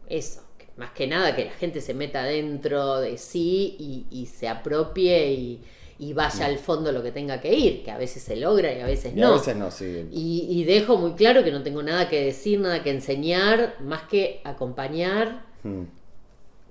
eso, 0.08 0.42
que 0.58 0.68
más 0.78 0.92
que 0.92 1.08
nada 1.08 1.36
que 1.36 1.46
la 1.46 1.52
gente 1.52 1.82
se 1.82 1.94
meta 1.94 2.24
dentro 2.24 3.00
de 3.00 3.18
sí 3.18 3.76
y, 3.80 4.06
y 4.12 4.26
se 4.26 4.48
apropie 4.48 5.32
y, 5.34 5.62
y 6.00 6.14
vaya 6.14 6.46
al 6.46 6.58
fondo 6.58 6.92
lo 6.92 7.04
que 7.04 7.12
tenga 7.12 7.40
que 7.40 7.54
ir, 7.54 7.84
que 7.84 7.92
a 7.92 7.98
veces 7.98 8.24
se 8.24 8.36
logra 8.36 8.74
y 8.74 8.82
a 8.82 8.86
veces 8.86 9.14
Y 9.16 9.20
no. 9.20 9.28
a 9.28 9.32
veces 9.34 9.56
no, 9.56 9.72
sí. 9.72 10.08
Y, 10.12 10.48
y 10.50 10.64
dejo 10.66 10.98
muy 10.98 11.14
claro 11.14 11.44
que 11.44 11.52
no 11.52 11.64
tengo 11.64 11.84
nada 11.84 12.10
que 12.10 12.22
decir, 12.26 12.60
nada 12.60 12.84
que 12.84 12.90
enseñar, 12.92 13.76
más 13.82 14.04
que 14.04 14.42
acompañar, 14.44 15.50
Mm. 15.64 15.84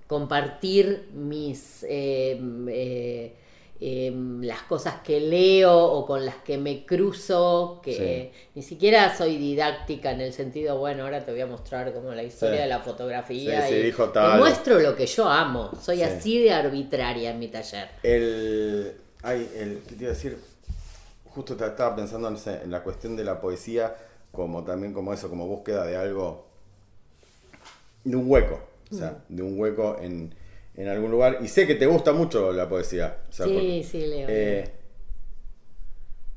compartir 0.07 1.09
mis 1.15 1.85
eh, 1.89 2.41
eh, 2.69 3.35
eh, 3.83 4.13
las 4.43 4.61
cosas 4.63 4.97
que 5.03 5.21
leo 5.21 5.75
o 5.75 6.05
con 6.05 6.27
las 6.27 6.35
que 6.37 6.59
me 6.59 6.85
cruzo, 6.85 7.81
que 7.83 8.31
ni 8.55 8.63
siquiera 8.63 9.17
soy 9.17 9.39
didáctica 9.39 10.11
en 10.13 10.21
el 10.21 10.33
sentido, 10.35 10.79
bueno, 10.79 11.05
ahora 11.05 11.25
te 11.25 11.33
voy 11.33 11.41
a 11.41 11.47
mostrar 11.47 11.93
como 11.95 12.13
la 12.13 12.23
historia 12.23 12.57
Sí. 12.59 12.63
de 12.65 12.69
la 12.69 12.81
fotografía 12.81 13.67
Sí, 13.67 13.75
y 13.75 13.83
dijo 13.85 14.09
te 14.09 14.15
tal. 14.15 14.39
muestro 14.39 14.79
lo 14.81 14.95
que 14.95 15.07
yo 15.07 15.29
amo. 15.29 15.71
Soy 15.81 15.97
Sí. 15.97 16.03
así 16.03 16.43
de 16.43 16.53
arbitraria 16.53 17.31
en 17.31 17.39
mi 17.39 17.49
taller. 17.49 17.89
El, 18.03 18.93
ay, 19.23 19.51
el, 19.57 19.79
¿qué 19.89 19.95
te 19.95 20.03
iba 20.03 20.11
a 20.13 20.15
decir? 20.15 20.39
Justo 21.25 21.57
te- 21.57 21.65
estaba 21.65 21.97
pensando 21.97 22.31
no 22.31 22.37
sé, 22.37 22.61
en 22.63 22.71
la 22.71 22.83
cuestión 22.83 23.17
de 23.17 23.25
la 23.25 23.41
poesía, 23.41 23.95
como 24.31 24.63
también 24.63 24.93
como 24.93 25.15
eso, 25.15 25.31
como 25.31 25.47
búsqueda 25.47 25.87
de 25.87 25.97
algo, 25.97 26.45
de 28.05 28.17
un 28.17 28.31
hueco, 28.31 28.61
o 28.91 28.95
sea, 28.95 29.23
Mm. 29.29 29.37
de 29.37 29.43
un 29.43 29.59
hueco 29.61 29.97
en, 30.01 30.35
en 30.81 30.89
algún 30.89 31.11
lugar. 31.11 31.39
Y 31.43 31.49
sé 31.49 31.67
que 31.67 31.75
te 31.75 31.87
gusta 31.87 32.13
mucho 32.13 32.53
la 32.53 32.69
poesía. 32.69 33.19
o 33.29 33.33
sea, 33.33 33.47
Sí, 33.47 33.53
porque- 33.53 33.85
sí, 33.85 34.07
leo. 34.07 34.27
eh, 34.31 34.71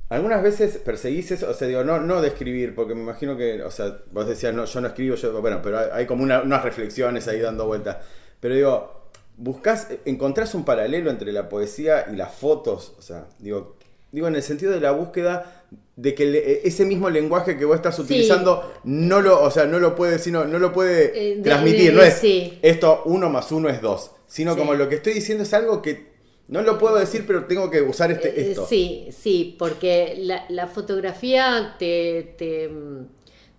algunas 0.10 0.44
veces 0.44 0.78
perseguís 0.78 1.32
eso, 1.32 1.50
o 1.50 1.54
sea, 1.54 1.68
digo, 1.68 1.84
no, 1.84 2.00
no 2.00 2.22
de 2.22 2.28
escribir, 2.28 2.76
porque 2.76 2.94
me 2.94 3.02
imagino 3.02 3.36
que, 3.36 3.64
o 3.64 3.72
sea, 3.72 3.98
vos 4.12 4.28
decías, 4.28 4.54
no, 4.54 4.66
yo 4.66 4.82
no 4.82 4.88
escribo, 4.90 5.16
yo, 5.16 5.42
bueno, 5.42 5.60
pero 5.64 5.80
hay, 5.80 5.88
hay 5.92 6.06
como 6.06 6.24
una- 6.24 6.42
unas 6.42 6.64
reflexiones 6.64 7.28
ahí 7.28 7.40
dando 7.40 7.66
vueltas. 7.66 7.98
Pero 8.40 8.54
digo, 8.56 9.04
buscás, 9.38 9.88
encontrás 10.06 10.54
un 10.54 10.66
paralelo 10.66 11.10
entre 11.10 11.32
la 11.32 11.50
poesía 11.50 12.06
y 12.12 12.16
las 12.16 12.34
fotos, 12.36 12.94
o 13.00 13.02
sea, 13.02 13.26
digo, 13.40 13.76
digo 14.12 14.28
en 14.28 14.36
el 14.36 14.44
sentido 14.44 14.72
de 14.72 14.80
la 14.82 14.92
búsqueda 14.92 15.64
de 15.96 16.14
que 16.14 16.26
le- 16.28 16.68
ese 16.68 16.86
mismo 16.86 17.10
lenguaje 17.10 17.58
que 17.58 17.66
vos 17.66 17.76
estás 17.76 17.98
utilizando 17.98 18.72
no 18.84 19.22
lo, 19.22 19.42
o 19.42 19.50
sea, 19.50 19.66
no 19.66 19.80
lo 19.80 19.96
puede, 19.96 20.20
sino, 20.20 20.46
no 20.46 20.60
lo 20.60 20.72
puede 20.72 21.32
Eh, 21.32 21.36
de- 21.38 21.42
transmitir, 21.42 21.90
de- 21.92 21.98
no 21.98 22.04
es 22.04 22.16
sí. 22.16 22.60
esto 22.62 23.02
uno 23.06 23.30
más 23.32 23.52
uno 23.52 23.70
es 23.70 23.82
dos, 23.82 24.12
sino 24.34 24.54
Sí. 24.54 24.60
como 24.60 24.74
lo 24.74 24.90
que 24.90 24.96
estoy 24.96 25.14
diciendo 25.14 25.44
es 25.44 25.54
algo 25.54 25.82
que 25.84 26.12
no 26.48 26.62
lo 26.64 26.78
puedo 26.80 26.96
decir, 26.98 27.24
pero 27.28 27.46
tengo 27.46 27.70
que 27.70 27.82
usar 27.84 28.12
este, 28.12 28.30
Eh, 28.30 28.50
esto. 28.52 28.66
Sí, 28.66 29.08
sí, 29.12 29.56
porque 29.60 30.16
la, 30.18 30.46
la 30.50 30.66
fotografía 30.68 31.76
te, 31.78 32.34
te, 32.38 32.68
mm, 32.68 33.06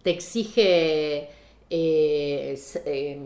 te 0.02 0.10
exige 0.10 1.28
eh, 1.70 2.58
eh, 2.84 3.18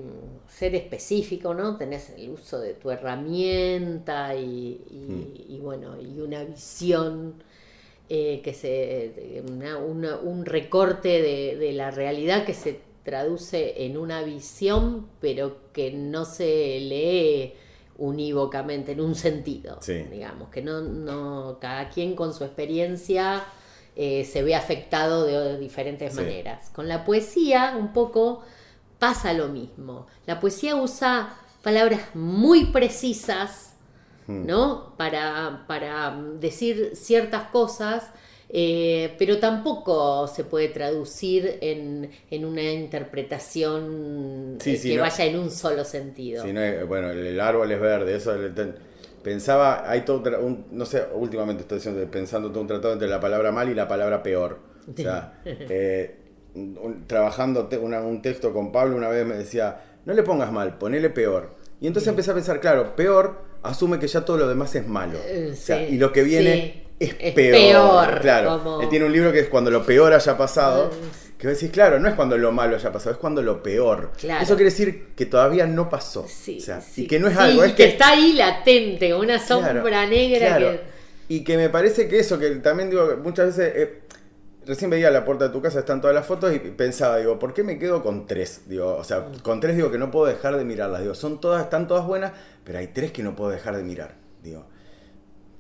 ser 0.47 0.75
específico, 0.75 1.55
¿no? 1.55 1.77
Tenés 1.77 2.11
el 2.17 2.31
uso 2.31 2.61
de 2.61 2.75
tu 2.75 2.91
herramienta 2.91 4.35
y, 4.37 4.81
y- 4.91 5.47
y 5.57 5.59
bueno, 5.61 5.97
y 6.01 6.21
una 6.21 6.45
visión 6.45 7.35
eh, 8.11 8.41
que 8.43 8.55
se. 8.55 9.43
una- 9.49 9.77
una- 9.79 10.17
un 10.19 10.47
recorte 10.47 11.21
de, 11.23 11.57
de 11.57 11.73
la 11.73 11.91
realidad 11.91 12.45
que 12.47 12.55
se 12.55 12.79
traduce 13.09 13.87
en 13.87 13.97
una 13.97 14.21
visión, 14.23 15.07
pero 15.19 15.73
que 15.73 15.91
no 15.93 16.27
se 16.27 16.79
lee 16.81 17.55
unívocamente 17.97 18.93
en 18.93 19.01
un 19.01 19.15
sentido, 19.15 19.79
Sí. 19.81 19.95
digamos, 20.11 20.51
que 20.51 20.61
no, 20.61 20.83
no, 20.83 21.57
cada 21.59 21.89
quien 21.89 22.15
con 22.15 22.35
su 22.35 22.45
experiencia 22.45 23.45
eh, 23.97 24.25
se 24.25 24.43
ve 24.43 24.55
afectado 24.55 25.25
de 25.25 25.59
diferentes 25.59 26.13
Sí. 26.15 26.21
maneras. 26.21 26.71
Con 26.75 26.87
la 26.87 27.05
poesía 27.05 27.75
un 27.77 27.93
poco 27.93 28.43
pasa 28.99 29.33
lo 29.33 29.49
mismo. 29.49 30.07
La 30.27 30.39
poesía 30.39 30.77
usa 30.77 31.35
palabras 31.63 32.15
muy 32.15 32.67
precisas, 32.67 33.73
Hmm. 34.29 34.47
¿no? 34.47 34.95
Para, 34.99 35.65
para 35.67 36.15
decir 36.39 36.91
ciertas 36.95 37.45
cosas, 37.51 38.11
eh, 38.51 39.15
pero 39.19 39.39
tampoco 39.39 40.27
se 40.27 40.45
puede 40.45 40.69
traducir 40.69 41.59
en, 41.61 42.11
en 42.31 42.45
una 42.45 42.63
interpretación 42.63 44.57
Sí, 44.61 44.71
eh, 44.71 44.77
sí, 44.77 44.89
que 44.91 44.97
no. 44.97 45.03
vaya 45.03 45.25
en 45.25 45.39
un 45.39 45.51
solo 45.51 45.85
sentido. 45.85 46.45
Si 46.45 46.53
no 46.53 46.61
bueno, 46.87 47.11
el, 47.11 47.39
árbol 47.41 47.71
es 47.73 47.81
verde, 47.81 48.17
eso 48.17 48.33
pensaba, 49.23 49.89
hay 49.91 50.03
todo 50.03 50.23
un, 50.41 50.67
no 50.71 50.87
sé, 50.87 51.05
últimamente 51.13 51.63
estoy 51.63 51.79
diciendo, 51.79 52.11
pensando 52.11 52.51
todo 52.51 52.61
un 52.63 52.67
tratado 52.69 52.93
entre 52.95 53.09
la 53.09 53.21
palabra 53.21 53.53
mal 53.53 53.69
y 53.69 53.75
la 53.75 53.87
palabra 53.89 54.23
peor. 54.23 54.59
O 54.93 54.97
sea, 54.97 55.41
eh, 55.45 56.17
un- 56.55 57.05
trabajando 57.07 57.67
te- 57.67 57.79
una- 57.79 58.01
un 58.01 58.23
texto 58.23 58.53
con 58.53 58.73
Pablo 58.73 58.97
una 58.97 59.09
vez 59.09 59.27
me 59.27 59.37
decía, 59.37 59.83
no 60.07 60.15
le 60.15 60.23
pongas 60.23 60.51
mal, 60.53 60.79
ponele 60.79 61.11
peor. 61.11 61.57
Y 61.81 61.87
entonces 61.87 62.09
empecé 62.09 62.31
a 62.31 62.35
pensar, 62.35 62.61
claro, 62.61 62.97
peor 62.97 63.43
asume 63.63 63.99
que 63.99 64.09
ya 64.09 64.25
todo 64.25 64.39
lo 64.39 64.49
demás 64.49 64.75
es 64.75 64.87
malo. 64.87 65.19
O 65.19 65.55
sea, 65.55 65.87
sí, 65.87 65.95
y 65.95 65.99
lo 65.99 66.13
que 66.13 66.23
viene 66.23 66.55
sí. 66.85 66.88
Es, 66.99 67.15
Es 67.19 67.35
peor. 67.35 67.53
peor, 68.07 68.21
Claro, 68.21 68.59
como- 68.63 68.81
él 68.83 68.89
tiene 68.89 69.05
un 69.07 69.13
libro 69.13 69.33
que 69.33 69.41
es 69.41 69.49
cuando 69.49 69.71
lo 69.71 69.85
peor 69.85 70.13
haya 70.13 70.37
pasado. 70.37 70.91
Que 71.39 71.47
vos 71.47 71.57
decís, 71.57 71.71
claro, 71.73 72.01
no 72.01 72.09
es 72.09 72.15
cuando 72.17 72.37
lo 72.37 72.51
malo 72.51 72.75
haya 72.75 72.91
pasado, 72.91 73.13
es 73.13 73.19
cuando 73.19 73.41
lo 73.43 73.63
peor. 73.63 74.11
Claro. 74.19 74.43
Eso 74.43 74.57
quiere 74.57 74.71
decir 74.71 75.11
que 75.15 75.25
todavía 75.25 75.67
no 75.69 75.89
pasó. 75.89 76.27
Sí, 76.29 76.59
o 76.59 76.61
sea, 76.61 76.81
sí. 76.81 77.05
y 77.05 77.07
que 77.07 77.21
no 77.21 77.29
es 77.29 77.35
Sí, 77.35 77.41
algo, 77.41 77.63
es 77.63 77.71
que, 77.75 77.85
que, 77.85 77.89
está 77.91 78.09
ahí 78.11 78.33
latente, 78.33 79.15
una 79.15 79.39
sombra 79.39 79.81
Claro, 79.81 80.09
negra 80.09 80.57
claro. 80.57 80.71
que... 80.73 80.81
Y 81.29 81.45
que 81.45 81.57
me 81.57 81.69
parece 81.69 82.09
que 82.09 82.19
eso, 82.19 82.41
que 82.41 82.51
también 82.57 82.91
digo, 82.91 83.17
muchas 83.23 83.57
veces, 83.57 83.73
eh, 83.77 84.01
recién 84.67 84.91
veía 84.91 85.13
la 85.13 85.25
puerta 85.25 85.45
de 85.47 85.51
tu 85.53 85.63
casa, 85.63 85.79
están 85.79 86.01
todas 86.01 86.13
las 86.17 86.27
fotos 86.27 86.53
y 86.53 86.59
pensaba, 86.59 87.19
digo, 87.19 87.39
¿por 87.39 87.55
qué 87.55 87.63
me 87.63 87.79
quedo 87.79 88.03
con 88.03 88.27
tres? 88.27 88.63
Digo, 88.67 88.97
o 88.97 89.05
sea, 89.05 89.27
con 89.43 89.61
tres 89.61 89.77
digo 89.77 89.93
que 89.93 89.99
no 89.99 90.11
puedo 90.11 90.27
dejar 90.27 90.57
de 90.57 90.65
mirarlas. 90.65 91.03
Digo, 91.03 91.15
son 91.15 91.41
todas, 91.41 91.63
están 91.63 91.87
todas 91.87 92.05
buenas, 92.05 92.33
pero 92.65 92.79
hay 92.81 92.89
tres 92.89 93.13
que 93.13 93.23
no 93.23 93.37
puedo 93.37 93.51
dejar 93.51 93.77
de 93.77 93.85
mirar. 93.85 94.15
Digo, 94.43 94.67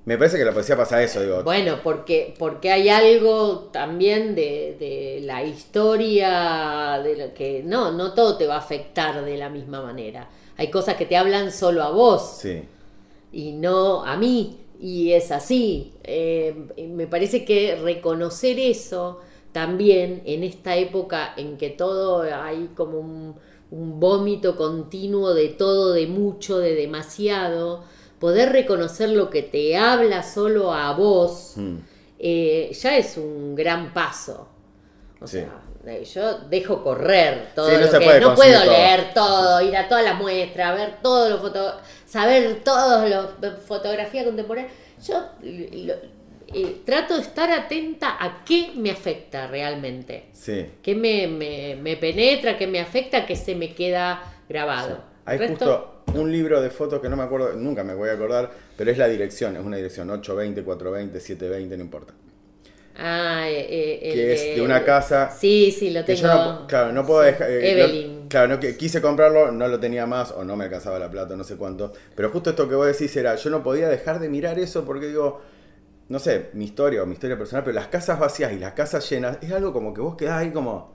me 0.08 0.16
parece 0.16 0.38
que 0.38 0.44
la 0.44 0.52
poesía 0.54 0.74
pasa 0.76 1.02
eso, 1.02 1.20
digo. 1.20 1.42
Bueno, 1.42 1.80
porque, 1.82 2.34
porque 2.38 2.70
hay 2.70 2.88
algo 2.88 3.68
también 3.72 4.34
de, 4.34 4.76
de 4.78 5.20
la 5.22 5.44
historia, 5.44 7.00
de 7.04 7.16
lo 7.16 7.34
que 7.34 7.62
no, 7.62 7.92
no 7.92 8.14
todo 8.14 8.38
te 8.38 8.46
va 8.46 8.54
a 8.56 8.58
afectar 8.58 9.22
de 9.22 9.36
la 9.36 9.50
misma 9.50 9.82
manera. 9.82 10.30
Hay 10.56 10.70
cosas 10.70 10.96
que 10.96 11.04
te 11.06 11.16
hablan 11.16 11.52
solo 11.52 11.82
a 11.82 11.90
vos 11.90 12.22
Sí, 12.40 12.62
y 13.32 13.52
no 13.52 14.04
a 14.04 14.16
mí, 14.16 14.58
y 14.80 15.12
es 15.12 15.30
así. 15.30 15.92
Eh, 16.04 16.54
me 16.88 17.06
parece 17.06 17.44
que 17.44 17.76
reconocer 17.76 18.58
eso 18.58 19.20
también 19.52 20.22
en 20.24 20.42
esta 20.42 20.76
época 20.76 21.34
en 21.36 21.58
que 21.58 21.70
todo 21.70 22.22
hay 22.22 22.70
como 22.74 22.98
un, 23.00 23.36
un 23.70 24.00
vómito 24.00 24.56
continuo 24.56 25.34
de 25.34 25.48
todo, 25.48 25.92
de 25.92 26.06
mucho, 26.06 26.58
de 26.58 26.74
demasiado, 26.74 27.84
poder 28.18 28.50
reconocer 28.52 29.10
lo 29.10 29.30
que 29.30 29.42
te 29.42 29.76
habla 29.76 30.22
solo 30.22 30.72
a 30.72 30.92
vos, 30.92 31.52
Mm. 31.56 31.76
eh, 32.18 32.70
ya 32.80 32.96
es 32.96 33.16
un 33.16 33.54
gran 33.54 33.92
paso. 33.92 34.48
O 35.20 35.26
Sí. 35.26 35.38
sea, 35.38 35.60
eh, 35.86 36.04
yo 36.04 36.38
dejo 36.48 36.82
correr 36.82 37.48
todo 37.54 37.68
Sí, 37.68 37.74
no 37.74 37.80
lo 37.80 37.98
que 37.98 38.20
no 38.20 38.34
puedo 38.34 38.60
todo. 38.62 38.70
leer 38.72 39.14
todo, 39.14 39.60
ir 39.62 39.76
a 39.76 39.88
todas 39.88 40.04
las 40.04 40.16
muestras, 40.18 40.76
ver 40.76 40.94
todos 41.02 41.30
los 41.30 41.40
fotos, 41.40 41.74
saber 42.06 42.62
todos 42.64 43.08
los 43.10 43.54
fotografía 43.66 44.24
contemporánea. 44.24 44.70
Yo 45.06 45.24
lo- 45.42 45.94
eh, 46.54 46.80
trato 46.84 47.14
de 47.16 47.22
estar 47.22 47.50
atenta 47.50 48.16
a 48.18 48.42
qué 48.44 48.70
me 48.74 48.90
afecta 48.90 49.46
realmente, 49.48 50.30
sí. 50.32 50.66
qué 50.82 50.94
me, 50.94 51.26
me, 51.26 51.76
me 51.76 51.96
penetra, 51.96 52.56
qué 52.56 52.66
me 52.66 52.80
afecta, 52.80 53.26
qué 53.26 53.36
se 53.36 53.54
me 53.54 53.74
queda 53.74 54.22
grabado. 54.48 54.98
Resto- 55.26 55.46
justo 55.48 55.94
un 56.14 56.30
libro 56.32 56.60
de 56.60 56.70
fotos 56.70 57.00
que 57.00 57.08
no 57.08 57.16
me 57.16 57.22
acuerdo, 57.24 57.52
nunca 57.54 57.84
me 57.84 57.94
voy 57.94 58.08
a 58.08 58.12
acordar, 58.12 58.50
pero 58.76 58.90
es 58.90 58.98
la 58.98 59.08
dirección, 59.08 59.56
es 59.56 59.64
una 59.64 59.76
dirección 59.76 60.08
820, 60.10 60.62
420, 60.62 61.20
720, 61.20 61.76
no 61.76 61.84
importa. 61.84 62.14
Ah, 63.00 63.44
eh, 63.48 64.00
eh, 64.02 64.12
Que 64.12 64.32
es 64.32 64.54
de 64.56 64.60
una 64.60 64.82
casa 64.84 65.30
Sí, 65.30 65.70
sí, 65.70 65.90
lo 65.90 66.04
tengo. 66.04 66.20
yo 66.20 66.26
no, 66.26 66.66
claro, 66.66 66.92
no 66.92 67.06
puedo 67.06 67.20
Sí, 67.22 67.26
dejar. 67.26 67.48
eh, 67.50 67.74
no- 67.76 67.84
Evelyn. 67.84 68.28
claro, 68.28 68.48
no, 68.48 68.60
que 68.60 68.76
quise 68.76 69.00
comprarlo, 69.00 69.52
no 69.52 69.68
lo 69.68 69.78
tenía 69.78 70.04
más 70.04 70.32
o 70.32 70.44
no 70.44 70.56
me 70.56 70.64
alcanzaba 70.64 70.98
la 70.98 71.08
plata, 71.08 71.36
no 71.36 71.44
sé 71.44 71.56
cuánto. 71.56 71.92
Pero 72.16 72.30
justo 72.30 72.50
esto 72.50 72.68
que 72.68 72.74
vos 72.74 72.86
decís 72.86 73.14
era, 73.16 73.36
yo 73.36 73.50
no 73.50 73.62
podía 73.62 73.88
dejar 73.88 74.18
de 74.18 74.28
mirar 74.28 74.58
eso 74.58 74.84
porque 74.84 75.06
digo, 75.06 75.40
no 76.08 76.18
sé, 76.18 76.50
mi 76.54 76.64
historia 76.64 77.04
o 77.04 77.06
mi 77.06 77.12
historia 77.12 77.38
personal, 77.38 77.62
pero 77.62 77.74
las 77.76 77.86
casas 77.86 78.18
vacías 78.18 78.52
y 78.52 78.58
las 78.58 78.72
casas 78.72 79.08
llenas 79.08 79.38
es 79.42 79.52
algo 79.52 79.72
como 79.72 79.94
que 79.94 80.00
vos 80.00 80.16
quedás 80.16 80.38
ahí 80.40 80.50
como. 80.50 80.92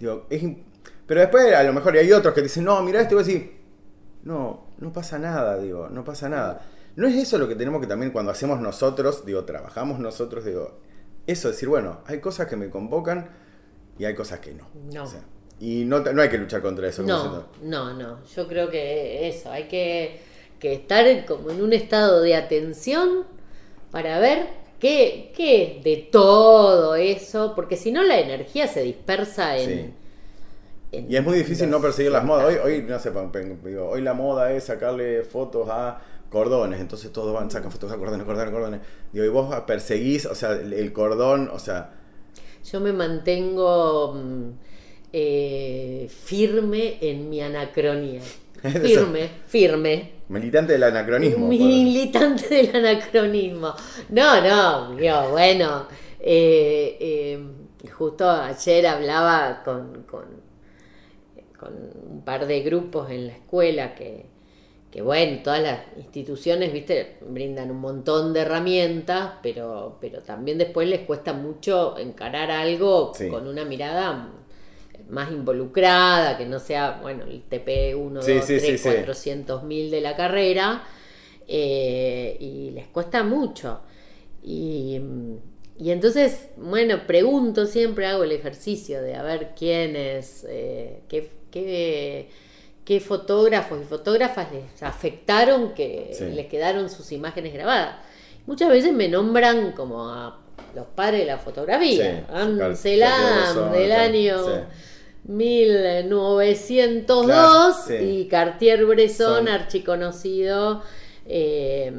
Digo, 0.00 0.26
es. 0.30 0.42
Pero 1.06 1.20
después 1.20 1.54
a 1.54 1.62
lo 1.62 1.72
mejor 1.72 1.96
hay 1.96 2.10
otros 2.10 2.34
que 2.34 2.40
te 2.40 2.46
dicen, 2.48 2.64
no, 2.64 2.82
mira 2.82 3.00
esto 3.00 3.14
y 3.14 3.18
vos 3.18 3.26
decís, 3.26 3.50
no, 4.26 4.66
no 4.78 4.92
pasa 4.92 5.20
nada, 5.20 5.56
digo, 5.56 5.88
no 5.88 6.02
pasa 6.02 6.28
nada. 6.28 6.60
¿No 6.96 7.06
es 7.06 7.14
eso 7.14 7.38
lo 7.38 7.46
que 7.46 7.54
tenemos 7.54 7.80
que 7.80 7.86
también 7.86 8.10
cuando 8.10 8.32
hacemos 8.32 8.60
nosotros, 8.60 9.24
digo, 9.24 9.44
trabajamos 9.44 10.00
nosotros, 10.00 10.44
digo, 10.44 10.80
eso, 11.28 11.48
decir, 11.48 11.68
bueno, 11.68 12.00
hay 12.06 12.20
cosas 12.20 12.48
que 12.48 12.56
me 12.56 12.68
convocan 12.68 13.30
y 13.96 14.04
hay 14.04 14.16
cosas 14.16 14.40
que 14.40 14.52
no. 14.52 14.66
No. 14.92 15.04
O 15.04 15.06
sea, 15.06 15.20
y 15.60 15.84
no, 15.84 16.00
no 16.00 16.20
hay 16.20 16.28
que 16.28 16.38
luchar 16.38 16.60
contra 16.60 16.88
eso. 16.88 17.04
No, 17.04 17.44
no, 17.62 17.94
no. 17.94 18.24
Yo 18.24 18.48
creo 18.48 18.68
que 18.68 19.28
eso, 19.28 19.52
hay 19.52 19.68
que, 19.68 20.20
que 20.58 20.72
estar 20.72 21.24
como 21.24 21.52
en 21.52 21.62
un 21.62 21.72
estado 21.72 22.20
de 22.22 22.34
atención 22.34 23.26
para 23.92 24.18
ver 24.18 24.48
qué, 24.80 25.32
qué 25.36 25.80
de 25.84 26.08
todo 26.10 26.96
eso, 26.96 27.52
porque 27.54 27.76
si 27.76 27.92
no 27.92 28.02
la 28.02 28.18
energía 28.18 28.66
se 28.66 28.82
dispersa 28.82 29.56
en... 29.56 29.70
Sí. 29.70 29.94
En 30.98 31.10
Y 31.10 31.16
es 31.16 31.24
muy 31.24 31.38
difícil 31.38 31.70
no 31.70 31.80
perseguir 31.80 32.12
las 32.12 32.24
modas. 32.24 32.46
Hoy, 32.46 32.56
hoy 32.62 32.82
no 32.82 32.98
sé, 32.98 33.10
digo, 33.64 33.88
hoy 33.88 34.02
la 34.02 34.14
moda 34.14 34.52
es 34.52 34.64
sacarle 34.64 35.22
fotos 35.22 35.68
a 35.70 36.00
cordones, 36.30 36.80
entonces 36.80 37.12
todos 37.12 37.32
van, 37.32 37.50
sacan 37.50 37.70
fotos 37.70 37.92
a 37.92 37.96
cordones, 37.96 38.26
cordones, 38.26 38.52
cordones. 38.52 38.80
Digo, 39.12 39.24
y 39.24 39.28
vos 39.28 39.54
perseguís, 39.66 40.26
o 40.26 40.34
sea, 40.34 40.52
el, 40.52 40.92
cordón, 40.92 41.48
o 41.52 41.58
sea, 41.58 41.92
Yo 42.70 42.80
me 42.80 42.92
mantengo 42.92 44.14
mm, 44.14 44.50
eh, 45.12 46.10
firme 46.10 46.98
en 47.00 47.28
mi 47.30 47.40
anacronía. 47.40 48.20
Firme, 48.62 49.30
firme. 49.46 50.12
Militante 50.28 50.72
del 50.72 50.82
anacronismo. 50.82 51.46
militante 51.46 52.48
del 52.48 52.74
anacronismo. 52.74 53.74
No, 54.08 54.40
no, 54.40 54.96
digo, 54.96 55.28
bueno, 55.30 55.86
eh, 56.18 56.96
eh, 56.98 57.38
justo 57.92 58.28
ayer 58.28 58.86
hablaba 58.86 59.62
con, 59.62 60.02
con, 60.02 60.24
con 61.56 61.74
un 62.10 62.22
par 62.24 62.46
de 62.46 62.60
grupos 62.60 63.10
en 63.10 63.26
la 63.28 63.32
escuela 63.34 63.94
que, 63.94 64.26
que, 64.90 65.02
bueno, 65.02 65.40
todas 65.42 65.62
las 65.62 65.80
instituciones, 65.96 66.72
viste, 66.72 67.18
brindan 67.28 67.70
un 67.70 67.78
montón 67.80 68.32
de 68.32 68.40
herramientas, 68.40 69.32
pero, 69.42 69.98
pero 70.00 70.20
también 70.22 70.58
después 70.58 70.88
les 70.88 71.00
cuesta 71.00 71.32
mucho 71.32 71.98
encarar 71.98 72.50
algo 72.50 73.12
Sí. 73.14 73.28
con 73.28 73.46
una 73.46 73.64
mirada 73.64 74.30
más 75.10 75.30
involucrada, 75.30 76.36
que 76.38 76.46
no 76.46 76.58
sea, 76.58 76.98
bueno, 77.02 77.24
el 77.24 77.42
TP 77.42 77.94
1, 77.94 78.22
Sí, 78.22 78.34
2, 78.34 78.44
sí, 78.44 78.58
3, 78.58 78.62
sí, 78.62 78.78
sí. 78.78 78.88
400 78.88 79.62
mil 79.64 79.90
de 79.90 80.00
la 80.00 80.16
carrera, 80.16 80.82
eh, 81.46 82.36
y 82.40 82.70
les 82.72 82.86
cuesta 82.88 83.22
mucho. 83.22 83.80
Y, 84.42 85.00
y 85.78 85.90
entonces, 85.90 86.48
bueno, 86.56 87.06
pregunto 87.06 87.66
siempre, 87.66 88.06
hago 88.06 88.24
el 88.24 88.32
ejercicio 88.32 89.02
de 89.02 89.14
a 89.16 89.22
ver 89.22 89.50
quiénes, 89.56 90.46
eh, 90.48 91.02
qué, 91.08 91.30
qué, 91.64 92.28
qué 92.84 93.00
fotógrafos 93.00 93.78
y 93.80 93.84
fotógrafas 93.84 94.48
les 94.52 94.82
afectaron 94.82 95.72
que 95.74 96.10
Sí. 96.12 96.24
les 96.26 96.46
quedaron 96.46 96.88
sus 96.90 97.10
imágenes 97.12 97.52
grabadas. 97.54 97.96
Muchas 98.46 98.68
veces 98.68 98.92
me 98.92 99.08
nombran 99.08 99.72
como 99.72 100.08
a 100.10 100.40
los 100.74 100.86
padres 100.94 101.20
de 101.20 101.26
la 101.26 101.38
fotografía, 101.38 102.26
Sí, 102.28 102.32
Anselam 102.62 103.72
del 103.72 103.92
año 103.92 104.38
sí. 104.44 105.32
1902 105.32 107.26
Claro, 107.26 107.74
sí. 107.86 107.94
y 107.94 108.28
Cartier-Bresson, 108.28 109.36
Son- 109.36 109.48
archiconocido, 109.48 110.82
eh, 111.26 111.92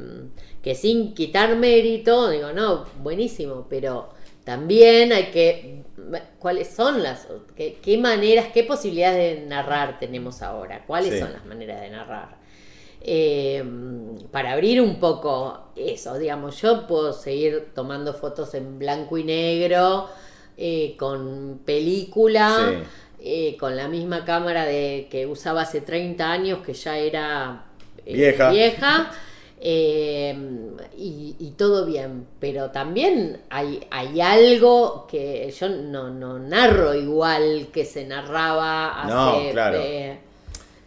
que 0.62 0.76
sin 0.76 1.14
quitar 1.14 1.56
mérito, 1.58 2.30
digo, 2.30 2.52
no, 2.54 2.86
buenísimo, 3.02 3.66
pero 3.70 4.10
también 4.44 5.12
hay 5.12 5.26
que, 5.32 5.84
¿cuáles 6.40 6.70
son 6.76 7.02
las, 7.04 7.28
qué, 7.56 7.78
qué 7.82 7.98
maneras, 7.98 8.48
qué 8.54 8.64
posibilidades 8.64 9.40
de 9.42 9.46
narrar 9.48 9.98
tenemos 10.00 10.42
ahora? 10.42 10.84
¿Cuáles 10.86 11.14
Sí. 11.16 11.20
son 11.20 11.34
las 11.34 11.46
maneras 11.46 11.82
de 11.82 11.90
narrar? 11.90 12.38
Eh, 13.02 13.64
para 14.32 14.54
abrir 14.54 14.82
un 14.82 15.00
poco 15.00 15.70
eso, 15.76 16.18
digamos, 16.18 16.60
yo 16.62 16.88
puedo 16.88 17.14
seguir 17.14 17.70
tomando 17.76 18.14
fotos 18.14 18.54
en 18.56 18.80
blanco 18.80 19.18
y 19.18 19.24
negro, 19.24 20.10
eh, 20.58 20.96
con 20.98 21.62
película, 21.64 22.56
Sí. 22.58 22.84
eh, 23.20 23.58
con 23.60 23.76
la 23.76 23.88
misma 23.88 24.26
cámara 24.26 24.66
de 24.66 25.08
que 25.12 25.26
usaba 25.28 25.62
hace 25.62 25.82
30 25.82 26.32
años, 26.32 26.60
que 26.66 26.74
ya 26.74 26.98
era 26.98 27.66
Vieja. 28.06 28.50
vieja, 28.52 29.12
eh, 29.60 30.36
y, 30.98 31.36
y 31.40 31.52
todo 31.52 31.86
bien, 31.86 32.28
pero 32.40 32.72
también 32.72 33.42
hay, 33.50 33.86
hay 33.92 34.22
algo 34.22 35.08
que 35.10 35.52
yo 35.52 35.70
no, 35.70 36.10
no 36.10 36.40
narro 36.40 36.94
igual 36.94 37.70
que 37.72 37.86
se 37.86 38.06
narraba 38.06 39.04
No, 39.08 39.30
hace... 39.30 39.52
claro. 39.52 39.78
eh, 39.82 40.20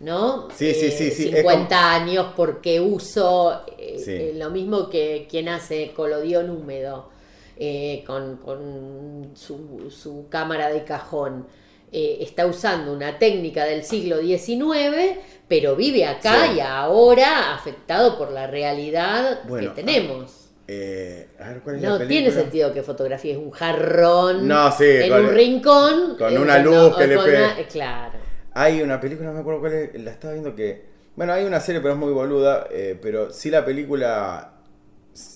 ¿no? 0.00 0.48
Sí, 0.54 0.72
sí, 0.74 0.90
sí, 0.90 1.10
sí, 1.10 1.30
es 1.34 1.34
50 1.36 1.94
años 1.94 2.26
porque 2.36 2.80
uso 2.80 3.62
eh, 3.78 3.98
Sí. 3.98 4.12
eh, 4.12 4.32
lo 4.36 4.50
mismo 4.50 4.88
que 4.88 5.26
quien 5.30 5.48
hace 5.48 5.92
colodión 5.92 6.50
húmedo 6.50 7.10
eh, 7.56 8.02
con, 8.06 8.36
con 8.38 9.32
su, 9.34 9.90
su 9.90 10.26
cámara 10.30 10.68
de 10.70 10.84
cajón. 10.84 11.46
Eh, 11.92 12.18
está 12.20 12.46
usando 12.46 12.92
una 12.92 13.18
técnica 13.18 13.64
del 13.64 13.82
siglo 13.84 14.18
XIX, 14.20 15.18
pero 15.48 15.74
vive 15.74 16.04
acá 16.06 16.46
Sí. 16.46 16.56
y 16.56 16.60
ahora 16.60 17.54
afectado 17.54 18.16
por 18.16 18.30
la 18.30 18.46
realidad 18.46 19.40
Bueno, 19.48 19.74
que 19.74 19.82
tenemos. 19.82 20.50
Eh, 20.68 21.26
a 21.40 21.48
ver, 21.48 21.60
¿cuál 21.62 21.76
es 21.76 21.82
la 21.82 21.88
No 21.88 22.06
tiene 22.06 22.30
sentido 22.30 22.72
que 22.72 22.84
fotografíes 22.84 23.36
un 23.36 23.50
jarrón 23.50 24.46
No, 24.46 24.70
sí, 24.70 24.84
en 24.86 25.10
con- 25.10 25.24
un 25.24 25.34
rincón. 25.34 26.16
con 26.16 26.32
eh, 26.32 26.38
una 26.38 26.60
no, 26.60 26.70
luz 26.88 26.96
que 26.96 27.06
le 27.08 27.14
eh, 27.16 27.66
Claro. 27.72 28.18
Hay 28.54 28.80
una 28.80 29.00
película, 29.00 29.28
no 29.30 29.34
me 29.34 29.40
acuerdo 29.40 29.58
cuál 29.60 29.72
es, 29.72 30.00
la 30.00 30.12
estaba 30.12 30.32
viendo 30.34 30.54
que... 30.54 30.84
Bueno, 31.16 31.32
hay 31.32 31.44
una 31.44 31.58
serie, 31.58 31.80
pero 31.80 31.94
es 31.94 31.98
muy 31.98 32.12
boluda, 32.12 32.68
eh, 32.70 32.96
pero 33.02 33.32
sí 33.32 33.50
la 33.50 33.64
película, 33.64 34.52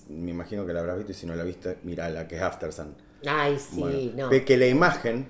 me 0.09 0.31
imagino 0.31 0.65
que 0.65 0.73
la 0.73 0.81
habrás 0.81 0.99
visto 0.99 1.11
y 1.11 1.15
si 1.17 1.27
no 1.27 1.35
la 1.35 1.43
viste, 1.43 1.79
mirala, 1.83 2.29
que 2.29 2.37
es 2.37 2.43
After 2.43 2.73
Sun. 2.73 2.95
Ay, 3.27 3.59
sí, 3.59 3.81
Bueno, 3.81 4.31
no. 4.31 4.45
que 4.45 4.57
la 4.57 4.67
imagen 4.67 5.27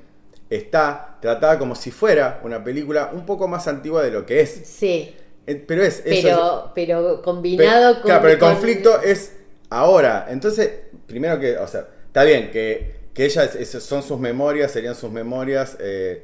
está 0.56 1.18
tratada 1.20 1.58
como 1.58 1.74
si 1.74 1.90
fuera 1.90 2.40
una 2.44 2.62
película 2.62 3.10
un 3.12 3.24
poco 3.26 3.48
más 3.48 3.66
antigua 3.68 4.02
de 4.02 4.10
lo 4.10 4.24
que 4.26 4.40
es. 4.40 4.50
Sí, 4.66 5.14
Eh, 5.46 5.62
Pero 5.66 5.82
es... 5.82 6.02
eso 6.06 6.70
pero, 6.72 6.72
pero 6.74 7.16
Pe- 7.18 7.22
combinado 7.22 7.94
con. 7.96 8.02
Claro, 8.04 8.22
pero 8.22 8.32
el 8.34 8.38
con- 8.38 8.52
conflicto 8.54 9.02
es 9.02 9.36
ahora. 9.70 10.26
Entonces, 10.30 10.70
primero 11.06 11.38
que, 11.38 11.58
o 11.58 11.66
sea, 11.68 11.86
está 12.06 12.24
bien 12.24 12.50
que, 12.50 13.08
que 13.12 13.26
ella, 13.26 13.44
es- 13.44 13.74
es- 13.74 13.82
son 13.84 14.02
sus 14.02 14.18
memorias, 14.18 14.70
serían 14.72 14.94
sus 14.94 15.10
memorias, 15.10 15.76
eh, 15.80 16.22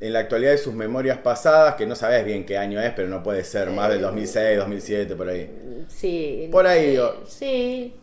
en 0.00 0.12
la 0.14 0.20
actualidad 0.20 0.52
de 0.52 0.58
sus 0.58 0.72
memorias 0.74 1.18
pasadas, 1.18 1.74
que 1.74 1.84
no 1.86 1.94
sabes 1.94 2.24
bien 2.24 2.44
qué 2.46 2.56
año 2.58 2.80
es, 2.80 2.90
pero 2.94 3.08
no 3.08 3.22
puede 3.22 3.44
ser 3.44 3.68
más 3.70 3.88
del 3.90 4.00
2006, 4.02 4.58
2007, 4.58 5.14
por 5.14 5.28
ahí. 5.28 5.50
Sí. 5.88 6.48
Por 6.50 6.66
ahí, 6.66 6.84
eh, 6.86 6.90
digo. 6.92 7.14
Sí. 7.26 7.94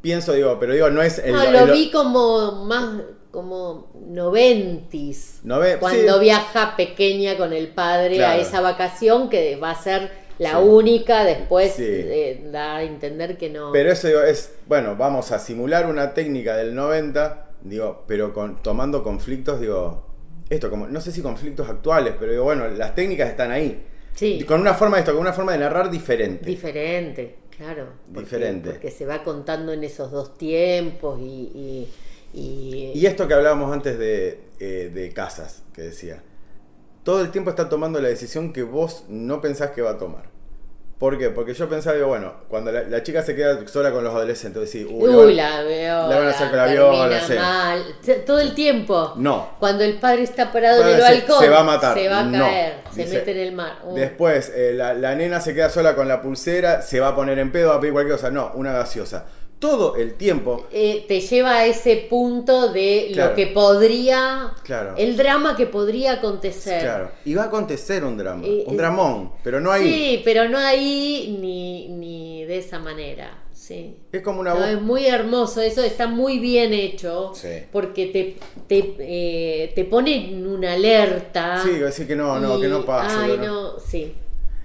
Pienso, 0.00 0.32
digo, 0.32 0.58
pero 0.60 0.74
digo, 0.74 0.90
no 0.90 1.02
es 1.02 1.18
el... 1.18 1.32
No, 1.32 1.42
el- 1.42 1.52
lo 1.66 1.72
vi 1.72 1.90
como 1.90 2.64
más. 2.66 3.00
Como 3.34 3.90
noventis. 3.98 5.40
Nove- 5.44 5.78
Cuando 5.80 6.14
sí. 6.14 6.20
viaja 6.20 6.76
pequeña 6.76 7.36
con 7.36 7.52
el 7.52 7.68
padre 7.68 8.24
a 8.24 8.38
esa 8.38 8.60
vacación 8.60 9.28
que 9.28 9.56
va 9.56 9.72
a 9.72 9.74
ser 9.82 10.10
la 10.38 10.50
Sí. 10.52 10.56
única, 10.64 11.24
después 11.24 11.72
Sí. 11.72 11.82
eh, 11.86 12.48
da 12.52 12.76
a 12.76 12.82
entender 12.84 13.36
que 13.36 13.50
no. 13.50 13.72
Pero 13.72 13.90
eso 13.92 14.06
digo, 14.08 14.22
es, 14.22 14.54
bueno, 14.66 14.96
vamos 14.96 15.32
a 15.32 15.38
simular 15.38 15.86
una 15.86 16.14
técnica 16.14 16.56
del 16.56 16.74
90, 16.74 17.50
digo, 17.62 18.04
pero 18.06 18.32
con, 18.32 18.62
tomando 18.62 19.02
conflictos, 19.02 19.60
digo, 19.60 20.06
esto, 20.50 20.70
como, 20.70 20.86
no 20.86 21.00
sé 21.00 21.10
si 21.12 21.20
conflictos 21.22 21.68
actuales, 21.68 22.14
pero 22.18 22.30
digo, 22.32 22.44
bueno, 22.44 22.68
las 22.68 22.94
técnicas 22.94 23.28
están 23.30 23.50
ahí. 23.50 23.84
sí. 24.14 24.44
Con 24.46 24.60
una 24.60 24.74
forma 24.74 24.96
de 24.96 25.00
esto, 25.00 25.12
con 25.12 25.20
una 25.22 25.32
forma 25.32 25.50
de 25.52 25.58
narrar 25.58 25.90
diferente. 25.90 26.44
Diferente, 26.46 27.36
claro. 27.56 27.86
porque- 28.06 28.20
Diferente. 28.20 28.70
Porque 28.70 28.90
se 28.92 29.06
va 29.06 29.22
contando 29.24 29.72
en 29.72 29.82
esos 29.84 30.10
dos 30.12 30.36
tiempos 30.38 31.18
y. 31.20 31.24
y, 31.24 31.88
y- 32.34 32.92
y 32.94 33.06
esto 33.06 33.26
que 33.28 33.34
hablábamos 33.34 33.72
antes 33.72 33.98
de, 33.98 34.40
eh, 34.60 34.90
de 34.92 35.12
casas, 35.12 35.62
que 35.74 35.82
decía, 35.82 36.22
todo 37.04 37.20
el 37.20 37.30
tiempo 37.30 37.50
está 37.50 37.68
tomando 37.68 38.00
la 38.00 38.08
decisión 38.08 38.52
que 38.52 38.62
vos 38.62 39.04
no 39.08 39.40
pensás 39.40 39.70
que 39.70 39.82
va 39.82 39.92
a 39.92 39.98
tomar. 39.98 40.32
¿Por 40.98 41.18
qué? 41.18 41.28
Porque 41.28 41.52
yo 41.54 41.68
pensaba, 41.68 41.96
digo, 41.96 42.06
bueno, 42.08 42.32
cuando 42.48 42.70
la, 42.70 42.84
la 42.84 43.02
chica 43.02 43.20
se 43.22 43.34
queda 43.34 43.66
sola 43.66 43.90
con 43.90 44.04
los 44.04 44.14
adolescentes, 44.14 44.72
decís, 44.72 44.86
uy, 44.90 45.08
Uy, 45.12 45.34
la- 45.34 45.60
veo. 45.62 46.08
van 46.08 46.22
a 46.26 46.30
hacer 46.30 46.48
con 46.48 46.56
la 46.56 46.66
viola, 46.66 47.20
mal. 47.36 47.84
T- 48.02 48.14
Todo 48.20 48.38
el 48.40 48.54
tiempo. 48.54 49.12
No. 49.16 49.50
Cuando 49.58 49.82
el 49.84 49.98
padre 49.98 50.22
está 50.22 50.50
parado 50.52 50.82
en 50.82 50.94
el 50.94 51.00
balcón. 51.00 51.40
se 51.40 51.48
va 51.50 51.60
a 51.60 51.64
matar. 51.64 51.98
Se 51.98 52.08
va 52.08 52.20
a 52.20 52.24
No. 52.24 52.38
caer. 52.44 52.74
Se 52.94 53.02
Dice, 53.02 53.16
mete 53.18 53.32
en 53.32 53.38
el 53.38 53.52
mar. 53.52 53.72
Uh. 53.84 53.94
Después, 53.94 54.50
eh, 54.54 54.72
la, 54.74 54.94
la 54.94 55.14
nena 55.16 55.40
se 55.40 55.52
queda 55.52 55.68
sola 55.68 55.94
con 55.96 56.06
la 56.08 56.22
pulsera, 56.22 56.80
se 56.80 57.00
va 57.00 57.08
a 57.08 57.14
poner 57.16 57.38
en 57.40 57.50
pedo, 57.50 57.70
va 57.70 57.74
a 57.76 57.80
pedir 57.80 57.92
cualquier 57.92 58.16
cosa. 58.16 58.30
No, 58.30 58.52
una 58.54 58.72
gaseosa. 58.72 59.26
Todo 59.64 59.96
el 59.96 60.14
tiempo. 60.14 60.66
Eh, 60.70 61.06
te 61.08 61.20
lleva 61.20 61.56
a 61.56 61.66
ese 61.66 62.06
punto 62.10 62.70
de 62.70 63.10
Claro. 63.14 63.30
lo 63.30 63.36
que 63.36 63.46
podría. 63.46 64.52
Claro. 64.62 64.94
El 64.98 65.16
drama 65.16 65.56
que 65.56 65.66
podría 65.66 66.12
acontecer. 66.12 66.82
Claro. 66.82 67.10
Y 67.24 67.34
va 67.34 67.44
a 67.44 67.46
acontecer 67.46 68.04
un 68.04 68.18
drama. 68.18 68.42
Eh, 68.46 68.64
un 68.66 68.76
dramón. 68.76 69.32
Pero 69.42 69.60
no 69.60 69.70
hay. 69.72 69.82
Sí, 69.84 70.22
pero 70.24 70.48
no 70.50 70.58
ahí 70.58 71.36
ni, 71.40 71.88
ni 71.88 72.44
de 72.44 72.58
esa 72.58 72.78
manera. 72.78 73.38
Sí. 73.52 73.96
Es 74.12 74.20
como 74.20 74.40
una 74.40 74.52
No, 74.52 74.64
es 74.66 74.82
muy 74.82 75.06
hermoso, 75.06 75.62
eso 75.62 75.82
está 75.82 76.06
muy 76.08 76.38
bien 76.38 76.74
hecho, 76.74 77.32
Sí. 77.34 77.48
porque 77.72 78.06
te, 78.08 78.36
te, 78.66 78.94
eh, 78.98 79.72
te 79.74 79.84
pone 79.86 80.28
en 80.32 80.46
una 80.46 80.74
alerta. 80.74 81.62
Sí, 81.64 81.70
decir 81.70 82.06
que 82.06 82.16
no, 82.16 82.38
no, 82.38 82.58
y- 82.58 82.60
que 82.60 82.68
no 82.68 82.84
pase. 82.84 83.16
Ay, 83.18 83.38
no, 83.38 83.78
sí. 83.78 84.12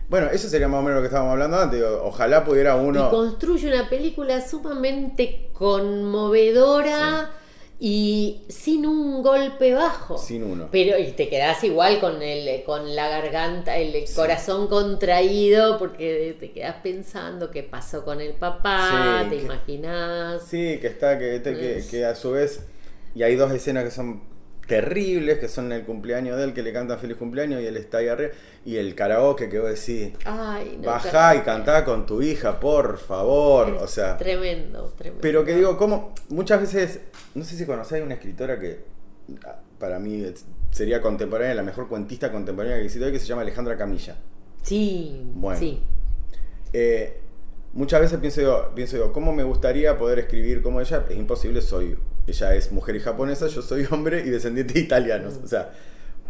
Bueno, 0.09 0.27
eso 0.31 0.49
sería 0.49 0.67
más 0.67 0.79
o 0.79 0.81
menos 0.81 0.95
lo 0.97 1.01
que 1.01 1.07
estábamos 1.07 1.33
hablando 1.33 1.57
antes. 1.59 1.83
Ojalá 2.03 2.43
pudiera 2.43 2.75
Y 2.75 2.85
uno. 2.85 3.09
construye 3.11 3.67
una 3.67 3.87
película 3.87 4.41
sumamente 4.45 5.49
conmovedora 5.53 7.29
y 7.79 8.41
sin 8.49 8.85
un 8.85 9.21
golpe 9.23 9.73
bajo. 9.73 10.17
Sin 10.17 10.43
uno. 10.43 10.67
Pero 10.71 10.97
y 10.97 11.11
te 11.11 11.29
quedas 11.29 11.63
igual 11.63 11.99
con 11.99 12.21
el 12.21 12.63
con 12.63 12.95
la 12.95 13.07
garganta, 13.07 13.77
el 13.77 14.03
corazón 14.15 14.67
contraído 14.67 15.77
porque 15.77 16.35
te 16.39 16.51
quedas 16.51 16.77
pensando 16.83 17.51
qué 17.51 17.63
pasó 17.63 18.03
con 18.03 18.19
el 18.19 18.33
papá, 18.33 19.21
Sí, 19.23 19.29
te 19.29 19.37
que- 19.37 19.43
imaginas. 19.43 20.41
Sí, 20.43 20.77
que 20.81 20.87
está, 20.87 21.17
que, 21.19 21.85
que 21.89 22.03
a 22.05 22.15
su 22.15 22.31
vez. 22.31 22.61
Y 23.15 23.23
hay 23.23 23.35
dos 23.35 23.51
escenas 23.51 23.83
que 23.85 23.91
son 23.91 24.21
terribles, 24.69 25.39
que 25.39 25.49
son 25.49 25.71
el 25.73 25.83
cumpleaños 25.83 26.37
de 26.37 26.45
él, 26.45 26.53
que 26.53 26.63
le 26.63 26.71
cantan 26.71 26.97
feliz 26.99 27.17
cumpleaños 27.17 27.61
y 27.61 27.65
él 27.65 27.75
está 27.75 27.97
ahí 27.97 28.07
arriba. 28.07 28.31
Y 28.65 28.77
el 28.77 28.95
karaoke 28.95 29.49
que 29.49 29.59
vos 29.59 29.69
decís. 29.69 30.13
Ay, 30.23 30.77
no, 30.81 30.87
Bajá 30.87 31.35
y 31.35 31.39
cantá 31.39 31.83
con 31.83 32.05
tu 32.05 32.21
hija, 32.21 32.59
por 32.61 32.97
favor. 32.97 33.73
Es 33.75 33.81
O 33.81 33.87
sea. 33.87 34.17
Tremendo, 34.17 34.93
tremendo. 34.97 35.21
Pero 35.21 35.43
que 35.43 35.55
digo, 35.55 35.75
como 35.77 36.13
muchas 36.29 36.61
veces, 36.61 37.01
no 37.35 37.43
sé 37.43 37.57
si 37.57 37.65
conocéis 37.65 38.03
una 38.03 38.13
escritora 38.13 38.57
que 38.57 38.85
ah, 39.45 39.59
para 39.77 39.99
mí 39.99 40.23
sería 40.71 41.01
contemporánea, 41.01 41.55
la 41.55 41.63
mejor 41.63 41.89
cuentista 41.89 42.31
contemporánea 42.31 42.77
que 42.79 42.85
existe 42.85 43.05
hoy, 43.05 43.11
que 43.11 43.19
se 43.19 43.25
llama 43.25 43.41
Alejandra 43.41 43.75
Camilla. 43.75 44.15
Sí, 44.61 45.21
Bueno. 45.33 45.59
sí. 45.59 45.81
eh, 46.73 47.19
muchas 47.73 48.01
veces 48.01 48.19
pienso 48.19 48.41
yo, 48.41 48.71
pienso 48.75 48.97
yo, 48.97 49.11
¿cómo 49.13 49.31
me 49.33 49.43
gustaría 49.43 49.97
poder 49.97 50.19
escribir 50.19 50.61
como 50.61 50.81
ella? 50.81 51.05
Es 51.09 51.15
imposible, 51.17 51.61
soy, 51.61 51.97
ella 52.27 52.55
es 52.55 52.71
mujer 52.71 52.95
y 52.95 52.99
japonesa, 52.99 53.47
yo 53.47 53.61
soy 53.61 53.87
hombre 53.91 54.19
y 54.25 54.29
descendiente 54.29 54.73
de 54.73 54.79
italianos. 54.81 55.39
O 55.43 55.47
sea, 55.47 55.71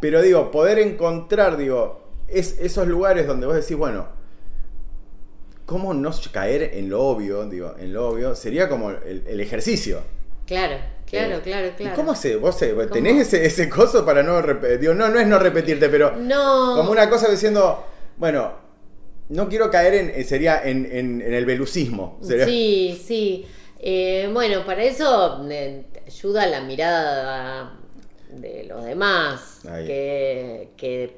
pero 0.02 0.22
digo, 0.22 0.52
poder 0.52 0.80
encontrar, 0.80 1.58
digo, 1.58 2.08
es, 2.28 2.58
esos 2.60 2.88
lugares 2.88 3.28
donde 3.28 3.48
vos 3.48 3.56
decís, 3.56 3.76
bueno, 3.76 4.08
¿cómo 5.66 5.94
no 5.94 6.12
caer 6.32 6.72
en 6.74 6.90
lo 6.90 7.02
obvio? 7.04 7.46
Digo, 7.46 7.76
en 7.80 7.94
lo 7.94 8.10
obvio, 8.10 8.36
sería 8.36 8.68
como 8.70 8.90
el, 8.92 9.24
el 9.28 9.40
ejercicio. 9.40 10.02
Claro, 10.48 10.78
claro, 11.06 11.36
Eh, 11.36 11.42
claro, 11.44 11.68
¿y 11.68 11.72
claro. 11.72 11.96
¿Cómo 11.96 12.16
se, 12.16 12.36
vos 12.38 12.60
eh, 12.64 12.74
tenés 12.92 13.28
ese, 13.28 13.46
ese 13.46 13.70
coso 13.70 14.04
para 14.06 14.24
no 14.24 14.42
repetir? 14.42 14.80
Digo, 14.80 14.94
no, 14.96 15.08
no 15.10 15.20
es 15.20 15.28
no 15.28 15.38
repetirte, 15.38 15.90
pero 15.90 16.16
No. 16.16 16.74
como 16.76 16.92
una 16.92 17.08
cosa 17.10 17.30
diciendo, 17.30 17.86
bueno, 18.18 18.54
no 19.30 19.48
quiero 19.48 19.70
caer 19.70 19.94
en, 19.94 20.10
eh, 20.10 20.24
sería 20.24 20.62
en, 20.64 20.86
en- 20.92 21.22
en 21.22 21.34
el 21.34 21.46
velucismo. 21.46 22.18
Sería- 22.24 22.46
Sí, 22.46 23.00
sí. 23.06 23.46
Eh, 23.80 24.30
bueno, 24.34 24.66
para 24.66 24.84
eso 24.84 25.46
eh, 25.50 25.86
ayuda 26.06 26.46
la 26.48 26.62
mirada 26.62 27.80
de 28.32 28.66
los 28.66 28.84
demás, 28.84 29.62
que, 29.88 30.70
que 30.78 31.18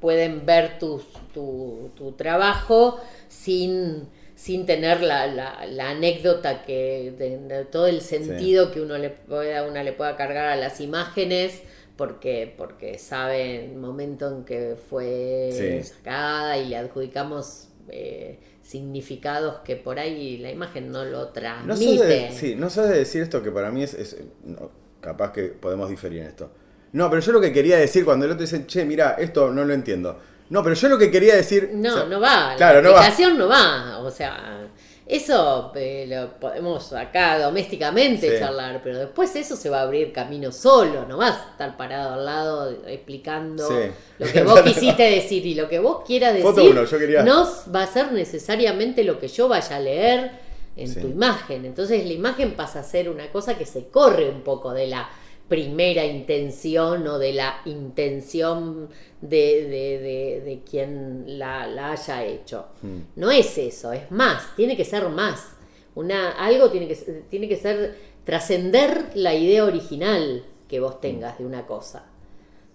pueden 0.00 0.46
ver 0.46 0.78
tus- 0.78 1.04
tu, 1.34 1.90
tu 1.96 2.12
trabajo 2.12 3.00
sin, 3.28 4.08
sin 4.36 4.66
tener 4.66 5.00
la, 5.02 5.26
la- 5.26 5.66
la 5.66 5.90
anécdota 5.90 6.62
que 6.64 7.12
de, 7.18 7.38
de 7.38 7.64
todo 7.64 7.86
el 7.86 8.00
sentido 8.00 8.70
que 8.70 8.80
uno 8.80 8.96
le 8.98 9.10
pueda, 9.10 9.64
una 9.64 9.82
le 9.82 9.92
pueda 9.92 10.16
cargar 10.16 10.46
a 10.46 10.56
las 10.56 10.80
imágenes. 10.80 11.62
Porque, 11.96 12.54
porque 12.56 12.96
sabe 12.96 13.64
el 13.64 13.74
momento 13.76 14.28
en 14.28 14.44
que 14.44 14.76
fue 14.88 15.82
Sí. 15.82 15.82
sacada 15.82 16.56
y 16.56 16.68
le 16.68 16.76
adjudicamos 16.76 17.70
eh, 17.88 18.38
significados 18.68 19.60
que 19.64 19.76
por 19.76 19.98
ahí 19.98 20.36
la 20.38 20.50
imagen 20.50 20.90
no 20.92 21.04
lo 21.04 21.18
No 21.20 21.28
transmite. 21.28 21.96
sos 21.98 22.06
de, 22.06 22.32
sí, 22.32 22.54
no 22.54 22.68
sos 22.70 22.88
de 22.88 22.98
decir 22.98 23.22
esto 23.22 23.42
que 23.42 23.50
para 23.50 23.70
mí 23.70 23.82
es, 23.82 23.94
es- 23.94 24.16
no, 24.44 24.70
capaz 25.00 25.32
que 25.32 25.44
podemos 25.44 25.88
diferir 25.88 26.20
en 26.20 26.28
esto. 26.28 26.50
No, 26.92 27.08
pero 27.10 27.20
yo 27.22 27.32
lo 27.32 27.40
que 27.40 27.52
quería 27.52 27.76
decir 27.78 28.04
cuando 28.04 28.24
el 28.26 28.32
otro 28.32 28.42
dice, 28.42 28.66
che, 28.66 28.84
mira, 28.84 29.16
esto 29.18 29.50
no 29.50 29.64
lo 29.64 29.72
entiendo. 29.74 30.18
No, 30.50 30.62
pero 30.62 30.74
yo 30.74 30.88
lo 30.88 30.98
que 30.98 31.10
quería 31.10 31.34
decir. 31.36 31.70
No, 31.74 31.92
o 31.94 31.96
sea, 31.98 32.04
no 32.06 32.20
va. 32.20 32.54
Claro, 32.56 32.80
la 32.80 32.88
no 32.88 32.94
va. 32.94 33.00
aplicación 33.00 33.36
no 33.38 33.48
va. 33.48 33.98
O 33.98 34.10
sea, 34.10 34.66
eso 35.08 35.72
eh, 35.74 36.04
lo 36.06 36.38
podemos 36.38 36.92
acá 36.92 37.38
domésticamente 37.38 38.30
Sí. 38.30 38.38
charlar, 38.38 38.80
pero 38.84 38.98
después 38.98 39.34
eso 39.36 39.56
se 39.56 39.70
va 39.70 39.78
a 39.78 39.82
abrir 39.82 40.12
camino 40.12 40.52
solo. 40.52 41.06
No 41.06 41.16
vas 41.16 41.34
a 41.34 41.50
estar 41.52 41.76
parado 41.78 42.14
al 42.14 42.26
lado 42.26 42.70
explicando 42.86 43.66
Sí. 43.66 43.90
lo 44.18 44.26
que 44.32 44.42
vos 44.42 44.60
quisiste 44.60 45.02
decir 45.04 45.46
y 45.46 45.54
lo 45.54 45.68
que 45.68 45.78
vos 45.78 46.02
quieras 46.06 46.34
decir. 46.34 46.46
Foto 46.48 46.64
uno, 46.64 46.84
yo 46.84 46.98
quería- 46.98 47.22
No 47.22 47.48
va 47.74 47.84
a 47.84 47.86
ser 47.86 48.12
necesariamente 48.12 49.02
lo 49.04 49.18
que 49.18 49.28
yo 49.28 49.48
vaya 49.48 49.76
a 49.76 49.80
leer 49.80 50.30
en 50.76 50.88
Sí. 50.88 51.00
tu 51.00 51.08
imagen. 51.08 51.64
Entonces 51.64 52.04
la 52.06 52.12
imagen 52.12 52.54
pasa 52.54 52.80
a 52.80 52.84
ser 52.84 53.08
una 53.08 53.30
cosa 53.32 53.56
que 53.56 53.64
se 53.66 53.88
corre 53.88 54.28
un 54.28 54.42
poco 54.42 54.72
de 54.72 54.88
la 54.88 55.08
primera 55.48 56.04
intención 56.04 57.06
o 57.06 57.18
de 57.18 57.32
la 57.32 57.60
intención 57.64 58.88
de, 59.20 59.64
de- 59.66 59.98
de- 59.98 60.40
de 60.44 60.62
quien 60.68 61.38
la, 61.38 61.66
la 61.66 61.92
haya 61.92 62.24
hecho. 62.24 62.66
Hmm. 62.82 62.98
No 63.16 63.30
es 63.30 63.56
eso, 63.58 63.92
es 63.92 64.10
más, 64.10 64.54
tiene 64.56 64.76
que 64.76 64.84
ser 64.84 65.08
más. 65.08 65.54
Una, 65.94 66.32
algo 66.32 66.70
tiene 66.70 66.86
que, 66.88 66.94
tiene 67.30 67.48
que 67.48 67.56
ser 67.56 67.96
trascender 68.24 69.10
la 69.14 69.34
idea 69.34 69.64
original 69.64 70.44
que 70.68 70.80
vos 70.80 71.00
tengas 71.00 71.38
de 71.38 71.46
una 71.46 71.66
cosa. 71.66 72.04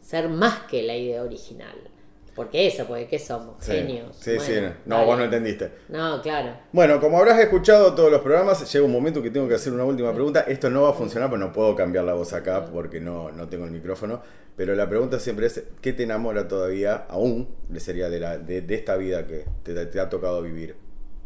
Ser 0.01 0.27
más 0.29 0.61
que 0.63 0.81
la 0.83 0.97
idea 0.97 1.23
original. 1.23 1.75
Porque 2.35 2.67
eso, 2.67 2.85
porque 2.87 3.07
¿qué 3.07 3.19
somos? 3.19 3.55
Sí, 3.59 3.73
Genios. 3.73 4.17
sí, 4.19 4.39
sí, 4.39 4.53
Bueno, 4.53 4.73
no, 4.85 4.95
dale. 4.95 5.05
vos 5.05 5.17
no 5.17 5.23
entendiste. 5.25 5.71
No, 5.87 6.21
claro. 6.21 6.57
Bueno, 6.71 6.99
como 6.99 7.19
habrás 7.19 7.39
escuchado 7.39 7.93
todos 7.93 8.11
los 8.11 8.21
programas, 8.21 8.71
llega 8.71 8.83
un 8.85 8.91
momento 8.91 9.21
que 9.21 9.29
tengo 9.29 9.47
que 9.47 9.53
hacer 9.55 9.71
una 9.73 9.83
última 9.85 10.11
pregunta. 10.13 10.41
Esto 10.41 10.69
no 10.71 10.81
va 10.83 10.89
a 10.89 10.93
funcionar, 10.93 11.29
pues 11.29 11.39
no 11.39 11.51
puedo 11.53 11.75
cambiar 11.75 12.03
la 12.05 12.13
voz 12.15 12.33
acá 12.33 12.65
porque 12.65 12.99
no, 12.99 13.31
no 13.31 13.47
tengo 13.47 13.65
el 13.65 13.71
micrófono. 13.71 14.21
Pero 14.55 14.73
la 14.75 14.89
pregunta 14.89 15.19
siempre 15.19 15.45
es, 15.47 15.63
¿qué 15.81 15.93
te 15.93 16.03
enamora 16.03 16.47
todavía, 16.47 17.05
aún, 17.09 17.47
de, 17.69 17.79
sería 17.79 18.09
de, 18.09 18.19
la, 18.19 18.37
de, 18.39 18.61
de 18.61 18.75
esta 18.75 18.95
vida 18.97 19.27
que 19.27 19.45
te, 19.63 19.85
te 19.85 19.99
ha 19.99 20.09
tocado 20.09 20.41
vivir? 20.41 20.75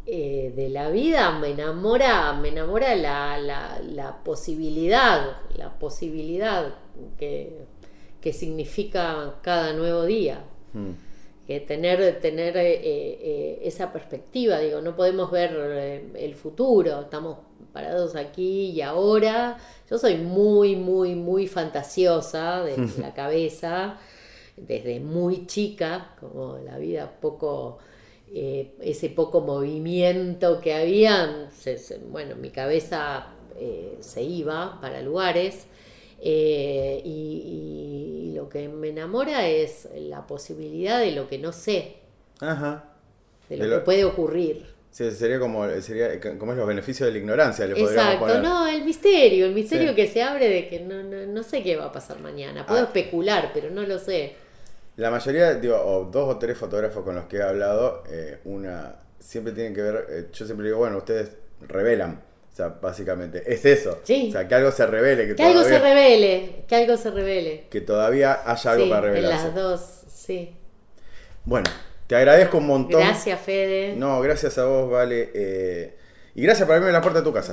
eh, 0.05 0.53
de 0.55 0.69
la 0.69 0.89
vida 0.89 1.37
me 1.39 1.49
enamora, 1.51 2.33
me 2.33 2.49
enamora 2.49 2.95
la, 2.95 3.37
la- 3.37 3.79
la 3.81 4.23
posibilidad, 4.23 5.37
la 5.55 5.77
posibilidad 5.79 6.75
que, 7.17 7.65
que 8.21 8.33
significa 8.33 9.35
cada 9.41 9.73
nuevo 9.73 10.03
día. 10.05 10.43
Que 11.47 11.61
tener, 11.61 12.19
tener 12.19 12.57
eh, 12.57 12.81
eh, 12.83 13.59
esa 13.63 13.93
perspectiva, 13.93 14.59
digo, 14.59 14.81
no 14.81 14.97
podemos 14.97 15.31
ver 15.31 15.51
eh, 15.55 16.03
el 16.15 16.35
futuro, 16.35 17.01
estamos 17.01 17.37
parados 17.71 18.17
aquí 18.17 18.71
y 18.71 18.81
ahora. 18.81 19.57
Yo 19.89 19.97
soy 19.97 20.17
muy, 20.17 20.75
muy, 20.75 21.15
muy 21.15 21.47
fantasiosa 21.47 22.63
de 22.63 22.75
la 22.99 23.13
cabeza, 23.13 23.97
desde 24.57 24.99
muy 24.99 25.45
chica, 25.47 26.15
como 26.19 26.57
la 26.65 26.77
vida 26.79 27.09
poco, 27.21 27.77
eh, 28.33 28.73
ese 28.81 29.09
poco 29.09 29.39
movimiento 29.39 30.59
que 30.59 30.73
había, 30.73 31.49
se- 31.51 31.77
se- 31.77 31.99
bueno, 31.99 32.35
mi 32.35 32.49
cabeza 32.49 33.27
eh, 33.57 33.97
se 34.01 34.21
iba 34.21 34.79
para 34.81 35.01
lugares. 35.01 35.67
Eh, 36.21 37.01
y, 37.03 38.33
lo 38.35 38.49
que 38.49 38.69
me 38.69 38.89
enamora 38.89 39.47
es 39.47 39.87
la 39.95 40.25
posibilidad 40.27 40.99
de 40.99 41.11
lo 41.11 41.27
que 41.27 41.37
no 41.39 41.51
sé, 41.51 41.95
Ajá. 42.39 42.85
de 43.49 43.57
lo, 43.57 43.63
De 43.63 43.69
lo- 43.69 43.75
que 43.79 43.85
puede 43.85 44.05
ocurrir. 44.05 44.65
Sí, 44.91 45.09
sería 45.11 45.39
como, 45.39 45.67
sería 45.81 46.19
como 46.39 46.53
es 46.53 46.57
los 46.57 46.67
beneficios 46.67 47.07
de 47.07 47.13
la 47.13 47.17
ignorancia, 47.19 47.67
le 47.67 47.79
Exacto, 47.79 48.19
poner. 48.19 48.41
no, 48.41 48.67
el 48.67 48.83
misterio, 48.85 49.45
el 49.47 49.53
misterio 49.53 49.89
Sí. 49.89 49.95
que 49.95 50.07
se 50.07 50.23
abre 50.23 50.47
de 50.49 50.69
que 50.69 50.79
no, 50.79 51.03
no, 51.03 51.25
no 51.27 51.43
sé 51.43 51.61
qué 51.61 51.75
va 51.75 51.85
a 51.85 51.91
pasar 51.91 52.19
mañana. 52.19 52.65
Puedo 52.65 52.81
Ah. 52.81 52.83
especular, 52.85 53.51
pero 53.53 53.69
no 53.69 53.83
lo 53.83 53.99
sé. 53.99 54.33
La 54.95 55.11
mayoría, 55.11 55.53
digo, 55.55 55.75
o 55.79 56.05
dos 56.05 56.35
o 56.35 56.37
tres 56.39 56.57
fotógrafos 56.57 57.03
con 57.03 57.13
los 57.15 57.25
que 57.25 57.37
he 57.37 57.41
hablado, 57.43 58.01
eh, 58.09 58.39
una 58.45 58.95
siempre 59.19 59.53
tienen 59.53 59.75
que 59.75 59.81
ver, 59.81 60.05
eh, 60.09 60.25
yo 60.33 60.45
siempre 60.45 60.65
digo, 60.67 60.77
bueno, 60.79 60.97
ustedes 60.97 61.31
revelan, 61.67 62.21
sea, 62.57 62.69
básicamente, 62.81 63.43
es 63.45 63.63
eso. 63.65 63.99
Sí. 64.03 64.27
O 64.29 64.31
sea, 64.33 64.47
que 64.47 64.55
algo 64.55 64.71
se 64.71 64.85
revele, 64.85 65.27
que, 65.27 65.35
Que 65.35 65.43
algo 65.43 65.59
todavía, 65.61 65.79
se 65.79 65.83
revele, 65.85 66.55
que 66.67 66.75
algo 66.75 66.97
se 66.97 67.11
revele. 67.11 67.63
que 67.69 67.81
todavía 67.81 68.41
haya 68.45 68.71
algo 68.71 68.83
Sí, 68.85 68.89
para 68.89 69.07
en 69.07 69.13
revelarse. 69.13 69.45
las 69.45 69.55
dos, 69.55 69.81
sí. 70.13 70.55
Bueno, 71.45 71.69
te 72.07 72.15
agradezco 72.15 72.57
un 72.57 72.67
montón. 72.67 72.99
Gracias, 73.01 73.39
Fede. 73.41 73.95
No, 73.95 74.19
gracias 74.21 74.57
a 74.57 74.65
vos, 74.65 74.89
Vale. 74.91 75.29
eh, 75.33 75.97
y 76.35 76.41
gracias 76.43 76.65
por 76.67 76.75
abrirme 76.75 76.91
la 76.93 77.01
puerta 77.01 77.19
de 77.19 77.25
tu 77.25 77.33
casa. 77.33 77.45